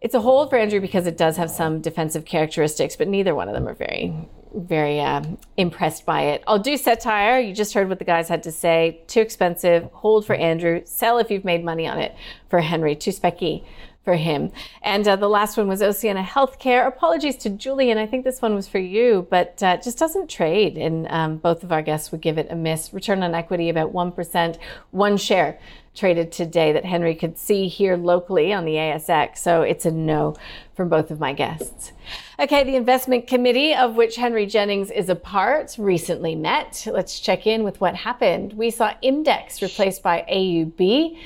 It's 0.00 0.14
a 0.14 0.20
hold 0.20 0.48
for 0.48 0.56
Andrew 0.56 0.80
because 0.80 1.06
it 1.06 1.18
does 1.18 1.36
have 1.36 1.50
some 1.50 1.82
defensive 1.82 2.24
characteristics, 2.24 2.96
but 2.96 3.06
neither 3.06 3.34
one 3.34 3.48
of 3.48 3.54
them 3.54 3.68
are 3.68 3.74
very, 3.74 4.14
very 4.54 4.98
uh, 4.98 5.22
impressed 5.58 6.06
by 6.06 6.22
it. 6.22 6.42
I'll 6.46 6.58
do 6.58 6.78
Cettire. 6.78 7.46
You 7.46 7.54
just 7.54 7.74
heard 7.74 7.90
what 7.90 7.98
the 7.98 8.06
guys 8.06 8.26
had 8.26 8.42
to 8.44 8.52
say. 8.52 9.02
Too 9.08 9.20
expensive. 9.20 9.90
Hold 9.92 10.24
for 10.24 10.34
Andrew. 10.34 10.80
Sell 10.86 11.18
if 11.18 11.30
you've 11.30 11.44
made 11.44 11.62
money 11.62 11.86
on 11.86 11.98
it 11.98 12.14
for 12.48 12.60
Henry. 12.60 12.96
Too 12.96 13.10
specky 13.10 13.66
for 14.02 14.14
him. 14.14 14.50
And 14.82 15.06
uh, 15.06 15.16
the 15.16 15.28
last 15.28 15.56
one 15.56 15.68
was 15.68 15.82
Oceania 15.82 16.22
Healthcare. 16.22 16.86
Apologies 16.86 17.36
to 17.38 17.50
Julian. 17.50 17.98
I 17.98 18.06
think 18.06 18.24
this 18.24 18.40
one 18.40 18.54
was 18.54 18.66
for 18.66 18.78
you, 18.78 19.26
but 19.30 19.62
uh, 19.62 19.76
just 19.76 19.98
doesn't 19.98 20.30
trade. 20.30 20.78
And 20.78 21.06
um, 21.08 21.36
both 21.36 21.62
of 21.62 21.70
our 21.70 21.82
guests 21.82 22.10
would 22.10 22.22
give 22.22 22.38
it 22.38 22.48
a 22.50 22.56
miss. 22.56 22.94
Return 22.94 23.22
on 23.22 23.34
equity 23.34 23.68
about 23.68 23.92
1%, 23.92 24.58
one 24.90 25.16
share 25.16 25.58
traded 25.94 26.32
today 26.32 26.72
that 26.72 26.84
Henry 26.84 27.14
could 27.14 27.36
see 27.36 27.68
here 27.68 27.96
locally 27.96 28.52
on 28.52 28.64
the 28.64 28.74
ASX. 28.74 29.38
So 29.38 29.62
it's 29.62 29.84
a 29.84 29.90
no 29.90 30.34
from 30.74 30.88
both 30.88 31.10
of 31.10 31.20
my 31.20 31.32
guests. 31.32 31.92
Okay, 32.40 32.64
the 32.64 32.74
investment 32.74 33.26
committee, 33.26 33.74
of 33.74 33.96
which 33.96 34.16
Henry 34.16 34.46
Jennings 34.46 34.90
is 34.90 35.10
a 35.10 35.14
part, 35.14 35.76
recently 35.76 36.34
met. 36.34 36.86
Let's 36.90 37.20
check 37.20 37.46
in 37.46 37.64
with 37.64 37.82
what 37.82 37.94
happened. 37.94 38.54
We 38.54 38.70
saw 38.70 38.94
Imdex 39.04 39.60
replaced 39.60 40.02
by 40.02 40.24
AUB. 40.26 41.18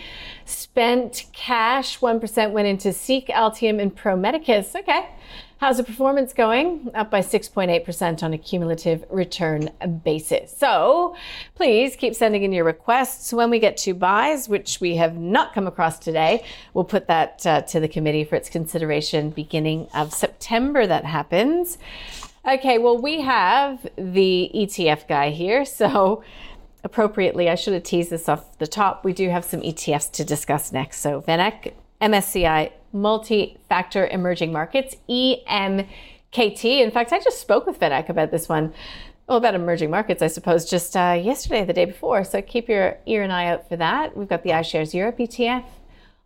Spent 0.44 1.26
cash, 1.32 2.00
1% 2.00 2.50
went 2.50 2.66
into 2.66 2.92
Seek, 2.92 3.28
Altium, 3.28 3.80
and 3.80 3.94
Pro 3.94 4.16
Medicus. 4.16 4.74
Okay. 4.74 5.08
How's 5.58 5.76
the 5.76 5.84
performance 5.84 6.32
going? 6.32 6.90
Up 6.94 7.10
by 7.10 7.20
6.8% 7.20 8.22
on 8.22 8.32
a 8.34 8.38
cumulative 8.38 9.04
return 9.08 9.70
basis. 10.04 10.54
So 10.56 11.16
please 11.54 11.96
keep 11.96 12.14
sending 12.14 12.42
in 12.42 12.52
your 12.52 12.64
requests. 12.64 13.32
When 13.32 13.50
we 13.50 13.60
get 13.60 13.76
to 13.78 13.94
buys, 13.94 14.48
which 14.48 14.80
we 14.80 14.96
have 14.96 15.16
not 15.16 15.54
come 15.54 15.66
across 15.66 15.98
today, 15.98 16.44
we'll 16.74 16.84
put 16.84 17.06
that 17.06 17.46
uh, 17.46 17.62
to 17.62 17.80
the 17.80 17.88
committee 17.88 18.24
for 18.24 18.34
its 18.34 18.50
consideration 18.50 19.30
beginning 19.30 19.88
of 19.94 20.12
September. 20.12 20.86
That 20.86 21.04
happens. 21.04 21.78
Okay, 22.46 22.78
well, 22.78 22.98
we 22.98 23.20
have 23.22 23.86
the 23.96 24.50
ETF 24.54 25.08
guy 25.08 25.30
here. 25.30 25.64
So 25.64 26.22
appropriately, 26.82 27.48
I 27.48 27.54
should 27.54 27.74
have 27.74 27.84
teased 27.84 28.10
this 28.10 28.28
off 28.28 28.58
the 28.58 28.66
top. 28.66 29.04
We 29.04 29.12
do 29.12 29.30
have 29.30 29.44
some 29.44 29.60
ETFs 29.62 30.10
to 30.12 30.24
discuss 30.24 30.72
next. 30.72 31.00
So 31.00 31.22
VanEck, 31.22 31.72
MSCI, 32.02 32.72
Multi 32.94 33.58
Factor 33.68 34.06
Emerging 34.06 34.52
Markets, 34.52 34.96
EMKT. 35.10 35.86
In 36.64 36.90
fact, 36.90 37.12
I 37.12 37.20
just 37.20 37.40
spoke 37.40 37.66
with 37.66 37.78
VanEck 37.78 38.08
about 38.08 38.30
this 38.30 38.48
one. 38.48 38.72
Well, 39.26 39.38
about 39.38 39.54
emerging 39.54 39.90
markets, 39.90 40.22
I 40.22 40.26
suppose, 40.26 40.68
just 40.68 40.96
uh, 40.96 41.18
yesterday, 41.20 41.64
the 41.64 41.72
day 41.72 41.86
before. 41.86 42.24
So 42.24 42.42
keep 42.42 42.68
your 42.68 42.98
ear 43.06 43.22
and 43.22 43.32
eye 43.32 43.46
out 43.46 43.68
for 43.68 43.76
that. 43.76 44.16
We've 44.16 44.28
got 44.28 44.42
the 44.42 44.50
iShares 44.50 44.92
Europe 44.92 45.16
ETF, 45.18 45.64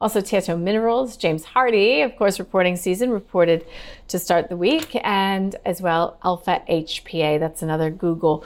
also, 0.01 0.21
Tietto 0.21 0.57
Minerals, 0.57 1.17
James 1.17 1.45
Hardie, 1.45 2.05
of 2.05 2.15
course, 2.17 2.39
reporting 2.39 2.77
season 2.77 3.11
reported 3.11 3.67
to 4.07 4.21
start 4.21 4.49
the 4.49 4.57
week, 4.57 4.97
and 5.03 5.57
as 5.67 5.83
well 5.83 6.21
Alpha 6.23 6.63
HPA. 6.71 7.41
That's 7.41 7.63
another 7.63 7.91
Google 7.91 8.45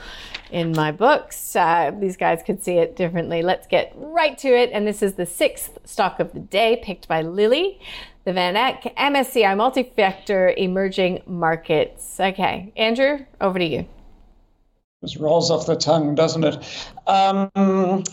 in 0.49 0.71
my 0.71 0.91
books. 0.91 1.55
Uh, 1.55 1.91
these 1.99 2.17
guys 2.17 2.41
could 2.43 2.63
see 2.63 2.79
it 2.79 2.95
differently. 2.95 3.43
Let's 3.43 3.67
get 3.67 3.93
right 3.95 4.35
to 4.39 4.47
it. 4.47 4.71
And 4.73 4.87
this 4.87 5.03
is 5.03 5.13
the 5.13 5.27
sixth 5.27 5.77
stock 5.85 6.19
of 6.19 6.33
the 6.33 6.39
day 6.39 6.81
picked 6.83 7.07
by 7.07 7.21
Lily, 7.21 7.79
the 8.25 8.31
VanEck 8.31 8.95
MSCI 8.95 9.55
Multi-Factor 9.57 10.53
Emerging 10.57 11.23
Markets. 11.25 12.19
Okay, 12.19 12.71
Andrew, 12.75 13.25
over 13.41 13.59
to 13.59 13.65
you. 13.65 13.87
Just 15.03 15.17
rolls 15.17 15.51
off 15.51 15.65
the 15.65 15.75
tongue, 15.75 16.15
doesn't 16.15 16.43
it? 16.45 16.87
Um, 17.07 18.03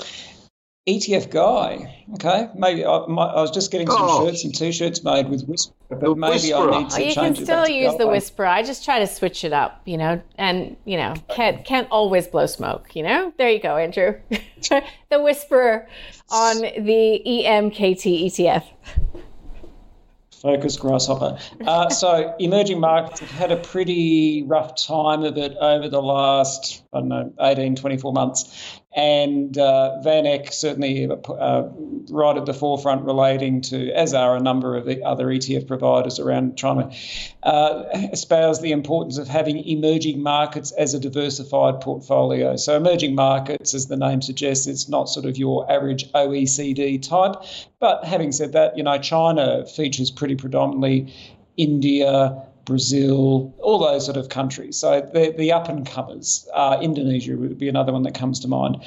ETF 0.88 1.30
guy. 1.30 2.04
Okay, 2.14 2.48
maybe 2.56 2.84
I, 2.84 3.06
my, 3.06 3.26
I 3.26 3.40
was 3.40 3.52
just 3.52 3.70
getting 3.70 3.86
some 3.86 3.98
oh. 4.00 4.26
shirts 4.26 4.44
and 4.44 4.52
T-shirts 4.52 5.04
made 5.04 5.28
with 5.28 5.44
Whisper, 5.44 5.74
but 5.88 6.00
the 6.00 6.14
maybe 6.16 6.32
Whisperer. 6.32 6.72
I 6.72 6.78
need 6.78 6.90
to 6.90 6.96
oh, 6.96 6.98
you 6.98 7.14
change 7.14 7.36
can 7.36 7.44
still 7.44 7.68
use 7.68 7.96
the 7.96 8.08
Whisper. 8.08 8.44
I 8.44 8.64
just 8.64 8.84
try 8.84 8.98
to 8.98 9.06
switch 9.06 9.44
it 9.44 9.52
up, 9.52 9.82
you 9.84 9.96
know, 9.96 10.20
and 10.36 10.76
you 10.84 10.96
know, 10.96 11.14
can't 11.28 11.64
can't 11.64 11.86
always 11.90 12.26
blow 12.26 12.46
smoke, 12.46 12.96
you 12.96 13.04
know. 13.04 13.32
There 13.38 13.48
you 13.48 13.60
go, 13.60 13.76
Andrew. 13.76 14.18
the 14.30 15.22
Whisperer 15.22 15.86
on 16.30 16.60
the 16.60 17.22
EMKT 17.24 18.24
ETF. 18.26 18.64
Focus 20.40 20.78
grasshopper. 20.78 21.38
Uh, 21.66 21.90
so 21.90 22.34
emerging 22.38 22.80
markets 22.80 23.20
have 23.20 23.30
had 23.30 23.52
a 23.52 23.56
pretty 23.56 24.42
rough 24.42 24.74
time 24.74 25.22
of 25.22 25.36
it 25.36 25.54
over 25.60 25.88
the 25.88 26.00
last, 26.00 26.82
I 26.94 27.00
don't 27.00 27.08
know, 27.08 27.32
18, 27.38 27.76
24 27.76 28.12
months. 28.14 28.79
And 28.92 29.56
uh, 29.56 30.00
VanEck 30.04 30.52
certainly 30.52 31.08
uh, 31.08 31.62
right 32.10 32.36
at 32.36 32.44
the 32.44 32.52
forefront 32.52 33.04
relating 33.04 33.60
to, 33.62 33.92
as 33.92 34.14
are 34.14 34.36
a 34.36 34.40
number 34.40 34.76
of 34.76 34.84
the 34.84 35.04
other 35.04 35.26
ETF 35.26 35.68
providers 35.68 36.18
around 36.18 36.58
trying 36.58 36.90
to 36.90 36.96
uh, 37.48 37.84
espouse 38.12 38.60
the 38.60 38.72
importance 38.72 39.16
of 39.16 39.28
having 39.28 39.58
emerging 39.58 40.20
markets 40.20 40.72
as 40.72 40.92
a 40.92 40.98
diversified 40.98 41.80
portfolio. 41.80 42.56
So, 42.56 42.76
emerging 42.76 43.14
markets, 43.14 43.74
as 43.74 43.86
the 43.86 43.96
name 43.96 44.22
suggests, 44.22 44.66
it's 44.66 44.88
not 44.88 45.08
sort 45.08 45.24
of 45.24 45.38
your 45.38 45.70
average 45.70 46.10
OECD 46.12 47.00
type. 47.00 47.36
But 47.78 48.04
having 48.04 48.32
said 48.32 48.52
that, 48.54 48.76
you 48.76 48.82
know, 48.82 48.98
China 48.98 49.66
features 49.66 50.10
pretty 50.10 50.34
predominantly. 50.34 51.14
India, 51.56 52.42
Brazil, 52.64 53.54
all 53.58 53.78
those 53.78 54.04
sort 54.04 54.16
of 54.16 54.28
countries. 54.28 54.78
So 54.78 55.00
the, 55.00 55.34
the 55.36 55.52
up 55.52 55.68
and 55.68 55.86
comers, 55.86 56.48
uh, 56.54 56.78
Indonesia 56.80 57.36
would 57.36 57.58
be 57.58 57.68
another 57.68 57.92
one 57.92 58.02
that 58.04 58.14
comes 58.14 58.40
to 58.40 58.48
mind. 58.48 58.82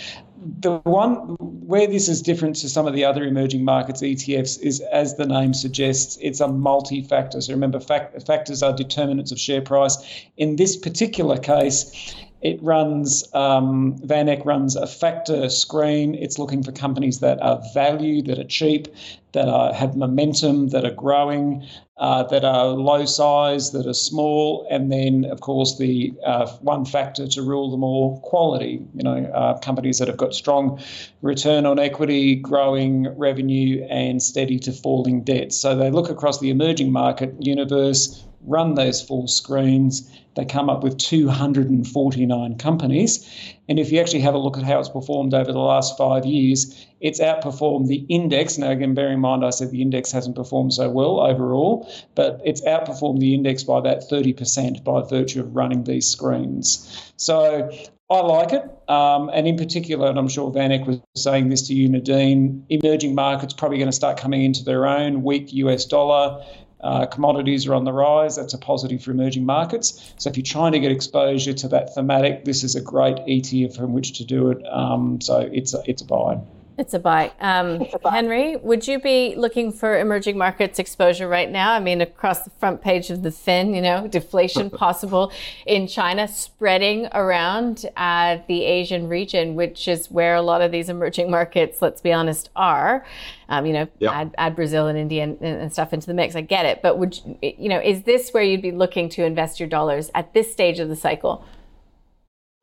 The 0.59 0.77
one 0.79 1.37
where 1.39 1.87
this 1.87 2.09
is 2.09 2.21
different 2.21 2.57
to 2.57 2.69
some 2.69 2.85
of 2.85 2.93
the 2.93 3.05
other 3.05 3.23
emerging 3.23 3.63
markets 3.63 4.01
ETFs 4.01 4.61
is, 4.61 4.81
as 4.81 5.15
the 5.15 5.25
name 5.25 5.53
suggests, 5.53 6.17
it's 6.21 6.41
a 6.41 6.47
multi 6.47 7.01
factor. 7.01 7.39
So 7.39 7.53
remember, 7.53 7.79
fact, 7.79 8.21
factors 8.27 8.61
are 8.61 8.73
determinants 8.73 9.31
of 9.31 9.39
share 9.39 9.61
price. 9.61 9.97
In 10.35 10.57
this 10.57 10.75
particular 10.75 11.37
case, 11.37 12.13
It 12.43 12.61
runs, 12.61 13.23
um, 13.33 13.97
VanEck 13.99 14.45
runs 14.45 14.75
a 14.75 14.85
factor 14.85 15.47
screen. 15.49 16.13
It's 16.13 16.37
looking 16.37 16.61
for 16.61 16.73
companies 16.73 17.19
that 17.19 17.41
are 17.41 17.61
value, 17.73 18.21
that 18.23 18.37
are 18.37 18.43
cheap, 18.43 18.89
that 19.31 19.47
are, 19.47 19.73
have 19.73 19.95
momentum, 19.95 20.67
that 20.69 20.83
are 20.83 20.93
growing, 20.93 21.65
uh, 21.97 22.23
that 22.23 22.43
are 22.43 22.67
low 22.67 23.05
size, 23.05 23.71
that 23.71 23.87
are 23.87 23.93
small, 23.93 24.67
and 24.69 24.91
then, 24.91 25.23
of 25.25 25.39
course, 25.39 25.77
the 25.77 26.13
uh, 26.25 26.47
one 26.61 26.83
factor 26.83 27.27
to 27.27 27.41
rule 27.41 27.71
them 27.71 27.81
all 27.81 28.19
quality. 28.19 28.85
You 28.93 29.03
know, 29.03 29.23
uh, 29.33 29.57
companies 29.59 29.99
that 29.99 30.09
have 30.09 30.17
got 30.17 30.33
strong 30.33 30.81
return 31.21 31.65
on 31.65 31.79
equity, 31.79 32.35
growing 32.35 33.07
revenue, 33.17 33.87
and 33.89 34.21
steady 34.21 34.59
to 34.59 34.73
falling 34.73 35.23
debt. 35.23 35.53
So 35.53 35.77
they 35.77 35.91
look 35.91 36.09
across 36.09 36.39
the 36.39 36.49
emerging 36.49 36.91
market 36.91 37.33
universe, 37.39 38.21
run 38.45 38.75
those 38.75 39.01
four 39.01 39.27
screens 39.27 40.09
they 40.35 40.45
come 40.45 40.69
up 40.69 40.83
with 40.83 40.97
249 40.97 42.57
companies. 42.57 43.29
And 43.69 43.79
if 43.79 43.91
you 43.91 43.99
actually 43.99 44.21
have 44.21 44.33
a 44.33 44.39
look 44.39 44.57
at 44.57 44.63
how 44.63 44.79
it's 44.79 44.89
performed 44.89 45.33
over 45.33 45.51
the 45.51 45.59
last 45.59 45.97
five 45.97 46.25
years, 46.25 46.85
it's 46.99 47.19
outperformed 47.19 47.87
the 47.87 48.05
index. 48.09 48.57
Now, 48.57 48.71
again, 48.71 48.93
bear 48.93 49.11
in 49.11 49.19
mind, 49.19 49.45
I 49.45 49.51
said 49.51 49.71
the 49.71 49.81
index 49.81 50.11
hasn't 50.11 50.35
performed 50.35 50.73
so 50.73 50.89
well 50.89 51.19
overall, 51.19 51.89
but 52.15 52.41
it's 52.43 52.61
outperformed 52.61 53.19
the 53.19 53.33
index 53.33 53.63
by 53.63 53.77
about 53.77 54.01
30% 54.09 54.83
by 54.83 55.01
virtue 55.07 55.41
of 55.41 55.55
running 55.55 55.83
these 55.83 56.07
screens. 56.07 57.13
So 57.17 57.69
I 58.09 58.19
like 58.19 58.53
it. 58.53 58.63
Um, 58.89 59.29
and 59.33 59.47
in 59.47 59.55
particular, 59.57 60.09
and 60.09 60.19
I'm 60.19 60.27
sure 60.27 60.51
VanEck 60.51 60.85
was 60.85 60.99
saying 61.15 61.49
this 61.49 61.67
to 61.67 61.73
you, 61.73 61.87
Nadine, 61.89 62.65
emerging 62.69 63.15
markets 63.15 63.53
probably 63.53 63.77
going 63.77 63.89
to 63.89 63.95
start 63.95 64.17
coming 64.17 64.43
into 64.43 64.63
their 64.63 64.85
own. 64.85 65.23
Weak 65.23 65.53
US 65.53 65.85
dollar, 65.85 66.43
uh, 66.83 67.05
commodities 67.05 67.65
are 67.67 67.73
on 67.73 67.85
the 67.85 67.93
rise. 67.93 68.35
That's 68.35 68.53
a 68.53 68.57
positive 68.57 69.03
for 69.03 69.11
emerging 69.11 69.45
markets. 69.45 70.13
So 70.17 70.29
if 70.29 70.37
you're 70.37 70.43
trying 70.43 70.73
to 70.73 70.79
get 70.79 70.91
exposure 70.91 71.53
to 71.53 71.67
that 71.69 71.95
thematic, 71.95 72.45
this 72.45 72.63
is 72.63 72.75
a 72.75 72.81
great 72.81 73.17
ETF 73.17 73.75
from 73.75 73.93
which 73.93 74.17
to 74.17 74.25
do 74.25 74.51
it. 74.51 74.61
Um, 74.69 75.21
so 75.21 75.49
it's 75.51 75.73
a, 75.73 75.81
it's 75.85 76.01
a 76.01 76.05
buy. 76.05 76.39
It's 76.77 76.93
a 76.95 76.99
buy. 76.99 77.31
Um, 77.39 77.81
it's 77.81 77.93
a 77.93 77.99
buy. 77.99 78.11
Henry, 78.11 78.55
would 78.57 78.87
you 78.87 78.99
be 78.99 79.35
looking 79.35 79.71
for 79.71 79.99
emerging 79.99 80.37
markets 80.37 80.79
exposure 80.79 81.27
right 81.27 81.49
now? 81.49 81.71
I 81.71 81.79
mean, 81.79 82.01
across 82.01 82.41
the 82.41 82.49
front 82.51 82.81
page 82.81 83.11
of 83.11 83.21
the 83.21 83.31
fin, 83.31 83.75
you 83.75 83.81
know, 83.81 84.07
deflation 84.07 84.69
possible 84.71 85.31
in 85.67 85.87
China, 85.87 86.27
spreading 86.27 87.07
around 87.13 87.85
uh, 87.95 88.39
the 88.47 88.63
Asian 88.63 89.07
region, 89.07 89.55
which 89.55 89.87
is 89.87 90.09
where 90.09 90.33
a 90.33 90.41
lot 90.41 90.61
of 90.61 90.71
these 90.71 90.89
emerging 90.89 91.29
markets, 91.29 91.81
let's 91.81 92.01
be 92.01 92.11
honest, 92.11 92.49
are. 92.55 93.05
Um, 93.49 93.67
you 93.67 93.73
know, 93.73 93.87
yep. 93.99 94.13
add, 94.13 94.35
add, 94.39 94.55
Brazil 94.55 94.87
and 94.87 94.97
India 94.97 95.23
and, 95.23 95.39
and, 95.41 95.71
stuff 95.71 95.93
into 95.93 96.07
the 96.07 96.13
mix. 96.13 96.35
I 96.35 96.41
get 96.41 96.65
it, 96.65 96.81
but 96.81 96.97
would 96.97 97.17
you, 97.17 97.37
you 97.41 97.69
know, 97.69 97.79
is 97.79 98.03
this 98.03 98.31
where 98.31 98.41
you'd 98.41 98.63
be 98.63 98.71
looking 98.71 99.09
to 99.09 99.23
invest 99.23 99.59
your 99.59 99.69
dollars 99.69 100.09
at 100.15 100.33
this 100.33 100.51
stage 100.51 100.79
of 100.79 100.89
the 100.89 100.95
cycle? 100.95 101.45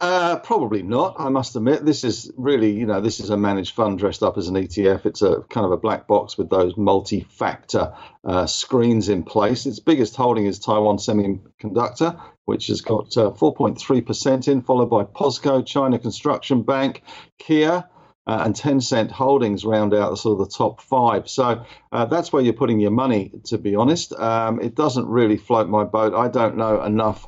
Uh, 0.01 0.39
probably 0.39 0.83
not. 0.83 1.17
I 1.19 1.29
must 1.29 1.57
admit, 1.57 1.85
this 1.85 2.05
is 2.05 2.33
really, 2.39 2.71
you 2.73 2.87
know, 2.87 3.03
this 3.03 3.21
is 3.21 3.29
a 3.29 3.37
managed 3.37 3.75
fund 3.75 3.99
dressed 3.99 4.23
up 4.23 4.39
as 4.39 4.49
an 4.49 4.55
ETF. 4.55 5.05
It's 5.05 5.21
a 5.21 5.43
kind 5.51 5.67
of 5.67 5.73
a 5.73 5.77
black 5.77 6.07
box 6.07 6.39
with 6.39 6.49
those 6.49 6.75
multi-factor 6.79 7.93
uh, 8.25 8.47
screens 8.47 9.11
in 9.11 9.25
place. 9.25 9.67
Its 9.67 9.79
biggest 9.79 10.17
holding 10.17 10.47
is 10.47 10.59
Taiwan 10.59 10.97
Semiconductor, 10.97 12.19
which 12.47 12.69
has 12.69 12.81
got 12.81 13.15
uh, 13.19 13.31
4.3% 13.33 14.49
in, 14.49 14.63
followed 14.63 14.89
by 14.89 15.05
POSCO, 15.05 15.67
China 15.67 15.99
Construction 15.99 16.63
Bank, 16.63 17.03
Kia. 17.39 17.85
Uh, 18.27 18.43
and 18.45 18.55
Tencent 18.55 19.11
holdings 19.11 19.65
round 19.65 19.93
out 19.93 20.17
sort 20.17 20.39
of 20.39 20.47
the 20.47 20.55
top 20.55 20.81
five. 20.83 21.29
So 21.29 21.65
uh, 21.91 22.05
that's 22.05 22.33
where 22.33 22.43
you're 22.43 22.53
putting 22.53 22.79
your 22.79 22.93
money, 22.93 23.33
to 23.47 23.59
be 23.59 23.75
honest. 23.75 24.13
Um, 24.13 24.61
it 24.61 24.77
doesn't 24.77 25.09
really 25.09 25.37
float 25.37 25.69
my 25.69 25.85
boat. 25.85 26.15
I 26.15 26.29
don't 26.29 26.57
know 26.57 26.85
enough 26.85 27.27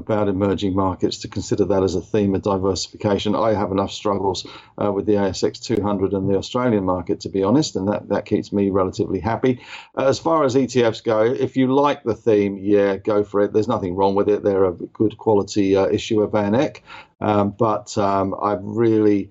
about 0.00 0.28
emerging 0.28 0.74
markets 0.74 1.18
to 1.18 1.28
consider 1.28 1.64
that 1.66 1.84
as 1.84 1.94
a 1.94 2.00
theme 2.00 2.34
of 2.34 2.42
diversification. 2.42 3.36
I 3.36 3.54
have 3.54 3.70
enough 3.70 3.92
struggles 3.92 4.46
uh, 4.82 4.90
with 4.90 5.06
the 5.06 5.12
ASX 5.12 5.62
200 5.62 6.12
and 6.12 6.28
the 6.28 6.36
Australian 6.36 6.84
market, 6.84 7.20
to 7.20 7.28
be 7.28 7.44
honest, 7.44 7.76
and 7.76 7.86
that, 7.88 8.08
that 8.08 8.24
keeps 8.24 8.52
me 8.52 8.70
relatively 8.70 9.20
happy. 9.20 9.60
As 9.96 10.18
far 10.18 10.44
as 10.44 10.56
ETFs 10.56 11.04
go, 11.04 11.22
if 11.22 11.56
you 11.56 11.72
like 11.72 12.02
the 12.02 12.16
theme, 12.16 12.58
yeah, 12.58 12.96
go 12.96 13.22
for 13.22 13.42
it. 13.42 13.52
There's 13.52 13.68
nothing 13.68 13.94
wrong 13.94 14.16
with 14.16 14.28
it. 14.28 14.42
They're 14.42 14.64
a 14.64 14.72
good 14.72 15.16
quality 15.18 15.76
uh, 15.76 15.86
issue 15.86 16.22
of 16.22 16.32
VanEck, 16.32 16.80
um, 17.20 17.50
but 17.50 17.96
um, 17.96 18.34
I 18.42 18.56
really 18.60 19.30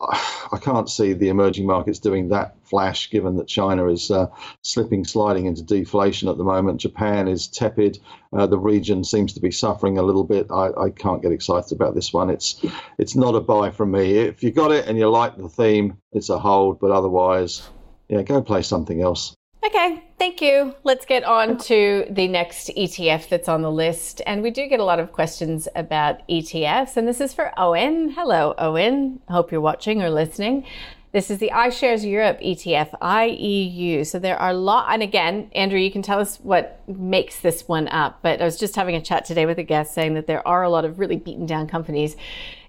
I 0.00 0.58
can't 0.60 0.88
see 0.88 1.12
the 1.12 1.28
emerging 1.28 1.66
markets 1.66 1.98
doing 1.98 2.28
that 2.28 2.54
flash, 2.62 3.10
given 3.10 3.36
that 3.36 3.48
China 3.48 3.88
is 3.88 4.10
uh, 4.10 4.28
slipping, 4.62 5.04
sliding 5.04 5.46
into 5.46 5.62
deflation 5.62 6.28
at 6.28 6.38
the 6.38 6.44
moment. 6.44 6.80
Japan 6.80 7.26
is 7.26 7.48
tepid. 7.48 7.98
Uh, 8.32 8.46
the 8.46 8.58
region 8.58 9.02
seems 9.02 9.32
to 9.32 9.40
be 9.40 9.50
suffering 9.50 9.98
a 9.98 10.02
little 10.02 10.22
bit. 10.22 10.46
I, 10.50 10.70
I, 10.78 10.90
can't 10.90 11.22
get 11.22 11.32
excited 11.32 11.72
about 11.72 11.94
this 11.96 12.12
one. 12.12 12.30
It's 12.30 12.64
it's 12.98 13.16
not 13.16 13.34
a 13.34 13.40
buy 13.40 13.70
from 13.70 13.90
me. 13.90 14.18
If 14.18 14.42
you 14.42 14.52
got 14.52 14.70
it 14.70 14.86
and 14.86 14.96
you 14.96 15.08
like 15.08 15.36
the 15.36 15.48
theme, 15.48 15.98
it's 16.12 16.28
a 16.28 16.38
hold. 16.38 16.78
But 16.78 16.92
otherwise, 16.92 17.68
yeah, 18.08 18.22
go 18.22 18.40
play 18.40 18.62
something 18.62 19.02
else. 19.02 19.34
Okay, 19.66 20.04
thank 20.18 20.40
you. 20.40 20.74
Let's 20.84 21.04
get 21.04 21.24
on 21.24 21.58
to 21.58 22.06
the 22.10 22.28
next 22.28 22.68
ETF 22.68 23.28
that's 23.28 23.48
on 23.48 23.62
the 23.62 23.70
list. 23.70 24.22
And 24.24 24.42
we 24.42 24.50
do 24.50 24.66
get 24.68 24.78
a 24.78 24.84
lot 24.84 25.00
of 25.00 25.12
questions 25.12 25.66
about 25.74 26.26
ETFs. 26.28 26.96
And 26.96 27.08
this 27.08 27.20
is 27.20 27.34
for 27.34 27.52
Owen. 27.56 28.10
Hello, 28.10 28.54
Owen. 28.56 29.20
Hope 29.28 29.50
you're 29.50 29.60
watching 29.60 30.00
or 30.00 30.10
listening. 30.10 30.64
This 31.10 31.30
is 31.30 31.38
the 31.38 31.50
iShares 31.52 32.08
Europe 32.08 32.38
ETF, 32.40 32.90
IEU. 33.00 34.06
So 34.06 34.18
there 34.18 34.36
are 34.36 34.50
a 34.50 34.54
lot, 34.54 34.92
and 34.92 35.02
again, 35.02 35.50
Andrew, 35.54 35.78
you 35.78 35.90
can 35.90 36.02
tell 36.02 36.20
us 36.20 36.36
what 36.36 36.82
makes 36.86 37.40
this 37.40 37.66
one 37.66 37.88
up. 37.88 38.20
But 38.22 38.40
I 38.40 38.44
was 38.44 38.58
just 38.58 38.76
having 38.76 38.94
a 38.94 39.00
chat 39.00 39.24
today 39.24 39.46
with 39.46 39.58
a 39.58 39.62
guest 39.62 39.94
saying 39.94 40.14
that 40.14 40.26
there 40.26 40.46
are 40.46 40.62
a 40.62 40.70
lot 40.70 40.84
of 40.84 40.98
really 40.98 41.16
beaten 41.16 41.46
down 41.46 41.66
companies 41.66 42.14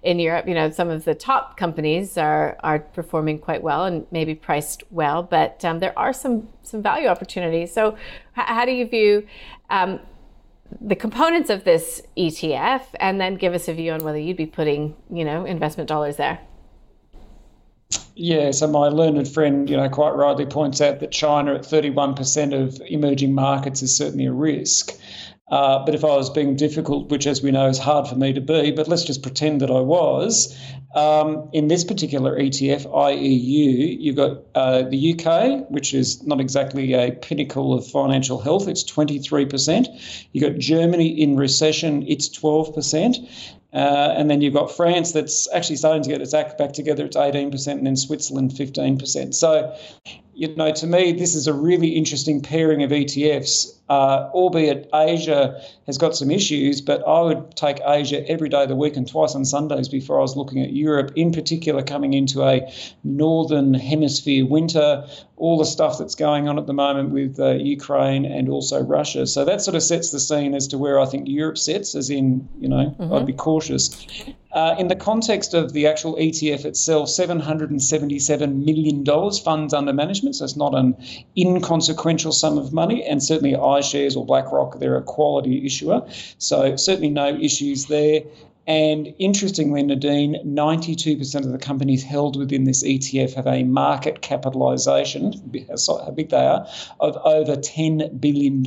in 0.02 0.18
Europe. 0.18 0.48
You 0.48 0.54
know, 0.54 0.70
some 0.70 0.88
of 0.88 1.04
the 1.04 1.14
top 1.14 1.56
companies 1.56 2.16
are 2.16 2.56
are 2.60 2.78
performing 2.78 3.38
quite 3.38 3.62
well 3.62 3.84
and 3.84 4.06
maybe 4.10 4.34
priced 4.34 4.82
well, 4.90 5.22
but 5.22 5.64
um, 5.64 5.78
there 5.78 5.98
are 5.98 6.12
some 6.12 6.48
some 6.62 6.82
value 6.82 7.08
opportunities. 7.08 7.72
So, 7.72 7.94
h- 8.36 8.46
how 8.46 8.64
do 8.64 8.72
you 8.72 8.86
view? 8.86 9.26
Um, 9.68 10.00
the 10.80 10.94
components 10.94 11.50
of 11.50 11.64
this 11.64 12.00
ETF, 12.16 12.82
and 13.00 13.20
then 13.20 13.34
give 13.34 13.54
us 13.54 13.66
a 13.68 13.74
view 13.74 13.92
on 13.92 14.04
whether 14.04 14.18
you'd 14.18 14.36
be 14.36 14.46
putting, 14.46 14.94
you 15.12 15.24
know, 15.24 15.44
investment 15.44 15.88
dollars 15.88 16.16
there. 16.16 16.38
Yeah, 18.14 18.50
so 18.50 18.66
my 18.68 18.88
learned 18.88 19.26
friend, 19.28 19.68
you 19.68 19.76
know, 19.76 19.88
quite 19.88 20.10
rightly 20.10 20.46
points 20.46 20.80
out 20.80 21.00
that 21.00 21.10
China 21.10 21.54
at 21.54 21.62
31% 21.62 22.52
of 22.52 22.80
emerging 22.86 23.34
markets 23.34 23.82
is 23.82 23.96
certainly 23.96 24.26
a 24.26 24.32
risk. 24.32 24.92
Uh, 25.50 25.84
but 25.84 25.94
if 25.94 26.04
I 26.04 26.16
was 26.16 26.30
being 26.30 26.54
difficult, 26.54 27.10
which 27.10 27.26
as 27.26 27.42
we 27.42 27.50
know 27.50 27.66
is 27.66 27.78
hard 27.78 28.06
for 28.06 28.14
me 28.14 28.32
to 28.32 28.40
be, 28.40 28.70
but 28.70 28.86
let's 28.86 29.04
just 29.04 29.22
pretend 29.22 29.60
that 29.60 29.70
I 29.70 29.80
was, 29.80 30.56
um, 30.94 31.48
in 31.52 31.68
this 31.68 31.84
particular 31.84 32.36
ETF, 32.38 32.86
IEU, 32.86 33.96
you've 34.00 34.16
got 34.16 34.38
uh, 34.54 34.82
the 34.82 35.14
UK, 35.14 35.70
which 35.70 35.94
is 35.94 36.24
not 36.24 36.40
exactly 36.40 36.94
a 36.94 37.12
pinnacle 37.12 37.74
of 37.74 37.86
financial 37.86 38.40
health, 38.40 38.68
it's 38.68 38.84
23%. 38.84 40.26
You've 40.32 40.52
got 40.52 40.58
Germany 40.58 41.08
in 41.08 41.36
recession, 41.36 42.04
it's 42.06 42.28
12%. 42.28 43.56
Uh, 43.72 44.14
and 44.16 44.28
then 44.28 44.40
you've 44.40 44.54
got 44.54 44.70
France 44.72 45.12
that's 45.12 45.48
actually 45.54 45.76
starting 45.76 46.02
to 46.02 46.08
get 46.08 46.20
its 46.20 46.34
act 46.34 46.58
back 46.58 46.72
together, 46.72 47.04
it's 47.04 47.16
18%, 47.16 47.68
and 47.68 47.86
then 47.86 47.96
Switzerland 47.96 48.50
15%. 48.50 49.32
So, 49.32 49.76
you 50.34 50.54
know, 50.56 50.72
to 50.72 50.86
me, 50.86 51.12
this 51.12 51.34
is 51.34 51.46
a 51.46 51.52
really 51.52 51.88
interesting 51.88 52.42
pairing 52.42 52.82
of 52.82 52.90
ETFs 52.90 53.80
uh, 53.90 54.30
albeit 54.32 54.88
Asia 54.94 55.60
has 55.86 55.98
got 55.98 56.14
some 56.14 56.30
issues, 56.30 56.80
but 56.80 57.02
I 57.06 57.22
would 57.22 57.56
take 57.56 57.80
Asia 57.84 58.24
every 58.30 58.48
day 58.48 58.62
of 58.62 58.68
the 58.68 58.76
week 58.76 58.96
and 58.96 59.06
twice 59.06 59.34
on 59.34 59.44
Sundays 59.44 59.88
before 59.88 60.18
I 60.18 60.22
was 60.22 60.36
looking 60.36 60.62
at 60.62 60.72
Europe, 60.72 61.10
in 61.16 61.32
particular 61.32 61.82
coming 61.82 62.12
into 62.12 62.44
a 62.44 62.72
northern 63.02 63.74
hemisphere 63.74 64.46
winter, 64.46 65.04
all 65.36 65.58
the 65.58 65.64
stuff 65.64 65.98
that's 65.98 66.14
going 66.14 66.48
on 66.48 66.56
at 66.56 66.68
the 66.68 66.72
moment 66.72 67.10
with 67.10 67.40
uh, 67.40 67.54
Ukraine 67.54 68.24
and 68.24 68.48
also 68.48 68.80
Russia. 68.80 69.26
So 69.26 69.44
that 69.44 69.60
sort 69.60 69.74
of 69.74 69.82
sets 69.82 70.12
the 70.12 70.20
scene 70.20 70.54
as 70.54 70.68
to 70.68 70.78
where 70.78 71.00
I 71.00 71.06
think 71.06 71.26
Europe 71.28 71.58
sits, 71.58 71.96
as 71.96 72.10
in, 72.10 72.48
you 72.60 72.68
know, 72.68 72.94
mm-hmm. 72.96 73.12
I'd 73.12 73.26
be 73.26 73.32
cautious. 73.32 74.06
Uh, 74.52 74.74
in 74.78 74.88
the 74.88 74.96
context 74.96 75.54
of 75.54 75.72
the 75.72 75.86
actual 75.86 76.16
ETF 76.16 76.64
itself, 76.64 77.08
$777 77.08 78.64
million 78.64 79.04
funds 79.32 79.72
under 79.72 79.92
management. 79.92 80.36
So 80.36 80.44
it's 80.44 80.56
not 80.56 80.74
an 80.74 80.96
inconsequential 81.36 82.32
sum 82.32 82.58
of 82.58 82.72
money. 82.72 83.04
And 83.04 83.22
certainly 83.22 83.52
iShares 83.52 84.16
or 84.16 84.26
BlackRock, 84.26 84.80
they're 84.80 84.96
a 84.96 85.02
quality 85.02 85.64
issuer. 85.64 86.02
So 86.38 86.76
certainly 86.76 87.10
no 87.10 87.28
issues 87.28 87.86
there. 87.86 88.22
And 88.70 89.12
interestingly, 89.18 89.82
Nadine, 89.82 90.36
92% 90.46 91.44
of 91.44 91.50
the 91.50 91.58
companies 91.58 92.04
held 92.04 92.36
within 92.36 92.62
this 92.62 92.84
ETF 92.84 93.34
have 93.34 93.48
a 93.48 93.64
market 93.64 94.22
capitalisation, 94.22 95.32
how 95.88 96.10
big 96.12 96.28
they 96.28 96.36
are, 96.36 96.68
of 97.00 97.16
over 97.24 97.56
$10 97.56 98.20
billion. 98.20 98.62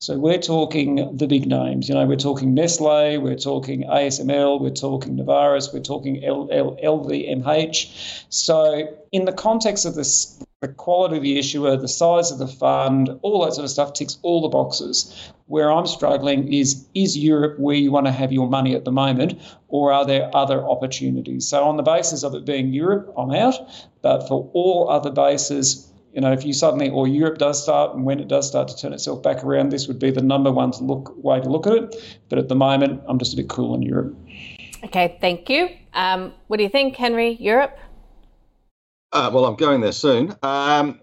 So 0.00 0.18
we're 0.18 0.36
talking 0.36 1.16
the 1.16 1.26
big 1.26 1.46
names. 1.46 1.88
You 1.88 1.94
know, 1.94 2.04
we're 2.04 2.16
talking 2.16 2.52
Nestle, 2.52 3.16
we're 3.16 3.36
talking 3.36 3.84
ASML, 3.84 4.60
we're 4.60 4.68
talking 4.68 5.16
Novartis, 5.16 5.72
we're 5.72 5.80
talking 5.80 6.20
LVMH. 6.20 8.24
So 8.28 8.86
in 9.12 9.24
the 9.24 9.32
context 9.32 9.86
of 9.86 9.94
this, 9.94 10.44
the 10.60 10.68
quality 10.68 11.16
of 11.16 11.22
the 11.22 11.38
issuer, 11.38 11.78
the 11.78 11.88
size 11.88 12.30
of 12.30 12.38
the 12.38 12.46
fund, 12.46 13.18
all 13.22 13.46
that 13.46 13.54
sort 13.54 13.64
of 13.64 13.70
stuff 13.70 13.94
ticks 13.94 14.18
all 14.20 14.42
the 14.42 14.48
boxes. 14.48 15.32
Where 15.50 15.72
I'm 15.72 15.88
struggling 15.88 16.52
is 16.52 16.86
is 16.94 17.18
Europe 17.18 17.58
where 17.58 17.74
you 17.74 17.90
want 17.90 18.06
to 18.06 18.12
have 18.12 18.30
your 18.30 18.48
money 18.48 18.76
at 18.76 18.84
the 18.84 18.92
moment, 18.92 19.34
or 19.66 19.92
are 19.92 20.06
there 20.06 20.30
other 20.32 20.64
opportunities? 20.64 21.48
So, 21.48 21.64
on 21.64 21.76
the 21.76 21.82
basis 21.82 22.22
of 22.22 22.36
it 22.36 22.44
being 22.44 22.72
Europe, 22.72 23.12
I'm 23.18 23.32
out. 23.32 23.56
But 24.00 24.28
for 24.28 24.48
all 24.52 24.88
other 24.88 25.10
bases, 25.10 25.90
you 26.14 26.20
know, 26.20 26.30
if 26.30 26.44
you 26.44 26.52
suddenly 26.52 26.88
or 26.88 27.08
Europe 27.08 27.38
does 27.38 27.60
start 27.60 27.96
and 27.96 28.04
when 28.04 28.20
it 28.20 28.28
does 28.28 28.46
start 28.46 28.68
to 28.68 28.76
turn 28.76 28.92
itself 28.92 29.24
back 29.24 29.42
around, 29.42 29.70
this 29.72 29.88
would 29.88 29.98
be 29.98 30.12
the 30.12 30.22
number 30.22 30.52
one 30.52 30.70
to 30.70 30.84
look 30.84 31.12
way 31.16 31.40
to 31.40 31.48
look 31.48 31.66
at 31.66 31.72
it. 31.72 32.20
But 32.28 32.38
at 32.38 32.48
the 32.48 32.54
moment, 32.54 33.02
I'm 33.08 33.18
just 33.18 33.32
a 33.32 33.36
bit 33.36 33.48
cool 33.48 33.72
on 33.72 33.82
Europe. 33.82 34.16
Okay, 34.84 35.18
thank 35.20 35.50
you. 35.50 35.68
Um, 35.94 36.32
what 36.46 36.58
do 36.58 36.62
you 36.62 36.70
think, 36.70 36.94
Henry? 36.94 37.32
Europe? 37.40 37.76
Uh, 39.10 39.32
well, 39.34 39.46
I'm 39.46 39.56
going 39.56 39.80
there 39.80 39.90
soon. 39.90 40.32
Um, 40.44 41.00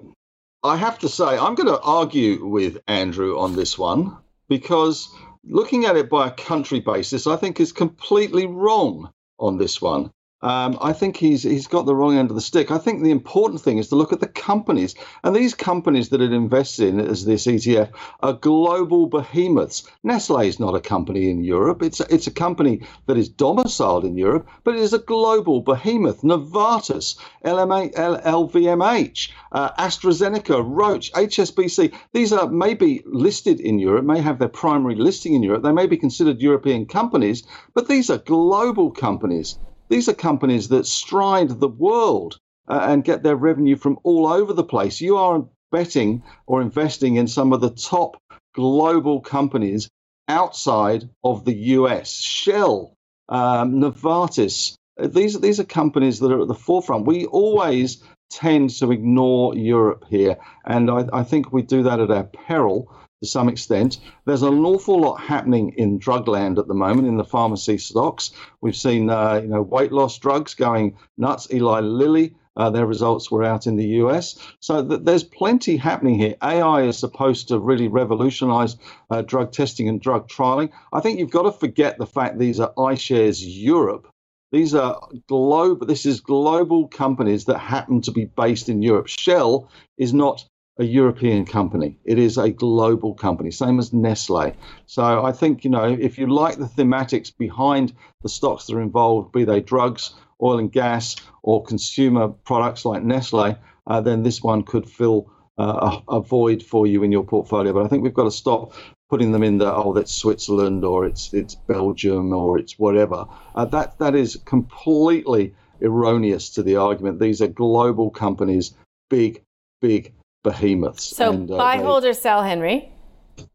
I 0.63 0.77
have 0.77 0.99
to 0.99 1.09
say, 1.09 1.37
I'm 1.37 1.55
going 1.55 1.67
to 1.67 1.81
argue 1.81 2.45
with 2.45 2.77
Andrew 2.87 3.37
on 3.39 3.57
this 3.57 3.77
one 3.77 4.15
because 4.49 5.09
looking 5.43 5.85
at 5.85 5.97
it 5.97 6.09
by 6.09 6.27
a 6.27 6.31
country 6.31 6.79
basis, 6.79 7.27
I 7.27 7.35
think 7.35 7.59
is 7.59 7.71
completely 7.71 8.45
wrong 8.45 9.11
on 9.39 9.57
this 9.57 9.81
one. 9.81 10.11
Um, 10.43 10.77
I 10.79 10.93
think 10.93 11.17
he's 11.17 11.41
he's 11.41 11.65
got 11.65 11.87
the 11.87 11.95
wrong 11.95 12.15
end 12.15 12.29
of 12.29 12.35
the 12.35 12.41
stick. 12.41 12.69
I 12.69 12.77
think 12.77 13.01
the 13.01 13.09
important 13.09 13.59
thing 13.59 13.79
is 13.79 13.87
to 13.87 13.95
look 13.95 14.13
at 14.13 14.19
the 14.19 14.27
companies, 14.27 14.93
and 15.23 15.35
these 15.35 15.55
companies 15.55 16.09
that 16.09 16.21
it 16.21 16.31
invests 16.31 16.77
in 16.77 16.99
as 16.99 17.25
this 17.25 17.47
ETF 17.47 17.89
are 18.19 18.33
global 18.33 19.07
behemoths. 19.07 19.89
Nestle 20.03 20.41
is 20.41 20.59
not 20.59 20.75
a 20.75 20.79
company 20.79 21.31
in 21.31 21.43
Europe; 21.43 21.81
it's 21.81 22.01
a, 22.01 22.13
it's 22.13 22.27
a 22.27 22.31
company 22.31 22.81
that 23.07 23.17
is 23.17 23.29
domiciled 23.29 24.05
in 24.05 24.15
Europe, 24.15 24.47
but 24.63 24.75
it 24.75 24.81
is 24.81 24.93
a 24.93 24.99
global 24.99 25.61
behemoth. 25.61 26.21
Novartis, 26.21 27.17
LMA, 27.43 27.91
LVMH, 27.95 29.31
uh, 29.53 29.71
AstraZeneca, 29.79 30.63
Roche, 30.63 31.11
HSBC. 31.13 31.91
These 32.13 32.31
are 32.31 32.47
maybe 32.47 33.01
listed 33.07 33.59
in 33.59 33.79
Europe, 33.79 34.05
may 34.05 34.21
have 34.21 34.37
their 34.37 34.49
primary 34.49 34.93
listing 34.93 35.33
in 35.33 35.41
Europe. 35.41 35.63
They 35.63 35.71
may 35.71 35.87
be 35.87 35.97
considered 35.97 36.41
European 36.41 36.85
companies, 36.85 37.41
but 37.73 37.87
these 37.87 38.11
are 38.11 38.19
global 38.19 38.91
companies. 38.91 39.57
These 39.89 40.09
are 40.09 40.13
companies 40.13 40.67
that 40.69 40.85
stride 40.85 41.49
the 41.49 41.67
world 41.67 42.39
uh, 42.67 42.85
and 42.89 43.03
get 43.03 43.23
their 43.23 43.35
revenue 43.35 43.75
from 43.75 43.97
all 44.03 44.27
over 44.27 44.53
the 44.53 44.63
place. 44.63 44.99
You 44.99 45.17
are 45.17 45.45
betting 45.71 46.23
or 46.45 46.61
investing 46.61 47.15
in 47.15 47.27
some 47.27 47.53
of 47.53 47.61
the 47.61 47.69
top 47.69 48.21
global 48.53 49.21
companies 49.21 49.89
outside 50.27 51.09
of 51.23 51.45
the 51.45 51.55
US. 51.55 52.11
Shell, 52.11 52.93
um, 53.29 53.79
Novartis. 53.79 54.75
These, 54.97 55.39
these 55.39 55.59
are 55.59 55.65
companies 55.65 56.19
that 56.19 56.31
are 56.31 56.41
at 56.41 56.47
the 56.47 56.55
forefront. 56.55 57.05
We 57.05 57.25
always 57.25 58.03
tend 58.29 58.71
to 58.71 58.91
ignore 58.91 59.55
Europe 59.55 60.05
here, 60.09 60.37
and 60.65 60.89
I, 60.89 61.05
I 61.13 61.23
think 61.23 61.53
we 61.53 61.61
do 61.61 61.83
that 61.83 61.99
at 61.99 62.11
our 62.11 62.25
peril 62.25 62.91
to 63.21 63.27
some 63.27 63.49
extent. 63.49 63.99
There's 64.25 64.43
an 64.43 64.63
awful 64.63 65.01
lot 65.01 65.19
happening 65.19 65.73
in 65.77 65.97
drug 65.97 66.27
land 66.27 66.59
at 66.59 66.67
the 66.67 66.73
moment 66.73 67.07
in 67.07 67.17
the 67.17 67.23
pharmacy 67.23 67.77
stocks. 67.77 68.31
We've 68.61 68.75
seen 68.75 69.09
uh, 69.09 69.39
you 69.41 69.47
know 69.47 69.61
weight 69.61 69.91
loss 69.91 70.17
drugs 70.17 70.53
going 70.53 70.97
nuts. 71.17 71.47
Eli 71.51 71.79
Lilly. 71.81 72.35
Uh, 72.55 72.71
their 72.71 72.87
results 72.87 73.29
were 73.29 73.43
out 73.43 73.67
in 73.67 73.75
the 73.75 73.85
US. 74.01 74.35
So 74.61 74.83
th- 74.83 75.01
there's 75.03 75.23
plenty 75.23 75.77
happening 75.77 76.17
here. 76.17 76.35
AI 76.41 76.81
is 76.81 76.97
supposed 76.97 77.49
to 77.49 77.59
really 77.59 77.87
revolutionize 77.87 78.77
uh, 79.11 79.21
drug 79.21 79.51
testing 79.51 79.87
and 79.87 80.01
drug 80.01 80.27
trialing. 80.27 80.71
I 80.91 80.99
think 80.99 81.19
you've 81.19 81.29
got 81.29 81.43
to 81.43 81.51
forget 81.51 81.99
the 81.99 82.07
fact 82.07 82.39
these 82.39 82.59
are 82.59 82.73
iShares 82.75 83.43
Europe. 83.45 84.07
These 84.51 84.73
are 84.73 84.99
global. 85.27 85.85
This 85.85 86.07
is 86.07 86.19
global 86.19 86.87
companies 86.87 87.45
that 87.45 87.59
happen 87.59 88.01
to 88.01 88.11
be 88.11 88.25
based 88.25 88.69
in 88.69 88.81
Europe. 88.81 89.07
Shell 89.07 89.69
is 89.99 90.11
not 90.11 90.43
a 90.79 90.83
European 90.83 91.45
company. 91.45 91.97
It 92.05 92.19
is 92.19 92.37
a 92.37 92.49
global 92.49 93.13
company, 93.13 93.51
same 93.51 93.79
as 93.79 93.93
Nestle. 93.93 94.53
So 94.85 95.23
I 95.23 95.31
think, 95.31 95.63
you 95.63 95.69
know, 95.69 95.85
if 95.85 96.17
you 96.17 96.27
like 96.27 96.57
the 96.57 96.65
thematics 96.65 97.35
behind 97.35 97.93
the 98.21 98.29
stocks 98.29 98.65
that 98.65 98.75
are 98.75 98.81
involved, 98.81 99.31
be 99.31 99.43
they 99.43 99.61
drugs, 99.61 100.13
oil 100.41 100.59
and 100.59 100.71
gas, 100.71 101.15
or 101.41 101.63
consumer 101.63 102.27
products 102.27 102.85
like 102.85 103.03
Nestle, 103.03 103.57
uh, 103.87 104.01
then 104.01 104.23
this 104.23 104.43
one 104.43 104.63
could 104.63 104.87
fill 104.87 105.31
uh, 105.57 106.01
a, 106.07 106.19
void 106.19 106.61
for 106.61 106.85
you 106.85 107.01
in 107.01 107.11
your 107.11 107.23
portfolio. 107.23 107.73
But 107.73 107.85
I 107.85 107.87
think 107.87 108.03
we've 108.03 108.13
got 108.13 108.25
to 108.25 108.31
stop 108.31 108.73
putting 109.09 109.31
them 109.31 109.43
in 109.43 109.57
the 109.57 109.73
oh 109.73 109.93
that's 109.93 110.13
Switzerland 110.13 110.83
or 110.83 111.05
it's 111.05 111.33
it's 111.33 111.55
Belgium 111.55 112.33
or 112.33 112.59
it's 112.59 112.77
whatever. 112.77 113.25
Uh, 113.55 113.65
that 113.65 113.97
that 113.97 114.13
is 114.13 114.37
completely 114.45 115.55
erroneous 115.81 116.49
to 116.51 116.63
the 116.63 116.75
argument. 116.75 117.19
These 117.19 117.41
are 117.41 117.47
global 117.47 118.11
companies, 118.11 118.75
big, 119.09 119.43
big 119.81 120.13
behemoths. 120.47 121.15
So 121.15 121.31
and, 121.31 121.51
uh, 121.51 121.57
buy, 121.57 121.77
they, 121.77 121.83
hold, 121.83 122.05
or 122.05 122.13
sell, 122.13 122.43
Henry? 122.43 122.91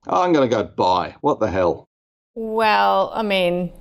I'm 0.07 0.33
going 0.33 0.49
to 0.49 0.55
go 0.55 0.63
buy. 0.65 1.17
What 1.21 1.41
the 1.41 1.51
hell? 1.51 1.89
Well, 2.35 3.11
I 3.15 3.23
mean, 3.23 3.73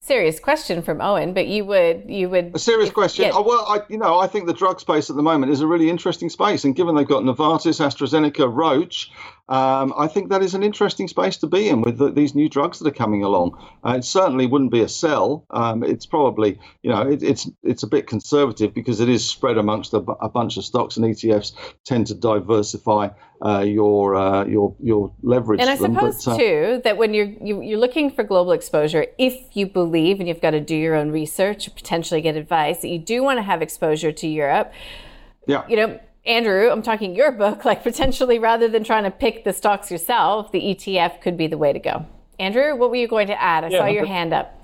serious 0.00 0.38
question 0.40 0.82
from 0.82 1.00
Owen, 1.00 1.32
but 1.34 1.46
you 1.46 1.64
would 1.64 2.04
you 2.08 2.28
would 2.28 2.54
a 2.54 2.58
serious 2.58 2.88
if, 2.88 2.94
question. 2.94 3.26
Yeah. 3.26 3.32
Oh, 3.34 3.42
well, 3.42 3.64
I 3.66 3.80
you 3.88 3.98
know 3.98 4.18
I 4.18 4.26
think 4.26 4.46
the 4.46 4.54
drug 4.54 4.80
space 4.80 5.10
at 5.10 5.16
the 5.16 5.22
moment 5.22 5.52
is 5.52 5.60
a 5.60 5.66
really 5.66 5.90
interesting 5.90 6.30
space, 6.30 6.64
and 6.64 6.74
given 6.74 6.94
they've 6.94 7.08
got 7.08 7.22
Novartis, 7.22 7.80
AstraZeneca, 7.80 8.48
Roche, 8.50 9.10
um, 9.48 9.94
I 9.96 10.08
think 10.08 10.28
that 10.28 10.42
is 10.42 10.54
an 10.54 10.62
interesting 10.62 11.08
space 11.08 11.38
to 11.38 11.46
be 11.46 11.68
in 11.68 11.80
with 11.80 11.96
the, 11.98 12.10
these 12.10 12.34
new 12.34 12.48
drugs 12.48 12.78
that 12.78 12.88
are 12.88 12.90
coming 12.90 13.24
along. 13.24 13.56
Uh, 13.82 13.94
it 13.98 14.04
certainly 14.04 14.46
wouldn't 14.46 14.70
be 14.70 14.82
a 14.82 14.88
sell. 14.88 15.46
Um, 15.50 15.82
it's 15.82 16.04
probably 16.04 16.58
you 16.82 16.90
know 16.90 17.02
it, 17.02 17.22
it's 17.22 17.48
it's 17.62 17.82
a 17.82 17.86
bit 17.86 18.06
conservative 18.06 18.74
because 18.74 19.00
it 19.00 19.08
is 19.08 19.26
spread 19.26 19.56
amongst 19.56 19.94
a, 19.94 19.98
a 19.98 20.28
bunch 20.28 20.58
of 20.58 20.64
stocks, 20.64 20.96
and 20.96 21.06
ETFs 21.06 21.52
tend 21.84 22.08
to 22.08 22.14
diversify 22.14 23.08
uh, 23.42 23.60
your 23.60 24.14
uh, 24.16 24.44
your 24.44 24.76
your 24.80 25.14
leverage. 25.22 25.60
And 25.60 25.70
I 25.70 25.76
suppose 25.76 26.24
but, 26.26 26.32
uh, 26.32 26.36
too 26.36 26.80
that 26.84 26.98
when 26.98 27.14
you're 27.14 27.32
you, 27.40 27.60
are 27.60 27.62
you 27.62 27.76
are 27.76 27.80
looking 27.80 28.10
for 28.10 28.24
global 28.24 28.52
exposure, 28.52 29.06
if 29.16 29.56
you 29.56 29.66
believe 29.66 30.18
and 30.18 30.28
you've 30.28 30.42
got 30.42 30.50
to 30.50 30.60
do 30.60 30.76
your 30.76 30.94
own 30.94 31.10
research, 31.10 31.74
potentially 31.74 32.20
get 32.20 32.36
advice 32.36 32.80
that 32.80 32.88
you 32.88 32.98
do 32.98 33.22
want 33.22 33.38
to 33.38 33.42
have 33.42 33.62
exposure 33.62 34.12
to 34.12 34.26
Europe. 34.26 34.72
Yeah. 35.46 35.66
You 35.66 35.76
know, 35.76 36.00
Andrew, 36.28 36.68
I'm 36.70 36.82
talking 36.82 37.16
your 37.16 37.32
book. 37.32 37.64
Like 37.64 37.82
potentially, 37.82 38.38
rather 38.38 38.68
than 38.68 38.84
trying 38.84 39.04
to 39.04 39.10
pick 39.10 39.44
the 39.44 39.52
stocks 39.52 39.90
yourself, 39.90 40.52
the 40.52 40.60
ETF 40.60 41.20
could 41.22 41.36
be 41.36 41.46
the 41.46 41.58
way 41.58 41.72
to 41.72 41.78
go. 41.78 42.06
Andrew, 42.38 42.76
what 42.76 42.90
were 42.90 42.96
you 42.96 43.08
going 43.08 43.26
to 43.28 43.42
add? 43.42 43.64
I 43.64 43.68
yeah, 43.68 43.78
saw 43.78 43.86
your 43.86 44.06
hand 44.06 44.32
up. 44.32 44.54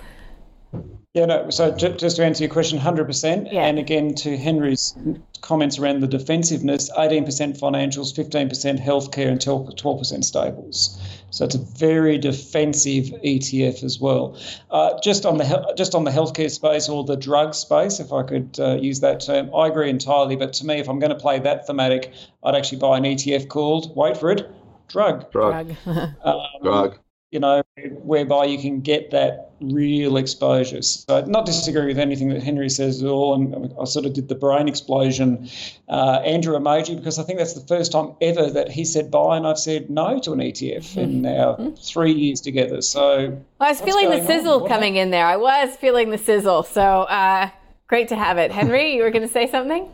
Yeah, 1.14 1.26
no. 1.26 1.50
So 1.50 1.70
just 1.74 2.16
to 2.16 2.24
answer 2.24 2.44
your 2.44 2.52
question, 2.52 2.78
hundred 2.78 3.06
percent. 3.06 3.52
Yeah. 3.52 3.66
And 3.66 3.78
again, 3.78 4.14
to 4.16 4.36
Henry's 4.36 4.96
comments 5.40 5.78
around 5.78 6.00
the 6.00 6.06
defensiveness, 6.06 6.90
eighteen 6.98 7.24
percent 7.24 7.56
financials, 7.56 8.14
fifteen 8.14 8.48
percent 8.48 8.80
healthcare, 8.80 9.28
and 9.28 9.40
twelve 9.40 9.98
percent 9.98 10.24
staples. 10.24 11.00
So 11.34 11.44
it's 11.44 11.56
a 11.56 11.58
very 11.58 12.16
defensive 12.16 13.06
ETF 13.06 13.82
as 13.82 13.98
well. 13.98 14.38
Uh, 14.70 14.96
just 15.02 15.26
on 15.26 15.36
the 15.36 15.74
just 15.76 15.96
on 15.96 16.04
the 16.04 16.12
healthcare 16.12 16.48
space 16.48 16.88
or 16.88 17.02
the 17.02 17.16
drug 17.16 17.56
space, 17.56 17.98
if 17.98 18.12
I 18.12 18.22
could 18.22 18.56
uh, 18.60 18.76
use 18.76 19.00
that 19.00 19.18
term, 19.18 19.52
I 19.52 19.66
agree 19.66 19.90
entirely. 19.90 20.36
But 20.36 20.52
to 20.54 20.66
me, 20.66 20.74
if 20.74 20.88
I'm 20.88 21.00
going 21.00 21.10
to 21.10 21.18
play 21.18 21.40
that 21.40 21.66
thematic, 21.66 22.12
I'd 22.44 22.54
actually 22.54 22.78
buy 22.78 22.98
an 22.98 23.02
ETF 23.02 23.48
called 23.48 23.96
wait 23.96 24.16
for 24.16 24.30
it, 24.30 24.48
drug. 24.86 25.28
Drug. 25.32 25.74
um, 25.86 26.40
drug 26.62 26.98
you 27.34 27.40
know, 27.40 27.64
whereby 28.04 28.44
you 28.44 28.56
can 28.58 28.80
get 28.80 29.10
that 29.10 29.50
real 29.60 30.16
exposure. 30.16 30.82
So, 30.82 31.24
not 31.26 31.46
disagree 31.46 31.86
with 31.86 31.98
anything 31.98 32.28
that 32.30 32.42
Henry 32.42 32.68
says 32.68 33.02
at 33.02 33.08
all. 33.08 33.34
And 33.34 33.74
I 33.80 33.84
sort 33.84 34.06
of 34.06 34.12
did 34.12 34.28
the 34.28 34.34
brain 34.34 34.68
explosion 34.68 35.48
uh, 35.88 36.20
Andrew 36.24 36.54
emoji 36.54 36.96
because 36.96 37.18
I 37.18 37.22
think 37.22 37.38
that's 37.38 37.54
the 37.54 37.66
first 37.66 37.92
time 37.92 38.14
ever 38.20 38.50
that 38.50 38.70
he 38.70 38.84
said 38.84 39.10
buy 39.10 39.36
and 39.36 39.46
I've 39.46 39.58
said 39.58 39.90
no 39.90 40.18
to 40.20 40.32
an 40.32 40.40
ETF 40.40 40.96
in 40.96 41.26
our 41.38 41.72
three 41.76 42.12
years 42.12 42.40
together. 42.40 42.82
So, 42.82 43.40
I 43.60 43.68
was 43.68 43.80
feeling 43.80 44.10
the 44.10 44.24
sizzle 44.26 44.66
coming 44.66 44.96
in 44.96 45.10
there. 45.10 45.26
I 45.26 45.36
was 45.36 45.76
feeling 45.76 46.10
the 46.10 46.18
sizzle. 46.18 46.62
So, 46.62 46.82
uh, 46.82 47.50
great 47.86 48.08
to 48.08 48.16
have 48.16 48.38
it. 48.38 48.50
Henry, 48.50 48.94
you 48.96 49.02
were 49.02 49.10
going 49.10 49.26
to 49.26 49.32
say 49.32 49.50
something? 49.50 49.88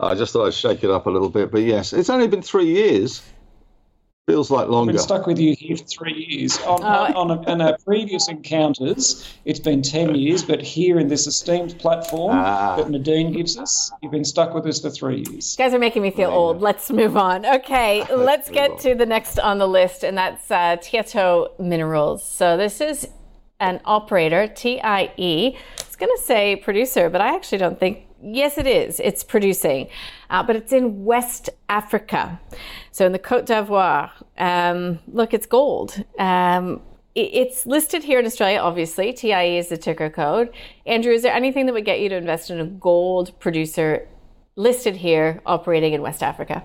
I 0.00 0.14
just 0.14 0.32
thought 0.32 0.46
I'd 0.46 0.54
shake 0.54 0.82
it 0.82 0.90
up 0.90 1.06
a 1.06 1.10
little 1.10 1.28
bit. 1.28 1.50
But 1.50 1.62
yes, 1.62 1.92
it's 1.92 2.10
only 2.10 2.26
been 2.26 2.42
three 2.42 2.66
years. 2.66 3.22
Feels 4.26 4.50
like 4.50 4.68
longer. 4.68 4.92
I've 4.92 4.96
been 4.96 5.02
stuck 5.02 5.26
with 5.26 5.38
you 5.38 5.54
here 5.54 5.76
for 5.76 5.84
three 5.84 6.26
years. 6.26 6.56
On, 6.62 6.82
oh. 6.82 7.20
on, 7.20 7.44
on, 7.46 7.60
our 7.60 7.76
previous 7.84 8.28
encounters, 8.28 9.30
it's 9.44 9.60
been 9.60 9.82
10 9.82 10.14
years, 10.14 10.42
but 10.42 10.62
here 10.62 10.98
in 10.98 11.08
this 11.08 11.26
esteemed 11.26 11.78
platform 11.78 12.34
ah. 12.34 12.76
that 12.76 12.88
Nadine 12.88 13.32
gives 13.32 13.58
us, 13.58 13.92
you've 14.00 14.12
been 14.12 14.24
stuck 14.24 14.54
with 14.54 14.64
us 14.64 14.80
for 14.80 14.88
three 14.88 15.26
years. 15.30 15.54
You 15.58 15.64
guys 15.66 15.74
are 15.74 15.78
making 15.78 16.00
me 16.00 16.10
feel 16.10 16.30
old. 16.30 16.62
Let's 16.62 16.90
move 16.90 17.18
on. 17.18 17.44
Okay, 17.44 17.98
let's, 18.00 18.12
let's 18.12 18.50
get 18.50 18.70
on. 18.70 18.78
to 18.78 18.94
the 18.94 19.04
next 19.04 19.38
on 19.38 19.58
the 19.58 19.68
list, 19.68 20.04
and 20.04 20.16
that's 20.16 20.50
uh, 20.50 20.78
Tietto 20.78 21.48
Minerals. 21.60 22.26
So 22.26 22.56
this 22.56 22.80
is 22.80 23.06
an 23.60 23.82
operator, 23.84 24.48
TIE. 24.48 24.80
I 24.80 25.54
was 25.86 25.96
going 25.96 26.16
to 26.16 26.22
say 26.22 26.56
producer, 26.56 27.10
but 27.10 27.20
I 27.20 27.34
actually 27.34 27.58
don't 27.58 27.78
think 27.78 28.06
Yes, 28.24 28.56
it 28.58 28.66
is. 28.66 29.00
It's 29.00 29.22
producing, 29.22 29.88
uh, 30.30 30.42
but 30.42 30.56
it's 30.56 30.72
in 30.72 31.04
West 31.04 31.50
Africa. 31.68 32.40
So 32.90 33.04
in 33.04 33.12
the 33.12 33.18
Cote 33.18 33.46
d'Ivoire. 33.46 34.10
Um, 34.38 34.98
look, 35.08 35.34
it's 35.34 35.46
gold. 35.46 36.02
Um, 36.18 36.80
it's 37.14 37.64
listed 37.64 38.02
here 38.02 38.18
in 38.18 38.26
Australia, 38.26 38.58
obviously. 38.58 39.12
TIE 39.12 39.56
is 39.56 39.68
the 39.68 39.76
ticker 39.76 40.10
code. 40.10 40.52
Andrew, 40.84 41.12
is 41.12 41.22
there 41.22 41.34
anything 41.34 41.66
that 41.66 41.72
would 41.72 41.84
get 41.84 42.00
you 42.00 42.08
to 42.08 42.16
invest 42.16 42.50
in 42.50 42.58
a 42.58 42.66
gold 42.66 43.38
producer 43.38 44.08
listed 44.56 44.96
here 44.96 45.40
operating 45.46 45.92
in 45.92 46.02
West 46.02 46.22
Africa? 46.22 46.64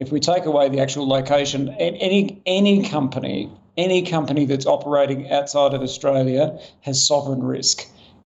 if 0.00 0.12
we 0.12 0.20
take 0.20 0.46
away 0.46 0.68
the 0.68 0.80
actual 0.80 1.08
location, 1.08 1.70
any 1.70 2.40
any 2.46 2.88
company, 2.88 3.50
any 3.76 4.02
company 4.02 4.44
that's 4.44 4.66
operating 4.66 5.30
outside 5.30 5.74
of 5.74 5.82
Australia 5.82 6.58
has 6.82 7.04
sovereign 7.04 7.42
risk. 7.42 7.86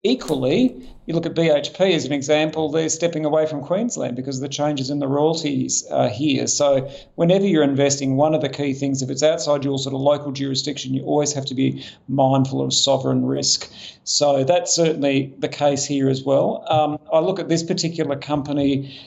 Equally, 0.06 0.86
you 1.06 1.14
look 1.14 1.24
at 1.24 1.34
BHP 1.34 1.94
as 1.94 2.04
an 2.04 2.12
example, 2.12 2.70
they're 2.70 2.90
stepping 2.90 3.24
away 3.24 3.46
from 3.46 3.62
Queensland 3.62 4.16
because 4.16 4.36
of 4.36 4.42
the 4.42 4.50
changes 4.50 4.90
in 4.90 4.98
the 4.98 5.08
royalties 5.08 5.82
uh, 5.90 6.10
here. 6.10 6.46
So, 6.46 6.90
whenever 7.14 7.46
you're 7.46 7.64
investing, 7.64 8.16
one 8.16 8.34
of 8.34 8.42
the 8.42 8.50
key 8.50 8.74
things, 8.74 9.00
if 9.00 9.08
it's 9.08 9.22
outside 9.22 9.64
your 9.64 9.78
sort 9.78 9.94
of 9.94 10.02
local 10.02 10.30
jurisdiction, 10.30 10.92
you 10.92 11.02
always 11.04 11.32
have 11.32 11.46
to 11.46 11.54
be 11.54 11.82
mindful 12.06 12.60
of 12.60 12.74
sovereign 12.74 13.24
risk. 13.24 13.72
So, 14.04 14.44
that's 14.44 14.76
certainly 14.76 15.32
the 15.38 15.48
case 15.48 15.86
here 15.86 16.10
as 16.10 16.22
well. 16.22 16.66
Um, 16.68 16.98
I 17.10 17.20
look 17.20 17.38
at 17.40 17.48
this 17.48 17.62
particular 17.62 18.16
company 18.16 19.00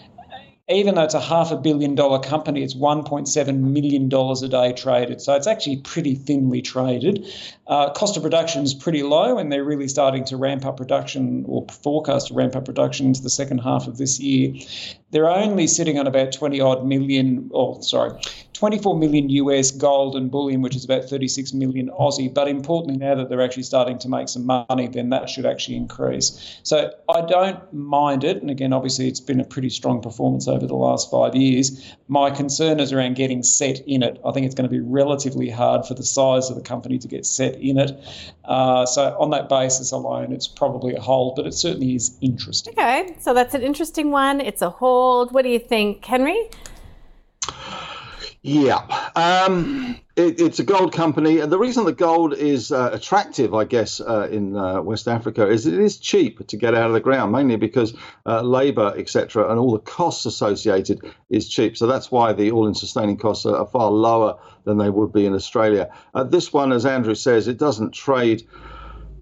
even 0.69 0.95
though 0.95 1.03
it's 1.03 1.13
a 1.13 1.21
half 1.21 1.51
a 1.51 1.55
billion 1.55 1.95
dollar 1.95 2.19
company, 2.19 2.61
it's 2.61 2.73
$1.7 2.73 3.59
million 3.59 4.11
a 4.11 4.47
day 4.49 4.73
traded. 4.73 5.21
So 5.21 5.33
it's 5.33 5.47
actually 5.47 5.77
pretty 5.77 6.13
thinly 6.13 6.61
traded. 6.61 7.25
Uh, 7.67 7.91
cost 7.91 8.15
of 8.15 8.23
production 8.23 8.63
is 8.63 8.73
pretty 8.73 9.03
low, 9.03 9.37
and 9.37 9.51
they're 9.51 9.63
really 9.63 9.89
starting 9.89 10.23
to 10.23 10.37
ramp 10.37 10.65
up 10.65 10.77
production 10.77 11.43
or 11.47 11.65
forecast 11.83 12.27
to 12.27 12.33
ramp 12.33 12.55
up 12.55 12.63
production 12.63 13.07
into 13.07 13.21
the 13.21 13.29
second 13.29 13.57
half 13.57 13.87
of 13.87 13.97
this 13.97 14.19
year. 14.19 14.53
They're 15.11 15.29
only 15.29 15.67
sitting 15.67 15.99
on 15.99 16.07
about 16.07 16.31
20 16.31 16.59
odd 16.59 16.85
million, 16.85 17.49
or 17.51 17.81
sorry, 17.81 18.19
24 18.53 18.97
million 18.97 19.29
US 19.29 19.71
gold 19.71 20.15
and 20.15 20.31
bullion, 20.31 20.61
which 20.61 20.75
is 20.75 20.83
about 20.83 21.05
36 21.05 21.53
million 21.53 21.89
Aussie. 21.99 22.33
But 22.33 22.47
importantly, 22.47 22.97
now 22.97 23.15
that 23.15 23.29
they're 23.29 23.41
actually 23.41 23.63
starting 23.63 23.99
to 23.99 24.09
make 24.09 24.27
some 24.29 24.45
money, 24.45 24.87
then 24.87 25.09
that 25.09 25.29
should 25.29 25.45
actually 25.45 25.77
increase. 25.77 26.59
So 26.63 26.91
I 27.07 27.21
don't 27.21 27.71
mind 27.71 28.23
it. 28.23 28.41
And 28.41 28.49
again, 28.49 28.73
obviously, 28.73 29.07
it's 29.07 29.19
been 29.19 29.39
a 29.39 29.45
pretty 29.45 29.69
strong 29.69 30.01
performance 30.01 30.47
over 30.47 30.65
the 30.65 30.75
last 30.75 31.11
five 31.11 31.35
years. 31.35 31.95
My 32.07 32.31
concern 32.31 32.79
is 32.79 32.91
around 32.91 33.15
getting 33.15 33.43
set 33.43 33.79
in 33.87 34.03
it. 34.03 34.19
I 34.25 34.31
think 34.31 34.45
it's 34.45 34.55
going 34.55 34.69
to 34.69 34.75
be 34.75 34.81
relatively 34.81 35.49
hard 35.49 35.85
for 35.85 35.93
the 35.93 36.03
size 36.03 36.49
of 36.49 36.55
the 36.55 36.63
company 36.63 36.97
to 36.97 37.07
get 37.07 37.25
set 37.25 37.56
in 37.59 37.77
it. 37.77 37.99
Uh, 38.45 38.85
so 38.85 39.15
on 39.19 39.29
that 39.31 39.49
basis 39.49 39.91
alone, 39.91 40.31
it's 40.31 40.47
probably 40.47 40.95
a 40.95 41.01
hold, 41.01 41.35
but 41.35 41.45
it 41.45 41.53
certainly 41.53 41.95
is 41.95 42.17
interesting. 42.21 42.73
Okay, 42.73 43.15
so 43.19 43.33
that's 43.33 43.53
an 43.53 43.61
interesting 43.61 44.11
one. 44.11 44.39
It's 44.41 44.61
a 44.61 44.69
hold. 44.69 45.33
What 45.33 45.43
do 45.43 45.49
you 45.49 45.59
think, 45.59 46.03
Henry? 46.05 46.49
Yeah, 48.47 48.77
um, 49.17 49.99
it, 50.15 50.39
it's 50.39 50.59
a 50.59 50.63
gold 50.63 50.93
company. 50.93 51.39
And 51.39 51.51
the 51.51 51.57
reason 51.57 51.83
the 51.83 51.91
gold 51.91 52.33
is 52.33 52.71
uh, 52.71 52.91
attractive, 52.93 53.53
I 53.53 53.65
guess, 53.65 53.99
uh, 53.99 54.29
in 54.31 54.55
uh, 54.55 54.81
West 54.81 55.09
Africa 55.09 55.45
is 55.49 55.65
it 55.65 55.73
is 55.73 55.97
cheap 55.97 56.47
to 56.47 56.55
get 56.55 56.73
out 56.73 56.87
of 56.87 56.93
the 56.93 57.01
ground, 57.01 57.33
mainly 57.33 57.57
because 57.57 57.93
uh, 58.25 58.41
labour, 58.41 58.93
etc., 58.95 59.49
and 59.49 59.59
all 59.59 59.73
the 59.73 59.79
costs 59.79 60.25
associated 60.25 61.01
is 61.29 61.49
cheap. 61.49 61.75
So 61.75 61.87
that's 61.87 62.09
why 62.09 62.31
the 62.31 62.51
all-in 62.51 62.73
sustaining 62.73 63.17
costs 63.17 63.45
are, 63.45 63.57
are 63.57 63.67
far 63.67 63.91
lower 63.91 64.39
than 64.63 64.77
they 64.77 64.89
would 64.89 65.11
be 65.11 65.25
in 65.25 65.33
Australia. 65.33 65.89
Uh, 66.13 66.23
this 66.23 66.53
one, 66.53 66.71
as 66.71 66.85
Andrew 66.85 67.15
says, 67.15 67.49
it 67.49 67.57
doesn't 67.57 67.91
trade 67.91 68.47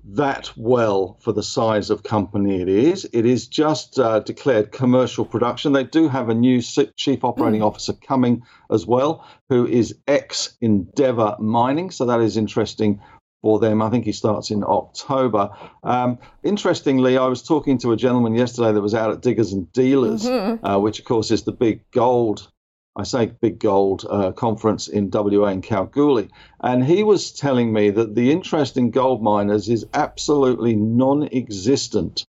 that 0.08 0.52
well 0.56 1.18
for 1.20 1.32
the 1.32 1.44
size 1.44 1.90
of 1.90 2.04
company 2.04 2.62
it 2.62 2.70
is. 2.70 3.10
It 3.12 3.26
is 3.26 3.48
just 3.48 4.00
uh, 4.00 4.20
declared 4.20 4.72
commercial 4.72 5.26
production. 5.26 5.74
They 5.74 5.84
do 5.84 6.08
have 6.08 6.30
a 6.30 6.36
new 6.36 6.62
chief 6.62 7.24
operating 7.24 7.62
mm. 7.62 7.66
officer 7.66 7.94
coming 7.94 8.44
as 8.72 8.86
well, 8.86 9.26
who 9.50 9.66
is 9.66 9.96
ex 10.08 10.58
Endeavour 10.62 11.38
Mining. 11.40 11.90
So 11.90 12.06
that 12.06 12.22
is 12.22 12.38
interesting 12.38 13.02
for 13.42 13.60
them. 13.60 13.82
I 13.82 13.90
think 13.90 14.06
he 14.06 14.12
starts 14.12 14.52
in 14.52 14.64
October. 14.64 15.50
Um, 15.84 16.20
interestingly, 16.44 17.18
I 17.18 17.28
was 17.28 17.42
talking 17.42 17.78
to 17.80 17.92
a 17.92 17.98
gentleman 17.98 18.36
yesterday 18.36 18.74
that 18.74 18.82
was 18.82 18.96
out 18.96 19.12
at 19.12 19.22
Diggers 19.22 19.54
and 19.54 19.72
Dealers, 19.72 20.26
mm-hmm. 20.26 20.66
uh, 20.66 20.78
which 20.78 21.00
of 21.00 21.06
course 21.06 21.32
is 21.32 21.44
the 21.44 21.52
big 21.52 21.82
gold 21.92 22.52
I 22.98 23.04
say 23.04 23.26
Big 23.26 23.60
Gold 23.60 24.06
uh, 24.10 24.32
conference 24.32 24.88
in 24.88 25.10
WA 25.12 25.48
in 25.48 25.62
Kalgoorlie. 25.62 26.30
And 26.62 26.86
he 26.86 27.04
was 27.04 27.34
telling 27.34 27.74
me 27.74 27.90
that 27.90 28.16
the 28.16 28.32
interest 28.32 28.78
in 28.78 28.90
gold 28.90 29.22
miners 29.22 29.68
is 29.68 29.86
absolutely 29.94 30.76
non 30.76 31.24
existent 31.24 32.26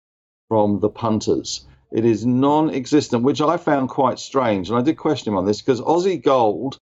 from 0.48 0.80
the 0.80 0.90
punters. 0.90 1.66
It 1.92 2.06
is 2.06 2.26
non 2.26 2.70
existent, 2.70 3.24
which 3.24 3.42
I 3.42 3.58
found 3.58 3.90
quite 3.90 4.20
strange. 4.20 4.70
And 4.70 4.78
I 4.78 4.82
did 4.82 4.96
question 4.96 5.34
him 5.34 5.38
on 5.38 5.46
this 5.46 5.62
because 5.62 5.82
Aussie 5.82 6.24
gold 6.24 6.78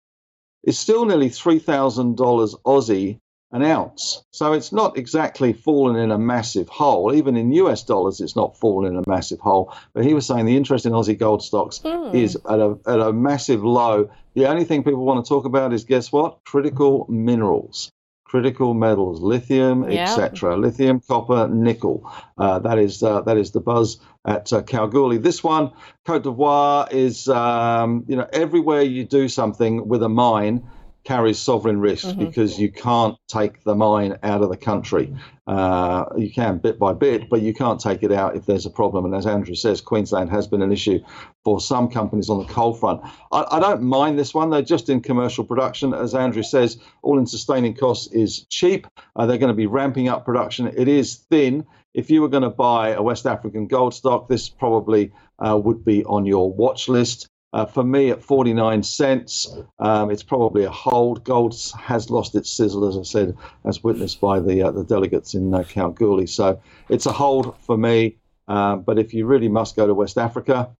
is 0.64 0.76
still 0.76 1.04
nearly 1.04 1.30
$3,000 1.30 2.16
Aussie 2.64 3.20
an 3.52 3.62
ounce. 3.62 4.22
So 4.30 4.52
it's 4.52 4.72
not 4.72 4.98
exactly 4.98 5.52
fallen 5.52 5.96
in 5.96 6.10
a 6.10 6.18
massive 6.18 6.68
hole. 6.68 7.14
Even 7.14 7.36
in 7.36 7.52
US 7.52 7.82
dollars, 7.82 8.20
it's 8.20 8.36
not 8.36 8.56
fallen 8.56 8.92
in 8.92 8.98
a 8.98 9.08
massive 9.08 9.40
hole. 9.40 9.72
But 9.94 10.04
he 10.04 10.14
was 10.14 10.26
saying 10.26 10.46
the 10.46 10.56
interest 10.56 10.84
in 10.84 10.92
Aussie 10.92 11.18
gold 11.18 11.42
stocks 11.42 11.78
mm. 11.78 12.14
is 12.14 12.36
at 12.48 12.58
a, 12.58 12.78
at 12.86 13.00
a 13.00 13.12
massive 13.12 13.64
low. 13.64 14.10
The 14.34 14.46
only 14.46 14.64
thing 14.64 14.84
people 14.84 15.04
want 15.04 15.24
to 15.24 15.28
talk 15.28 15.46
about 15.46 15.72
is 15.72 15.84
guess 15.84 16.12
what? 16.12 16.44
Critical 16.44 17.06
minerals. 17.08 17.90
Critical 18.24 18.74
metals, 18.74 19.22
lithium, 19.22 19.84
etc. 19.84 20.54
Lithium, 20.54 21.00
copper, 21.00 21.48
nickel. 21.48 22.12
Uh, 22.36 22.58
that 22.58 22.78
is 22.78 23.02
uh, 23.02 23.22
that 23.22 23.38
is 23.38 23.52
the 23.52 23.60
buzz 23.60 23.98
at 24.26 24.52
uh, 24.52 24.60
Kalgoorlie. 24.60 25.16
This 25.16 25.42
one, 25.42 25.72
Cote 26.04 26.24
d'Ivoire, 26.24 26.92
is 26.92 27.26
um, 27.28 28.04
you 28.06 28.16
know 28.16 28.28
everywhere 28.30 28.82
you 28.82 29.04
do 29.04 29.28
something 29.30 29.88
with 29.88 30.02
a 30.02 30.10
mine, 30.10 30.62
carries 31.08 31.38
sovereign 31.38 31.80
risk 31.80 32.06
mm-hmm. 32.06 32.26
because 32.26 32.58
you 32.58 32.70
can't 32.70 33.16
take 33.28 33.64
the 33.64 33.74
mine 33.74 34.18
out 34.22 34.42
of 34.42 34.50
the 34.50 34.56
country. 34.58 35.10
Uh, 35.46 36.04
you 36.18 36.30
can 36.30 36.58
bit 36.58 36.78
by 36.78 36.92
bit, 36.92 37.30
but 37.30 37.40
you 37.40 37.54
can't 37.54 37.80
take 37.80 38.02
it 38.02 38.12
out 38.12 38.36
if 38.36 38.44
there's 38.44 38.66
a 38.66 38.70
problem. 38.70 39.06
And 39.06 39.14
as 39.14 39.26
Andrew 39.26 39.54
says, 39.54 39.80
Queensland 39.80 40.28
has 40.28 40.46
been 40.46 40.60
an 40.60 40.70
issue 40.70 41.00
for 41.44 41.62
some 41.62 41.88
companies 41.88 42.28
on 42.28 42.38
the 42.40 42.52
coal 42.52 42.74
front. 42.74 43.00
I, 43.32 43.46
I 43.52 43.58
don't 43.58 43.80
mind 43.80 44.18
this 44.18 44.34
one. 44.34 44.50
They're 44.50 44.60
just 44.60 44.90
in 44.90 45.00
commercial 45.00 45.44
production. 45.44 45.94
As 45.94 46.14
Andrew 46.14 46.42
says, 46.42 46.78
all 47.00 47.18
in 47.18 47.26
sustaining 47.26 47.74
costs 47.74 48.12
is 48.12 48.44
cheap. 48.50 48.86
Uh, 49.16 49.24
they're 49.24 49.38
going 49.38 49.48
to 49.48 49.56
be 49.56 49.66
ramping 49.66 50.10
up 50.10 50.26
production. 50.26 50.66
It 50.76 50.88
is 50.88 51.14
thin. 51.30 51.64
If 51.94 52.10
you 52.10 52.20
were 52.20 52.28
going 52.28 52.42
to 52.42 52.50
buy 52.50 52.90
a 52.90 53.02
West 53.02 53.24
African 53.24 53.66
gold 53.66 53.94
stock, 53.94 54.28
this 54.28 54.50
probably 54.50 55.12
uh, 55.38 55.56
would 55.56 55.86
be 55.86 56.04
on 56.04 56.26
your 56.26 56.52
watch 56.52 56.86
list. 56.86 57.28
Uh, 57.52 57.64
for 57.64 57.82
me, 57.82 58.10
at 58.10 58.22
49 58.22 58.82
cents, 58.82 59.48
um, 59.78 60.10
it's 60.10 60.22
probably 60.22 60.64
a 60.64 60.70
hold. 60.70 61.24
Gold 61.24 61.54
has 61.78 62.10
lost 62.10 62.34
its 62.34 62.50
sizzle, 62.50 62.86
as 62.86 62.98
I 62.98 63.02
said, 63.02 63.36
as 63.64 63.82
witnessed 63.82 64.20
by 64.20 64.38
the 64.38 64.62
uh, 64.62 64.70
the 64.70 64.84
delegates 64.84 65.34
in 65.34 65.54
uh, 65.54 65.62
Kalgoorlie. 65.62 66.26
So 66.26 66.60
it's 66.90 67.06
a 67.06 67.12
hold 67.12 67.56
for 67.60 67.78
me. 67.78 68.16
Uh, 68.48 68.76
but 68.76 68.98
if 68.98 69.14
you 69.14 69.26
really 69.26 69.48
must 69.48 69.76
go 69.76 69.86
to 69.86 69.94
West 69.94 70.18
Africa, 70.18 70.70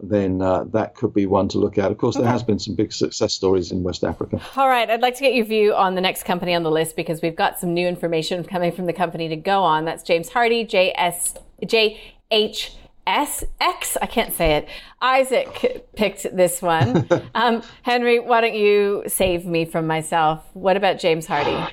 then 0.00 0.40
uh, 0.40 0.64
that 0.64 0.94
could 0.94 1.12
be 1.12 1.26
one 1.26 1.48
to 1.48 1.58
look 1.58 1.78
at. 1.78 1.90
Of 1.90 1.98
course, 1.98 2.16
there 2.16 2.26
has 2.26 2.42
been 2.42 2.58
some 2.58 2.74
big 2.74 2.92
success 2.92 3.34
stories 3.34 3.70
in 3.70 3.82
West 3.82 4.02
Africa. 4.02 4.40
All 4.56 4.68
right, 4.68 4.88
I'd 4.88 5.02
like 5.02 5.14
to 5.16 5.20
get 5.20 5.34
your 5.34 5.44
view 5.44 5.74
on 5.74 5.94
the 5.94 6.00
next 6.00 6.24
company 6.24 6.54
on 6.54 6.62
the 6.62 6.70
list 6.70 6.96
because 6.96 7.22
we've 7.22 7.36
got 7.36 7.58
some 7.58 7.72
new 7.74 7.86
information 7.86 8.44
coming 8.44 8.72
from 8.72 8.86
the 8.86 8.92
company 8.92 9.28
to 9.28 9.36
go 9.36 9.62
on. 9.62 9.84
That's 9.84 10.02
James 10.02 10.30
Hardie, 10.30 10.68
JS, 10.68 11.38
JH. 11.62 12.76
S 13.06 13.44
X. 13.60 13.96
I 14.00 14.06
can't 14.06 14.34
say 14.34 14.56
it. 14.56 14.68
Isaac 15.00 15.86
picked 15.96 16.34
this 16.34 16.62
one. 16.62 17.08
um, 17.34 17.62
Henry, 17.82 18.20
why 18.20 18.40
don't 18.40 18.54
you 18.54 19.04
save 19.06 19.46
me 19.46 19.64
from 19.64 19.86
myself? 19.86 20.44
What 20.54 20.76
about 20.76 20.98
James 20.98 21.26
Hardie? 21.26 21.70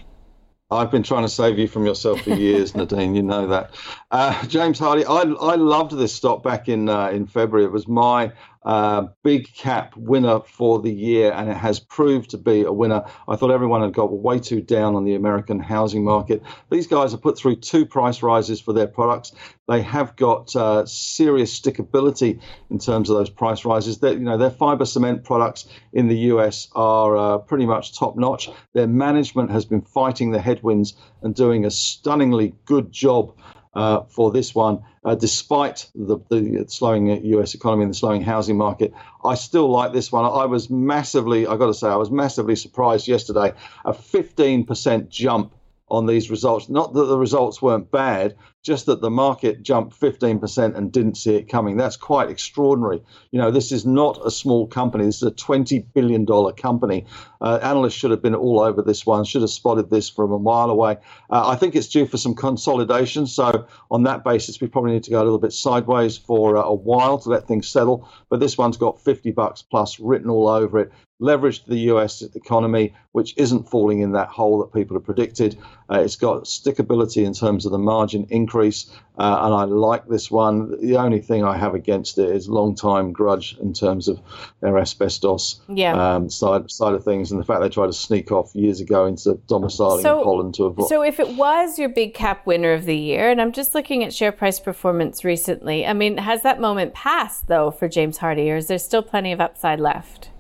I've 0.72 0.90
been 0.90 1.04
trying 1.04 1.24
to 1.24 1.30
save 1.30 1.60
you 1.60 1.68
from 1.68 1.86
yourself 1.86 2.22
for 2.22 2.30
years, 2.30 2.76
Nadine. 2.76 3.14
You 3.14 3.24
know 3.24 3.46
that. 3.48 3.72
Uh, 4.10 4.46
James 4.48 4.80
Hardie, 4.80 5.04
I, 5.04 5.30
I 5.46 5.56
loved 5.56 5.92
this 5.98 6.14
stop 6.14 6.44
back 6.44 6.70
in 6.70 6.88
uh, 6.88 7.10
in 7.10 7.28
February. 7.28 7.66
It 7.66 7.72
was 7.72 7.88
my 7.88 8.32
uh, 8.64 9.08
big 9.24 9.52
cap 9.54 9.96
winner 9.98 10.40
for 10.42 10.80
the 10.80 10.92
year, 10.92 11.32
and 11.32 11.50
it 11.50 11.58
has 11.58 11.80
proved 11.80 12.30
to 12.30 12.38
be 12.38 12.62
a 12.62 12.72
winner. 12.72 13.04
I 13.28 13.36
thought 13.36 13.52
everyone 13.52 13.82
had 13.82 13.94
got 13.94 14.12
way 14.12 14.40
too 14.40 14.62
down 14.62 14.96
on 14.96 15.04
the 15.04 15.16
American 15.16 15.60
housing 15.60 16.04
market. 16.04 16.44
These 16.70 16.88
guys 16.88 17.12
have 17.12 17.22
put 17.22 17.38
through 17.38 17.58
two 17.58 17.86
price 17.86 18.22
rises 18.22 18.62
for 18.62 18.74
their 18.74 18.88
products. 18.88 19.32
They 19.68 19.82
have 19.82 20.16
got 20.16 20.56
uh, 20.56 20.86
serious 20.86 21.60
stickability 21.60 22.40
in 22.70 22.78
terms 22.78 23.10
of 23.10 23.18
those 23.18 23.30
price 23.30 23.66
rises. 23.66 24.00
That 24.00 24.14
you 24.14 24.26
know, 24.26 24.38
their 24.38 24.52
fiber 24.52 24.86
cement 24.86 25.24
products 25.24 25.68
in 25.94 26.08
the 26.08 26.18
US 26.18 26.68
are 26.76 27.18
uh, 27.18 27.38
pretty 27.40 27.66
much 27.66 27.98
top 27.98 28.16
notch. 28.16 28.50
Their 28.74 28.88
management 28.88 29.50
has 29.50 29.66
been 29.66 29.82
fighting 29.82 30.32
the 30.32 30.42
headwinds 30.42 30.94
and 31.22 31.34
doing 31.34 31.66
a 31.66 31.72
stunningly 31.72 32.54
good 32.66 32.92
job 32.92 33.34
uh, 33.74 34.02
for 34.04 34.32
this 34.32 34.54
one, 34.54 34.84
uh, 35.06 35.16
despite 35.16 35.90
the, 35.96 36.18
the 36.30 36.66
slowing 36.68 37.08
US 37.26 37.56
economy 37.56 37.84
and 37.84 37.92
the 37.92 37.98
slowing 37.98 38.22
housing 38.22 38.58
market. 38.58 38.94
I 39.24 39.36
still 39.36 39.70
like 39.70 39.94
this 39.94 40.12
one. 40.12 40.26
I 40.26 40.46
was 40.46 40.70
massively, 40.70 41.48
I 41.48 41.56
got 41.58 41.68
to 41.68 41.74
say, 41.74 41.88
I 41.88 41.96
was 41.96 42.12
massively 42.12 42.56
surprised 42.56 43.08
yesterday. 43.08 43.54
A 43.86 43.94
15% 43.94 45.10
jump 45.10 45.54
on 45.90 46.06
these 46.06 46.30
results. 46.30 46.70
Not 46.70 46.94
that 46.94 47.06
the 47.06 47.18
results 47.18 47.62
weren't 47.62 47.92
bad, 47.92 48.36
just 48.64 48.86
that 48.86 49.02
the 49.02 49.10
market 49.10 49.64
jumped 49.64 50.00
15% 50.00 50.76
and 50.76 50.92
didn't 50.92 51.16
see 51.16 51.36
it 51.36 51.50
coming. 51.50 51.78
That's 51.78 51.98
quite 51.98 52.30
extraordinary. 52.30 53.02
You 53.32 53.40
know, 53.40 53.50
this 53.50 53.72
is 53.72 53.86
not 53.86 54.20
a 54.26 54.30
small 54.30 54.68
company. 54.68 55.06
This 55.06 55.18
is 55.18 55.24
a 55.24 55.32
$20 55.32 55.86
billion 55.94 56.26
company. 56.54 57.06
Uh, 57.42 57.60
analysts 57.64 57.96
should 57.96 58.12
have 58.12 58.22
been 58.22 58.36
all 58.36 58.60
over 58.60 58.82
this 58.84 59.06
one, 59.06 59.26
should 59.26 59.42
have 59.42 59.50
spotted 59.50 59.90
this 59.90 60.10
from 60.10 60.32
a 60.32 60.40
mile 60.40 60.70
away. 60.70 60.98
Uh, 61.30 61.50
I 61.50 61.56
think 61.56 61.76
it's 61.76 61.88
due 61.88 62.06
for 62.06 62.18
some 62.18 62.36
consolidation. 62.36 63.26
So, 63.26 63.66
on 63.90 64.04
that 64.04 64.24
basis, 64.24 64.62
we 64.62 64.68
probably 64.68 64.92
need 64.92 65.04
to 65.06 65.12
go 65.12 65.22
a 65.22 65.24
little 65.24 65.40
bit 65.40 65.54
sideways 65.54 66.18
for 66.18 66.58
uh, 66.58 66.62
a 66.62 66.74
while 66.74 67.18
to 67.20 67.30
let 67.30 67.48
things 67.48 67.68
settle. 67.68 68.08
But 68.30 68.40
this 68.40 68.58
one's 68.58 68.78
got 68.78 69.02
50 69.02 69.32
bucks 69.32 69.64
plus 69.64 70.00
written 70.00 70.30
all 70.30 70.48
over 70.48 70.80
it 70.80 70.92
leverage 71.22 71.64
to 71.64 71.70
the 71.70 71.80
US 71.92 72.22
economy, 72.22 72.94
which 73.14 73.34
isn't 73.38 73.70
falling 73.70 74.02
in 74.02 74.12
that 74.14 74.28
hole 74.28 74.60
that 74.60 74.74
people 74.74 74.98
have 74.98 75.06
predicted. 75.06 75.58
Uh, 75.92 76.00
it's 76.00 76.16
got 76.16 76.46
stickability 76.46 77.26
in 77.26 77.34
terms 77.34 77.66
of 77.66 77.72
the 77.72 77.78
margin 77.78 78.26
increase, 78.30 78.90
uh, 79.18 79.40
and 79.42 79.54
I 79.54 79.66
like 79.66 80.08
this 80.08 80.32
one. 80.32 80.80
The 80.82 80.96
only 80.96 81.20
thing 81.20 81.44
I 81.44 81.58
have 81.58 81.76
against 81.76 82.18
it 82.18 82.30
is 82.30 82.48
long 82.48 82.76
time 82.76 83.12
grudge 83.12 83.58
in 83.60 83.74
terms 83.74 84.08
of 84.08 84.20
their 84.62 84.78
asbestos 84.78 85.60
yeah. 85.68 86.16
um, 86.16 86.30
side 86.30 86.72
side 86.72 86.94
of 86.94 87.04
things, 87.04 87.32
and 87.32 87.40
the 87.40 87.46
fact 87.46 87.62
they 87.62 87.70
tried 87.70 87.88
to 87.88 87.94
sneak 87.94 88.32
off 88.32 88.56
years 88.56 88.80
ago 88.80 89.06
into 89.06 89.40
domiciling 89.48 90.02
So- 90.02 90.20
in 90.20 90.24
Holland 90.24 90.56
to 90.56 90.66
avoid. 90.66 90.88
So 90.88 91.02
if 91.02 91.20
it 91.20 91.36
was 91.36 91.78
your 91.78 91.90
big 91.90 92.14
cap 92.14 92.46
winner 92.46 92.74
of 92.74 92.86
the 92.86 92.98
year, 92.98 93.30
and 93.30 93.42
I'm 93.42 93.52
just 93.52 93.76
looking 93.76 94.04
at 94.04 94.14
share 94.14 94.32
price 94.32 94.60
performance 94.60 95.26
recently, 95.26 95.86
I 95.86 95.94
mean, 95.94 96.18
has 96.18 96.42
that 96.44 96.62
moment 96.62 96.94
passed 96.94 97.48
though 97.48 97.70
for 97.70 97.90
James 97.90 98.20
Hardie, 98.20 98.50
or 98.50 98.56
is 98.56 98.68
there 98.68 98.80
still 98.80 99.04
plenty 99.04 99.34
of 99.34 99.42
upside 99.42 99.80
left? 99.80 100.31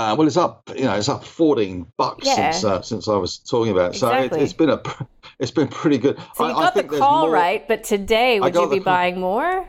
Uh, 0.00 0.14
well, 0.16 0.26
it's 0.26 0.36
up. 0.36 0.70
You 0.74 0.84
know, 0.84 0.94
it's 0.94 1.08
up 1.08 1.24
fourteen 1.24 1.86
bucks 1.96 2.26
Yeah. 2.26 2.50
since 2.52 2.64
uh, 2.64 2.82
since 2.82 3.08
I 3.08 3.16
was 3.16 3.38
talking 3.38 3.72
about. 3.72 3.94
it. 3.94 3.98
So 3.98 4.08
Exactly. 4.08 4.40
it, 4.40 4.42
it's 4.44 4.52
been 4.52 4.70
a 4.70 4.80
it's 5.38 5.50
been 5.50 5.68
pretty 5.68 5.98
good. 5.98 6.18
So 6.34 6.46
you 6.46 6.52
I, 6.54 6.56
I 6.56 6.62
got 6.64 6.74
the 6.74 6.80
think 6.80 6.90
there's 6.92 7.00
call 7.00 7.22
more- 7.26 7.30
right, 7.30 7.66
but 7.68 7.84
today 7.84 8.40
would 8.40 8.54
you 8.54 8.70
be 8.70 8.78
buying 8.78 9.20
more? 9.20 9.68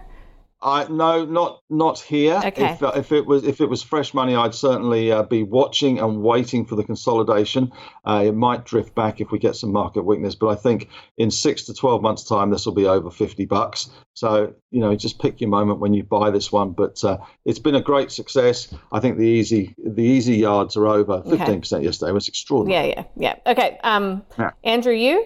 I 0.64 0.88
no, 0.89 1.26
not 1.26 1.62
not 1.70 1.99
here. 1.99 2.39
Okay. 2.43 2.74
If, 2.74 2.84
uh, 2.84 2.91
if 2.95 3.12
it 3.12 3.26
was 3.26 3.43
if 3.43 3.62
it 3.62 3.66
was 3.66 3.82
fresh 3.82 4.14
money, 4.14 4.36
I'd 4.36 4.53
certainly 4.53 5.12
uh, 5.12 5.24
be 5.24 5.41
watching 5.41 5.99
and 5.99 6.22
waiting 6.22 6.66
for 6.66 6.76
the 6.76 6.84
consolidation. 6.84 7.72
Uh, 8.05 8.24
it 8.28 8.36
might 8.36 8.66
drift 8.66 8.93
back 8.93 9.22
if 9.22 9.32
we 9.32 9.39
get 9.39 9.55
some 9.55 9.72
market 9.72 10.03
weakness, 10.03 10.36
but 10.36 10.47
I 10.49 10.55
think 10.55 10.89
in 11.18 11.32
six 11.32 11.64
to 11.64 11.74
twelve 11.74 12.01
months' 12.03 12.24
time, 12.24 12.51
this 12.51 12.66
will 12.66 12.74
be 12.74 12.86
over 12.86 13.09
fifty 13.09 13.45
bucks. 13.45 13.89
So 14.14 14.53
you 14.70 14.80
know, 14.80 14.95
just 14.95 15.20
pick 15.20 15.41
your 15.41 15.49
moment 15.49 15.80
when 15.80 15.93
you 15.93 16.03
buy 16.03 16.30
this 16.30 16.51
one. 16.51 16.74
But 16.74 17.03
uh, 17.03 17.18
it's 17.43 17.59
been 17.59 17.76
a 17.76 17.82
great 17.82 18.12
success. 18.12 18.72
I 18.91 18.99
think 18.99 19.18
the 19.18 19.28
easy 19.28 19.74
the 19.84 20.03
easy 20.03 20.36
yards 20.36 20.78
are 20.78 20.88
over. 20.88 21.24
Fifteen 21.24 21.62
percent 21.62 21.84
yesterday 21.84 22.12
was 22.12 22.28
extraordinary. 22.28 22.89
Yeah, 22.89 23.03
yeah, 23.18 23.36
yeah. 23.45 23.51
Okay, 23.51 23.80
um, 23.84 24.24
Yeah. 24.38 24.51
Andrew, 24.64 24.93
you? 24.93 25.26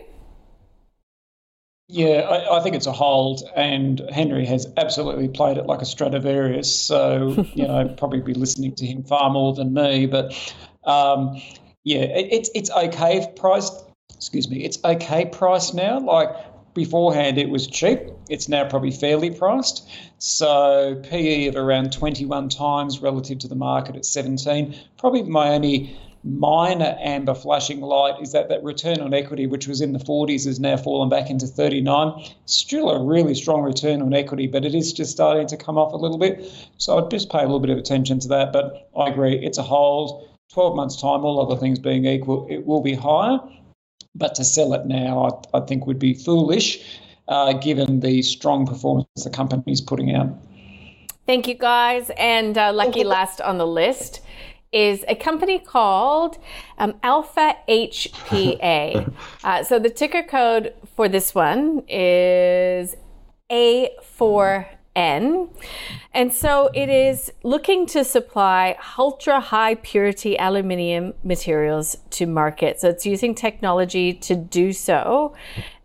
Yeah, 1.87 2.21
I, 2.21 2.57
I 2.57 2.63
think 2.63 2.75
it's 2.75 2.87
a 2.87 2.91
hold, 2.91 3.43
and 3.55 4.01
Henry 4.11 4.45
has 4.45 4.65
absolutely 4.75 5.27
played 5.27 5.57
it 5.57 5.67
like 5.67 5.81
a 5.81 5.85
Stradivarius. 5.85 6.73
So, 6.73 7.45
you 7.53 7.67
know, 7.67 7.93
probably 7.97 8.21
be 8.21 8.33
listening 8.33 8.73
to 8.75 8.85
him 8.85 9.03
far 9.03 9.29
more 9.29 9.53
than 9.53 9.73
me. 9.73 10.07
But 10.07 10.33
um, 10.83 11.39
yeah, 11.83 11.99
it, 11.99 12.27
it's 12.31 12.49
it's 12.55 12.71
okay 12.71 13.31
priced. 13.35 13.73
Excuse 14.15 14.49
me, 14.49 14.63
it's 14.63 14.79
okay 14.83 15.25
priced 15.25 15.75
now. 15.75 15.99
Like 15.99 16.29
beforehand, 16.73 17.37
it 17.37 17.49
was 17.49 17.67
cheap. 17.67 17.99
It's 18.29 18.49
now 18.49 18.67
probably 18.67 18.91
fairly 18.91 19.29
priced. 19.29 19.87
So 20.17 21.01
PE 21.03 21.47
of 21.47 21.55
around 21.55 21.93
21 21.93 22.49
times 22.49 22.99
relative 22.99 23.39
to 23.39 23.47
the 23.47 23.55
market 23.55 23.95
at 23.95 24.05
17. 24.05 24.75
Probably 24.97 25.23
my 25.23 25.49
only 25.49 25.97
minor 26.25 26.97
amber 26.99 27.35
flashing 27.35 27.81
light 27.81 28.19
is 28.19 28.31
that 28.31 28.49
that 28.49 28.63
return 28.63 28.99
on 28.99 29.13
equity, 29.13 29.45
which 29.45 29.67
was 29.67 29.79
in 29.79 29.93
the 29.93 29.99
40s, 29.99 30.45
has 30.45 30.59
now 30.59 30.75
fallen 30.75 31.07
back 31.07 31.29
into 31.29 31.45
39. 31.45 32.25
Still 32.45 32.89
a 32.89 33.03
really 33.03 33.35
strong 33.35 33.61
return 33.61 34.01
on 34.01 34.13
equity, 34.13 34.47
but 34.47 34.65
it 34.65 34.73
is 34.73 34.91
just 34.91 35.11
starting 35.11 35.45
to 35.47 35.55
come 35.55 35.77
off 35.77 35.93
a 35.93 35.97
little 35.97 36.17
bit. 36.17 36.51
So 36.77 36.97
I'd 36.97 37.11
just 37.11 37.31
pay 37.31 37.39
a 37.39 37.43
little 37.43 37.59
bit 37.59 37.69
of 37.69 37.77
attention 37.77 38.19
to 38.21 38.27
that. 38.29 38.51
But 38.51 38.89
I 38.97 39.07
agree, 39.09 39.37
it's 39.37 39.59
a 39.59 39.63
hold. 39.63 40.27
12 40.51 40.75
months' 40.75 40.99
time, 40.99 41.23
all 41.23 41.39
other 41.39 41.59
things 41.59 41.79
being 41.79 42.05
equal, 42.05 42.47
it 42.49 42.65
will 42.65 42.81
be 42.81 42.95
higher. 42.95 43.39
But 44.15 44.33
to 44.35 44.43
sell 44.43 44.73
it 44.73 44.87
now, 44.87 45.41
I, 45.53 45.57
I 45.57 45.61
think 45.61 45.85
would 45.85 45.99
be 45.99 46.13
foolish, 46.13 46.99
uh, 47.27 47.53
given 47.53 47.99
the 47.99 48.21
strong 48.23 48.65
performance 48.65 49.07
the 49.23 49.29
company's 49.29 49.81
putting 49.81 50.15
out. 50.15 50.29
Thank 51.27 51.47
you, 51.47 51.55
guys. 51.55 52.09
And 52.17 52.57
uh, 52.57 52.71
lucky 52.71 53.03
last 53.03 53.41
on 53.41 53.57
the 53.57 53.67
list 53.67 54.21
is 54.75 55.05
a 55.07 55.15
company 55.15 55.57
called 55.57 56.37
um, 56.77 56.95
Alpha 57.01 57.55
HPA. 57.69 59.11
uh, 59.43 59.63
so 59.63 59.79
the 59.79 59.89
ticker 59.89 60.21
code 60.21 60.73
for 60.95 61.07
this 61.07 61.33
one 61.33 61.81
is 61.87 62.97
A4N. 63.49 65.49
And 66.13 66.33
so 66.33 66.69
it 66.73 66.89
is 66.89 67.31
looking 67.43 67.85
to 67.87 68.03
supply 68.03 68.77
ultra 68.97 69.39
high 69.39 69.75
purity 69.75 70.37
aluminium 70.37 71.13
materials 71.23 71.95
to 72.09 72.25
market. 72.25 72.81
So 72.81 72.89
it's 72.89 73.05
using 73.05 73.33
technology 73.33 74.13
to 74.13 74.35
do 74.35 74.73
so. 74.73 75.33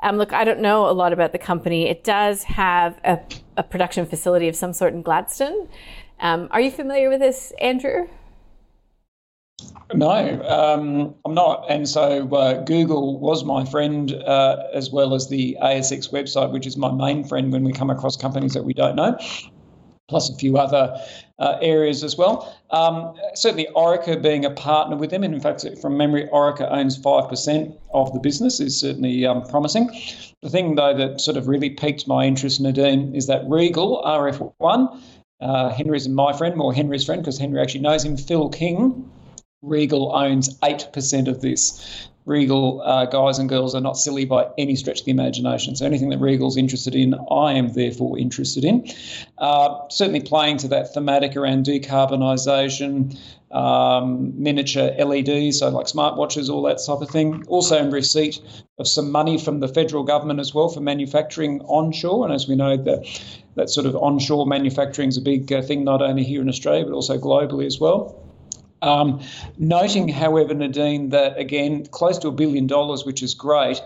Um, 0.01 0.17
look, 0.17 0.33
I 0.33 0.43
don't 0.43 0.61
know 0.61 0.91
a 0.91 0.93
lot 0.93 1.13
about 1.13 1.31
the 1.31 1.39
company. 1.39 1.89
It 1.89 2.03
does 2.03 2.43
have 2.43 2.99
a, 3.05 3.21
a 3.57 3.63
production 3.63 4.05
facility 4.05 4.49
of 4.49 4.57
some 4.57 4.73
sort 4.73 4.95
in 4.95 5.03
Gladstone. 5.03 5.69
Um, 6.19 6.49
are 6.51 6.61
you 6.61 6.73
familiar 6.73 7.09
with 7.09 7.21
this, 7.21 7.53
Andrew? 7.61 8.09
No, 9.95 10.43
um, 10.49 11.15
I'm 11.25 11.35
not. 11.35 11.67
And 11.69 11.89
so 11.89 12.29
uh, 12.29 12.63
Google 12.63 13.19
was 13.19 13.45
my 13.45 13.65
friend, 13.65 14.13
uh, 14.13 14.57
as 14.73 14.91
well 14.91 15.15
as 15.15 15.29
the 15.29 15.57
ASX 15.61 16.13
website, 16.13 16.53
which 16.53 16.67
is 16.67 16.77
my 16.77 16.93
main 16.93 17.25
friend 17.25 17.53
when 17.53 17.65
we 17.65 17.73
come 17.73 17.91
across 17.91 18.17
companies 18.17 18.55
that 18.55 18.65
we 18.65 18.73
don't 18.73 18.95
know, 18.95 19.19
plus 20.09 20.31
a 20.31 20.37
few 20.37 20.59
other 20.59 20.97
uh, 21.41 21.57
areas 21.61 22.05
as 22.05 22.17
well. 22.17 22.57
Um, 22.71 23.15
certainly, 23.35 23.67
Orica 23.75 24.23
being 24.23 24.45
a 24.45 24.51
partner 24.51 24.97
with 24.97 25.11
them, 25.11 25.25
and 25.25 25.35
in 25.35 25.41
fact, 25.41 25.67
from 25.81 25.97
memory, 25.97 26.29
Orica 26.33 26.71
owns 26.71 26.99
5% 26.99 27.77
of 27.93 28.13
the 28.13 28.21
business, 28.21 28.61
is 28.61 28.79
certainly 28.79 29.27
um, 29.27 29.43
promising. 29.43 29.91
The 30.43 30.51
thing, 30.51 30.77
though, 30.77 30.97
that 30.97 31.21
sort 31.21 31.37
of 31.37 31.49
really 31.49 31.71
piqued 31.71 32.07
my 32.07 32.27
interest, 32.27 32.61
Nadine, 32.61 33.15
is 33.15 33.27
that 33.27 33.43
Regal, 33.49 34.03
RF1, 34.05 35.03
uh, 35.41 35.71
Henry's 35.71 36.09
my 36.09 36.33
friend, 36.33 36.55
more 36.57 36.73
Henry's 36.73 37.05
friend, 37.05 37.23
because 37.23 37.39
Henry 37.39 37.61
actually 37.61 37.81
knows 37.81 38.05
him, 38.05 38.17
Phil 38.17 38.49
King. 38.51 39.11
Regal 39.63 40.11
owns 40.15 40.59
8% 40.61 41.29
of 41.29 41.43
this. 41.43 42.09
Regal 42.25 42.81
uh, 42.83 43.05
guys 43.07 43.39
and 43.39 43.47
girls 43.47 43.75
are 43.75 43.81
not 43.81 43.99
silly 43.99 44.25
by 44.25 44.49
any 44.57 44.75
stretch 44.75 45.01
of 45.01 45.05
the 45.05 45.11
imagination. 45.11 45.77
So 45.77 45.85
anything 45.85 46.09
that 46.11 46.19
Regal's 46.19 46.57
interested 46.57 46.95
in, 46.95 47.15
I 47.31 47.53
am 47.55 47.73
therefore 47.73 48.19
interested 48.19 48.65
in. 48.65 48.89
Uh, 49.37 49.81
certainly 49.91 50.21
playing 50.21 50.59
to 50.59 50.69
that 50.69 50.95
thematic 50.95 51.37
around 51.37 51.67
decarbonisation, 51.67 53.19
um, 53.51 54.33
miniature 54.43 54.93
LEDs, 54.99 55.59
so 55.59 55.69
like 55.69 55.87
smartwatches, 55.87 56.49
all 56.49 56.63
that 56.63 56.79
type 56.79 57.03
of 57.03 57.11
thing. 57.11 57.45
Also 57.49 57.77
in 57.77 57.91
receipt 57.91 58.41
of 58.79 58.89
some 58.89 59.11
money 59.11 59.37
from 59.37 59.61
the 59.61 59.69
federal 59.69 60.05
government 60.05 60.41
as 60.41 60.55
well 60.55 60.71
for 60.71 60.81
manufacturing 60.81 61.61
onshore. 61.63 62.25
And 62.25 62.33
as 62.33 62.49
we 62.49 62.57
know, 62.57 62.79
that 62.79 63.21
that 63.57 63.69
sort 63.69 63.87
of 63.87 63.95
onshore 63.97 64.47
manufacturing 64.47 65.09
is 65.09 65.19
a 65.19 65.23
big 65.23 65.53
uh, 65.53 65.61
thing, 65.61 65.85
not 65.85 66.01
only 66.01 66.25
here 66.25 66.41
in 66.41 66.49
Australia, 66.49 66.85
but 66.85 66.95
also 66.95 67.19
globally 67.19 67.67
as 67.67 67.79
well. 67.79 68.30
Um, 68.83 69.21
noting, 69.59 70.09
however, 70.09 70.55
Nadine, 70.55 71.11
that 71.11 71.39
again, 71.39 71.87
close 71.87 72.19
to 72.19 72.29
a 72.29 72.33
billion 72.33 72.67
dollars, 72.67 73.05
which 73.05 73.23
is 73.23 73.35
great, 73.35 73.81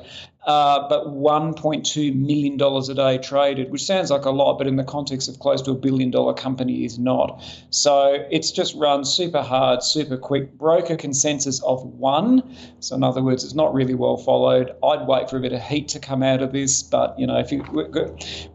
uh, 0.47 0.88
but 0.88 1.07
$1.2 1.07 2.14
million 2.14 2.61
a 2.61 2.95
day 2.95 3.18
traded, 3.18 3.70
which 3.70 3.84
sounds 3.84 4.11
like 4.11 4.24
a 4.24 4.30
lot, 4.30 4.59
but 4.59 4.66
in 4.66 4.76
the 4.76 4.84
context 4.84 5.28
of 5.28 5.38
close 5.38 5.62
to 5.62 5.70
a 5.70 5.74
billion 5.74 6.11
dollar 6.11 6.34
company 6.34 6.84
is 6.84 6.99
not. 6.99 7.42
So 7.70 8.26
it's 8.30 8.51
just 8.51 8.74
run 8.74 9.05
super 9.05 9.42
hard, 9.42 9.82
super 9.82 10.16
quick. 10.16 10.53
Broker 10.59 10.97
consensus 10.97 11.62
of 11.62 11.82
one. 11.84 12.57
So, 12.80 12.95
in 12.97 13.03
other 13.03 13.22
words, 13.22 13.45
it's 13.45 13.55
not 13.55 13.72
really 13.72 13.95
well 13.95 14.16
followed. 14.16 14.72
I'd 14.84 15.07
wait 15.07 15.30
for 15.30 15.38
a 15.38 15.40
bit 15.40 15.53
of 15.53 15.62
heat 15.62 15.88
to 15.88 15.99
come 15.99 16.22
out 16.22 16.42
of 16.42 16.53
this, 16.53 16.82
but, 16.82 17.18
you 17.18 17.26
know, 17.26 17.38
if 17.38 17.51
you, 17.51 17.62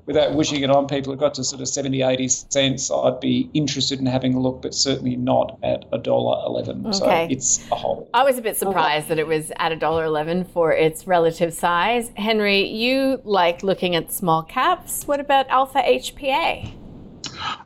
without 0.06 0.36
wishing 0.36 0.62
it 0.62 0.70
on 0.70 0.88
people, 0.88 1.14
it 1.14 1.20
got 1.20 1.34
to 1.36 1.44
sort 1.44 1.62
of 1.62 1.68
70, 1.68 2.02
80 2.04 2.28
cents, 2.28 2.92
I'd 2.92 3.20
be 3.20 3.50
interested 3.54 4.00
in 4.00 4.06
having 4.06 4.34
a 4.36 4.40
look, 4.40 4.62
but 4.62 4.74
certainly 4.76 5.16
not 5.16 5.58
at 5.64 5.86
a 5.92 5.98
dollar 5.98 6.46
11. 6.46 6.94
So 6.94 7.06
Okay. 7.06 7.28
it's 7.32 7.66
a 7.72 7.76
whole. 7.76 8.10
I 8.14 8.24
was 8.24 8.38
a 8.38 8.42
bit 8.42 8.58
surprised 8.58 9.08
that 9.08 9.18
it 9.18 9.26
was 9.28 9.52
at 9.58 9.72
$1.11 9.72 10.48
for 10.52 10.72
its 10.72 11.08
relative 11.08 11.54
size. 11.54 11.79
Henry, 12.18 12.68
you 12.68 13.22
like 13.24 13.64
looking 13.64 13.96
at 13.96 14.12
small 14.12 14.44
caps. 14.44 15.08
What 15.08 15.20
about 15.20 15.48
Alpha 15.50 15.80
HPA? 15.80 16.74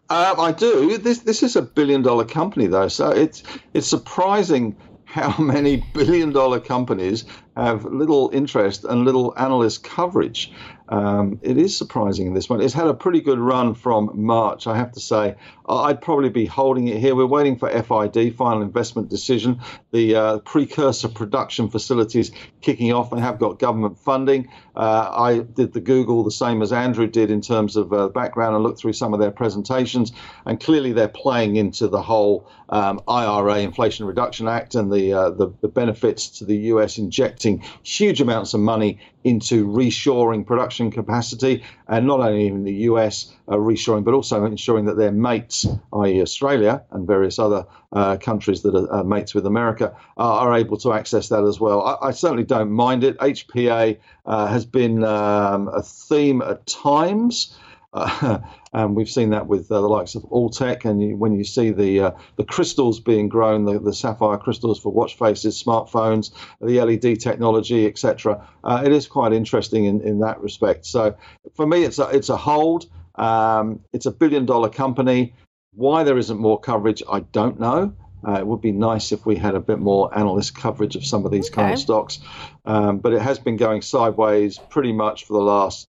Um, 0.10 0.40
I 0.40 0.52
do. 0.52 0.98
This 0.98 1.20
this 1.20 1.42
is 1.42 1.56
a 1.56 1.62
billion 1.62 2.04
dollar 2.04 2.26
company 2.26 2.68
though, 2.68 2.90
so 2.90 3.10
it's 3.10 3.44
it's 3.74 3.88
surprising 3.88 4.76
how 5.06 5.36
many 5.42 5.84
billion 5.94 6.32
dollar 6.32 6.60
companies 6.60 7.26
have 7.56 7.86
little 7.86 8.30
interest 8.34 8.84
and 8.84 9.06
little 9.06 9.34
analyst 9.38 9.84
coverage. 9.84 10.52
Um, 10.90 11.40
it 11.42 11.58
is 11.58 11.76
surprising 11.76 12.28
in 12.28 12.34
this 12.34 12.50
one. 12.50 12.62
It's 12.62 12.74
had 12.74 12.88
a 12.88 12.94
pretty 12.94 13.22
good 13.22 13.40
run 13.40 13.74
from 13.74 14.12
March, 14.14 14.68
I 14.68 14.76
have 14.76 14.92
to 14.92 15.00
say. 15.00 15.36
I'd 15.68 16.02
probably 16.02 16.30
be 16.30 16.46
holding 16.46 16.88
it 16.88 16.98
here. 16.98 17.16
We're 17.16 17.26
waiting 17.26 17.58
for 17.58 17.70
FID, 17.70 18.36
final 18.36 18.62
investment 18.62 19.10
decision. 19.10 19.62
The 19.92 20.16
uh, 20.16 20.38
precursor 20.40 21.10
production 21.10 21.70
facilities 21.70 22.32
kicking 22.62 22.94
off 22.94 23.12
and 23.12 23.22
have 23.22 23.40
got 23.40 23.60
government 23.60 23.98
funding. 24.00 24.50
Uh, 24.76 25.10
I 25.12 25.40
did 25.40 25.74
the 25.74 25.82
Google 25.82 26.24
the 26.24 26.32
same 26.32 26.62
as 26.62 26.72
Andrew 26.72 27.08
did 27.08 27.32
in 27.32 27.42
terms 27.42 27.76
of 27.76 27.94
uh, 27.94 28.10
background 28.10 28.56
and 28.56 28.64
looked 28.64 28.80
through 28.80 28.94
some 28.94 29.14
of 29.14 29.20
their 29.20 29.32
presentations. 29.32 30.12
And 30.46 30.60
clearly 30.60 30.94
they're 30.94 31.08
playing 31.08 31.56
into 31.56 31.88
the 31.88 32.02
whole 32.02 32.50
um, 32.70 33.02
IRA, 33.08 33.60
Inflation 33.60 34.06
Reduction 34.06 34.48
Act, 34.48 34.76
and 34.76 34.92
the, 34.92 35.14
uh, 35.14 35.30
the, 35.30 35.54
the 35.62 35.68
benefits 35.68 36.30
to 36.40 36.46
the 36.46 36.56
US 36.56 36.98
injecting 36.98 37.24
injecting 37.24 37.64
huge 37.84 38.22
amounts 38.22 38.54
of 38.54 38.60
money 38.60 39.00
into 39.24 39.66
reshoring 39.66 40.46
production 40.46 40.92
capacity, 40.92 41.64
and 41.88 42.06
not 42.06 42.20
only 42.20 42.48
in 42.48 42.64
the 42.64 42.74
US 42.90 43.34
uh, 43.48 43.56
reshoring, 43.56 44.04
but 44.04 44.14
also 44.14 44.46
ensuring 44.46 44.86
that 44.86 44.98
their 44.98 45.12
mates, 45.12 45.66
i.e., 45.94 46.22
Australia 46.22 46.84
and 46.92 47.06
various 47.06 47.40
other 47.40 47.66
uh, 47.92 48.18
countries 48.18 48.62
that 48.62 48.76
are 48.76 49.04
mates 49.04 49.34
with 49.34 49.46
America, 49.46 49.96
are 50.18 50.56
able 50.56 50.78
to 50.78 50.94
access 50.94 51.30
that 51.30 51.44
as 51.44 51.60
well. 51.60 51.82
I, 51.82 52.08
I 52.08 52.12
certainly 52.12 52.44
don't 52.44 52.72
mind 52.72 53.04
it. 53.04 53.18
HPA 53.18 53.98
uh, 54.26 54.48
has 54.48 54.66
been 54.66 55.04
um, 55.04 55.68
a 55.68 55.82
theme 55.82 56.42
at 56.42 56.66
times. 56.66 57.56
Uh, 57.94 58.40
and 58.74 58.96
we've 58.96 59.10
seen 59.10 59.30
that 59.30 59.48
with 59.48 59.72
uh, 59.72 59.80
the 59.82 59.88
likes 59.88 60.16
of 60.16 60.24
Altech. 60.24 60.86
And 60.86 61.02
you, 61.02 61.16
when 61.16 61.34
you 61.34 61.44
see 61.44 61.70
the 61.72 62.00
uh, 62.00 62.12
the 62.38 62.44
crystals 62.44 63.00
being 63.00 63.30
grown, 63.30 63.66
the, 63.66 63.80
the 63.80 63.94
sapphire 63.94 64.38
crystals 64.38 64.80
for 64.80 64.92
watch 64.92 65.18
faces, 65.18 65.62
smartphones, 65.62 66.32
the 66.62 66.82
LED 66.82 67.20
technology, 67.20 67.86
etc., 67.86 68.48
uh, 68.64 68.82
it 68.86 68.92
is 68.92 69.08
quite 69.08 69.34
interesting 69.34 69.86
in, 69.86 70.02
in 70.02 70.20
that 70.20 70.42
respect. 70.42 70.86
So 70.86 71.16
for 71.56 71.68
me, 71.68 71.84
it's 71.84 72.00
a, 72.00 72.10
it's 72.10 72.30
a 72.30 72.38
hold. 72.38 72.88
Um, 73.16 73.80
it's 73.94 74.06
a 74.06 74.12
billion 74.12 74.46
dollar 74.46 74.70
company. 74.70 75.34
Why 75.74 76.04
there 76.04 76.18
isn't 76.18 76.38
more 76.38 76.60
coverage, 76.60 77.02
I 77.12 77.22
don't 77.22 77.60
know. 77.60 77.94
Uh, 78.26 78.40
it 78.40 78.48
would 78.48 78.62
be 78.62 78.72
nice 78.72 79.12
if 79.12 79.26
we 79.26 79.36
had 79.36 79.56
a 79.56 79.60
bit 79.60 79.80
more 79.80 80.16
analyst 80.18 80.56
coverage 80.56 80.96
of 80.96 81.06
some 81.06 81.26
of 81.26 81.32
these 81.32 81.48
okay. 81.48 81.56
kind 81.56 81.74
of 81.74 81.80
stocks. 81.80 82.20
Um, 82.66 83.00
but 83.00 83.14
it 83.14 83.22
has 83.22 83.38
been 83.38 83.58
going 83.58 83.82
sideways 83.82 84.60
pretty 84.70 84.94
much 84.94 85.26
for 85.26 85.34
the 85.34 85.44
last 85.44 85.88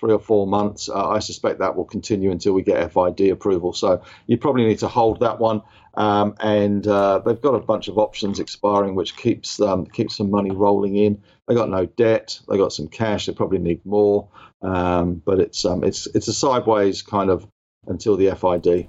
three 0.00 0.12
or 0.12 0.18
four 0.18 0.46
months. 0.46 0.88
Uh, 0.88 1.08
I 1.08 1.18
suspect 1.20 1.58
that 1.58 1.76
will 1.76 1.84
continue 1.84 2.30
until 2.30 2.52
we 2.52 2.62
get 2.62 2.92
FID 2.92 3.30
approval. 3.30 3.72
So 3.72 4.02
you 4.26 4.36
probably 4.36 4.64
need 4.64 4.78
to 4.80 4.88
hold 4.88 5.20
that 5.20 5.38
one. 5.38 5.62
Um, 5.94 6.34
and 6.40 6.86
uh, 6.86 7.20
they've 7.20 7.40
got 7.40 7.54
a 7.54 7.60
bunch 7.60 7.88
of 7.88 7.98
options 7.98 8.38
expiring, 8.38 8.94
which 8.94 9.16
keeps 9.16 9.60
um, 9.60 9.86
keeps 9.86 10.16
some 10.16 10.30
money 10.30 10.50
rolling 10.50 10.96
in. 10.96 11.22
They 11.48 11.54
got 11.54 11.70
no 11.70 11.86
debt. 11.86 12.38
They 12.48 12.58
got 12.58 12.72
some 12.72 12.88
cash. 12.88 13.26
They 13.26 13.32
probably 13.32 13.58
need 13.58 13.84
more. 13.86 14.28
Um, 14.62 15.22
but 15.24 15.40
it's 15.40 15.64
um, 15.64 15.84
it's 15.84 16.06
it's 16.14 16.28
a 16.28 16.32
sideways 16.32 17.02
kind 17.02 17.30
of 17.30 17.46
until 17.86 18.16
the 18.16 18.30
FID. 18.34 18.88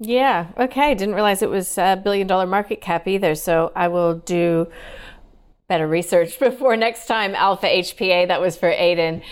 Yeah. 0.00 0.48
Okay. 0.58 0.94
Didn't 0.94 1.14
realize 1.14 1.40
it 1.42 1.50
was 1.50 1.78
a 1.78 2.00
billion 2.02 2.26
dollar 2.26 2.46
market 2.46 2.80
cap 2.80 3.06
either. 3.06 3.34
So 3.34 3.72
I 3.76 3.88
will 3.88 4.14
do 4.18 4.68
better 5.68 5.86
research 5.86 6.38
before 6.40 6.76
next 6.76 7.06
time. 7.06 7.34
Alpha 7.34 7.66
HPA. 7.66 8.28
That 8.28 8.40
was 8.40 8.56
for 8.56 8.70
Aiden. 8.70 9.22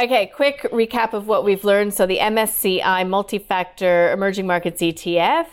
Okay, 0.00 0.26
quick 0.26 0.60
recap 0.72 1.14
of 1.14 1.26
what 1.26 1.42
we've 1.42 1.64
learned. 1.64 1.94
So 1.94 2.06
the 2.06 2.18
MSCI 2.18 3.08
multi-factor 3.08 4.12
emerging 4.12 4.46
markets 4.46 4.82
ETF, 4.82 5.46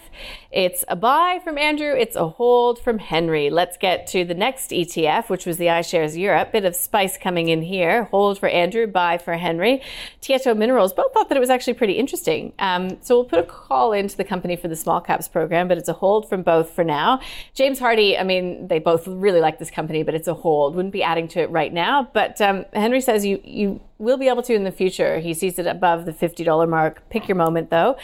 it's 0.52 0.84
a 0.88 0.96
buy 0.96 1.40
from 1.44 1.58
Andrew, 1.58 1.94
it's 1.94 2.16
a 2.16 2.28
hold 2.28 2.80
from 2.80 3.00
Henry. 3.00 3.50
Let's 3.50 3.78
get 3.78 4.08
to 4.08 4.24
the 4.24 4.34
next 4.34 4.72
ETF, 4.72 5.30
which 5.30 5.46
was 5.46 5.58
the 5.58 5.66
iShares 5.66 6.18
Europe. 6.18 6.52
Bit 6.52 6.66
of 6.66 6.76
spice 6.76 7.18
coming 7.18 7.50
in 7.50 7.62
here. 7.62 8.06
Hold 8.06 8.40
for 8.40 8.50
Andrew, 8.50 8.88
buy 8.88 9.18
for 9.18 9.34
Henry. 9.36 9.82
Tietto 10.22 10.56
Minerals 10.56 10.94
both 10.94 11.14
thought 11.14 11.30
that 11.30 11.38
it 11.38 11.42
was 11.42 11.50
actually 11.50 11.74
pretty 11.74 11.94
interesting. 11.94 12.54
Um, 12.60 12.98
so 13.02 13.16
we'll 13.16 13.26
put 13.26 13.40
a 13.40 13.44
call 13.44 13.94
into 13.94 14.18
the 14.18 14.24
company 14.24 14.56
for 14.56 14.68
the 14.68 14.76
small 14.76 15.02
caps 15.02 15.28
program, 15.28 15.68
but 15.68 15.78
it's 15.78 15.90
a 15.90 15.94
hold 15.94 16.30
from 16.30 16.44
both 16.44 16.70
for 16.70 16.84
now. 16.84 17.20
James 17.54 17.80
Hardie, 17.80 18.20
I 18.20 18.24
mean, 18.24 18.68
they 18.68 18.80
both 18.80 19.08
really 19.08 19.40
like 19.40 19.60
this 19.60 19.72
company, 19.72 20.04
but 20.04 20.14
it's 20.14 20.28
a 20.28 20.34
hold. 20.34 20.76
Wouldn't 20.76 20.94
be 20.94 21.04
adding 21.04 21.28
to 21.30 21.40
it 21.40 21.50
right 21.50 21.74
now. 21.74 22.10
But 22.14 22.40
um, 22.42 22.66
Henry 22.74 23.02
says 23.02 23.26
you 23.26 23.42
you 23.44 23.82
will 24.04 24.18
be 24.18 24.28
able 24.28 24.44
to 24.44 24.54
in 24.54 24.64
the 24.64 24.72
future. 24.72 25.20
He 25.20 25.34
sees 25.34 25.58
it 25.58 25.66
above 25.66 26.06
the 26.06 26.12
$50 26.12 26.68
mark. 26.70 27.08
Pick 27.10 27.28
your 27.28 27.38
moment 27.38 27.70
though. 27.70 27.96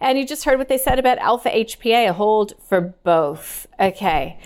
And 0.00 0.18
you 0.18 0.26
just 0.26 0.44
heard 0.44 0.58
what 0.58 0.68
they 0.68 0.78
said 0.78 0.98
about 0.98 1.18
Alpha 1.18 1.55
HPA, 1.56 2.10
a 2.10 2.12
hold 2.12 2.52
for 2.68 2.80
both. 2.80 3.66
Okay. 3.80 4.38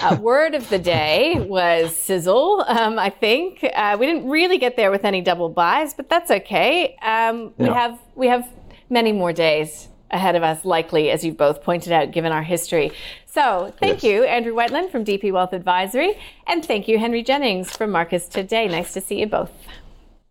Uh, 0.00 0.16
word 0.20 0.54
of 0.54 0.68
the 0.68 0.78
day 0.78 1.34
was 1.48 1.96
sizzle. 1.96 2.64
Um, 2.66 2.98
I 2.98 3.10
think 3.10 3.64
uh, 3.74 3.96
we 3.98 4.06
didn't 4.06 4.28
really 4.28 4.58
get 4.58 4.76
there 4.76 4.90
with 4.90 5.04
any 5.04 5.20
double 5.20 5.48
buys, 5.48 5.94
but 5.94 6.08
that's 6.08 6.30
okay. 6.30 6.96
Um, 7.02 7.54
yeah. 7.56 7.68
We 7.68 7.68
have 7.68 7.98
we 8.14 8.26
have 8.28 8.48
many 8.90 9.12
more 9.12 9.32
days 9.32 9.88
ahead 10.10 10.36
of 10.36 10.42
us, 10.42 10.64
likely, 10.64 11.10
as 11.10 11.24
you've 11.24 11.38
both 11.38 11.62
pointed 11.62 11.92
out, 11.92 12.10
given 12.10 12.32
our 12.32 12.42
history. 12.42 12.92
So, 13.26 13.72
thank 13.80 14.02
yes. 14.02 14.04
you, 14.04 14.24
Andrew 14.24 14.52
Wielandt 14.52 14.92
from 14.92 15.06
DP 15.06 15.32
Wealth 15.32 15.54
Advisory, 15.54 16.18
and 16.46 16.62
thank 16.62 16.86
you, 16.86 16.98
Henry 16.98 17.22
Jennings 17.22 17.74
from 17.74 17.90
Marcus 17.90 18.28
Today. 18.28 18.68
Nice 18.68 18.92
to 18.92 19.00
see 19.00 19.20
you 19.20 19.26
both. 19.26 19.50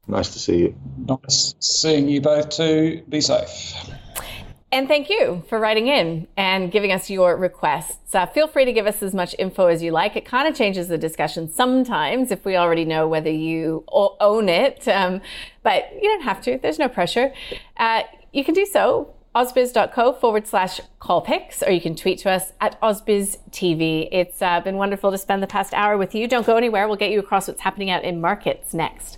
Nice 0.08 0.30
to 0.34 0.40
see 0.40 0.58
you. 0.60 0.76
Nice 1.08 1.56
seeing 1.60 2.08
you 2.08 2.22
both 2.22 2.50
too. 2.50 3.02
Be 3.10 3.22
safe. 3.22 3.74
And 4.74 4.88
thank 4.88 5.10
you 5.10 5.44
for 5.50 5.60
writing 5.60 5.88
in 5.88 6.28
and 6.38 6.72
giving 6.72 6.94
us 6.94 7.10
your 7.10 7.36
requests. 7.36 8.16
Uh, 8.16 8.26
feel 8.26 8.48
free 8.48 8.64
to 8.64 8.72
give 8.72 8.88
us 8.88 9.04
as 9.04 9.14
much 9.14 9.36
info 9.38 9.68
as 9.68 9.84
you 9.84 9.92
like. 9.92 10.16
It 10.16 10.24
kind 10.24 10.48
of 10.48 10.56
changes 10.56 10.88
the 10.88 10.98
discussion 10.98 11.52
sometimes 11.52 12.32
if 12.32 12.46
we 12.46 12.56
already 12.56 12.86
know 12.86 13.06
whether 13.06 13.30
you 13.30 13.84
own 13.92 14.48
it. 14.48 14.88
Um, 14.88 15.22
but 15.62 15.92
you 16.02 16.10
don't 16.10 16.24
have 16.24 16.42
to. 16.44 16.58
There's 16.58 16.80
no 16.80 16.88
pressure. 16.88 17.34
Uh, 17.76 18.04
you 18.32 18.46
can 18.46 18.54
do 18.54 18.66
so 18.66 19.14
ausbiz.co 19.36 20.14
forward 20.14 20.48
slash 20.48 20.80
call 21.00 21.22
picks, 21.22 21.62
or 21.64 21.72
you 21.72 21.82
can 21.82 21.96
tweet 21.96 22.20
to 22.20 22.30
us 22.30 22.54
at 22.62 22.80
ausbiztv. 22.82 24.10
It's 24.12 24.42
uh, 24.42 24.62
been 24.62 24.78
wonderful 24.78 25.12
to 25.12 25.18
spend 25.18 25.44
the 25.44 25.48
past 25.48 25.74
hour 25.74 25.98
with 25.98 26.16
you. 26.16 26.28
Don't 26.28 26.46
go 26.46 26.56
anywhere. 26.56 26.88
We'll 26.88 26.98
get 26.98 27.12
you 27.12 27.20
across 27.20 27.48
what's 27.48 27.62
happening 27.62 27.90
out 27.90 28.04
in 28.04 28.22
markets 28.22 28.74
next. 28.74 29.18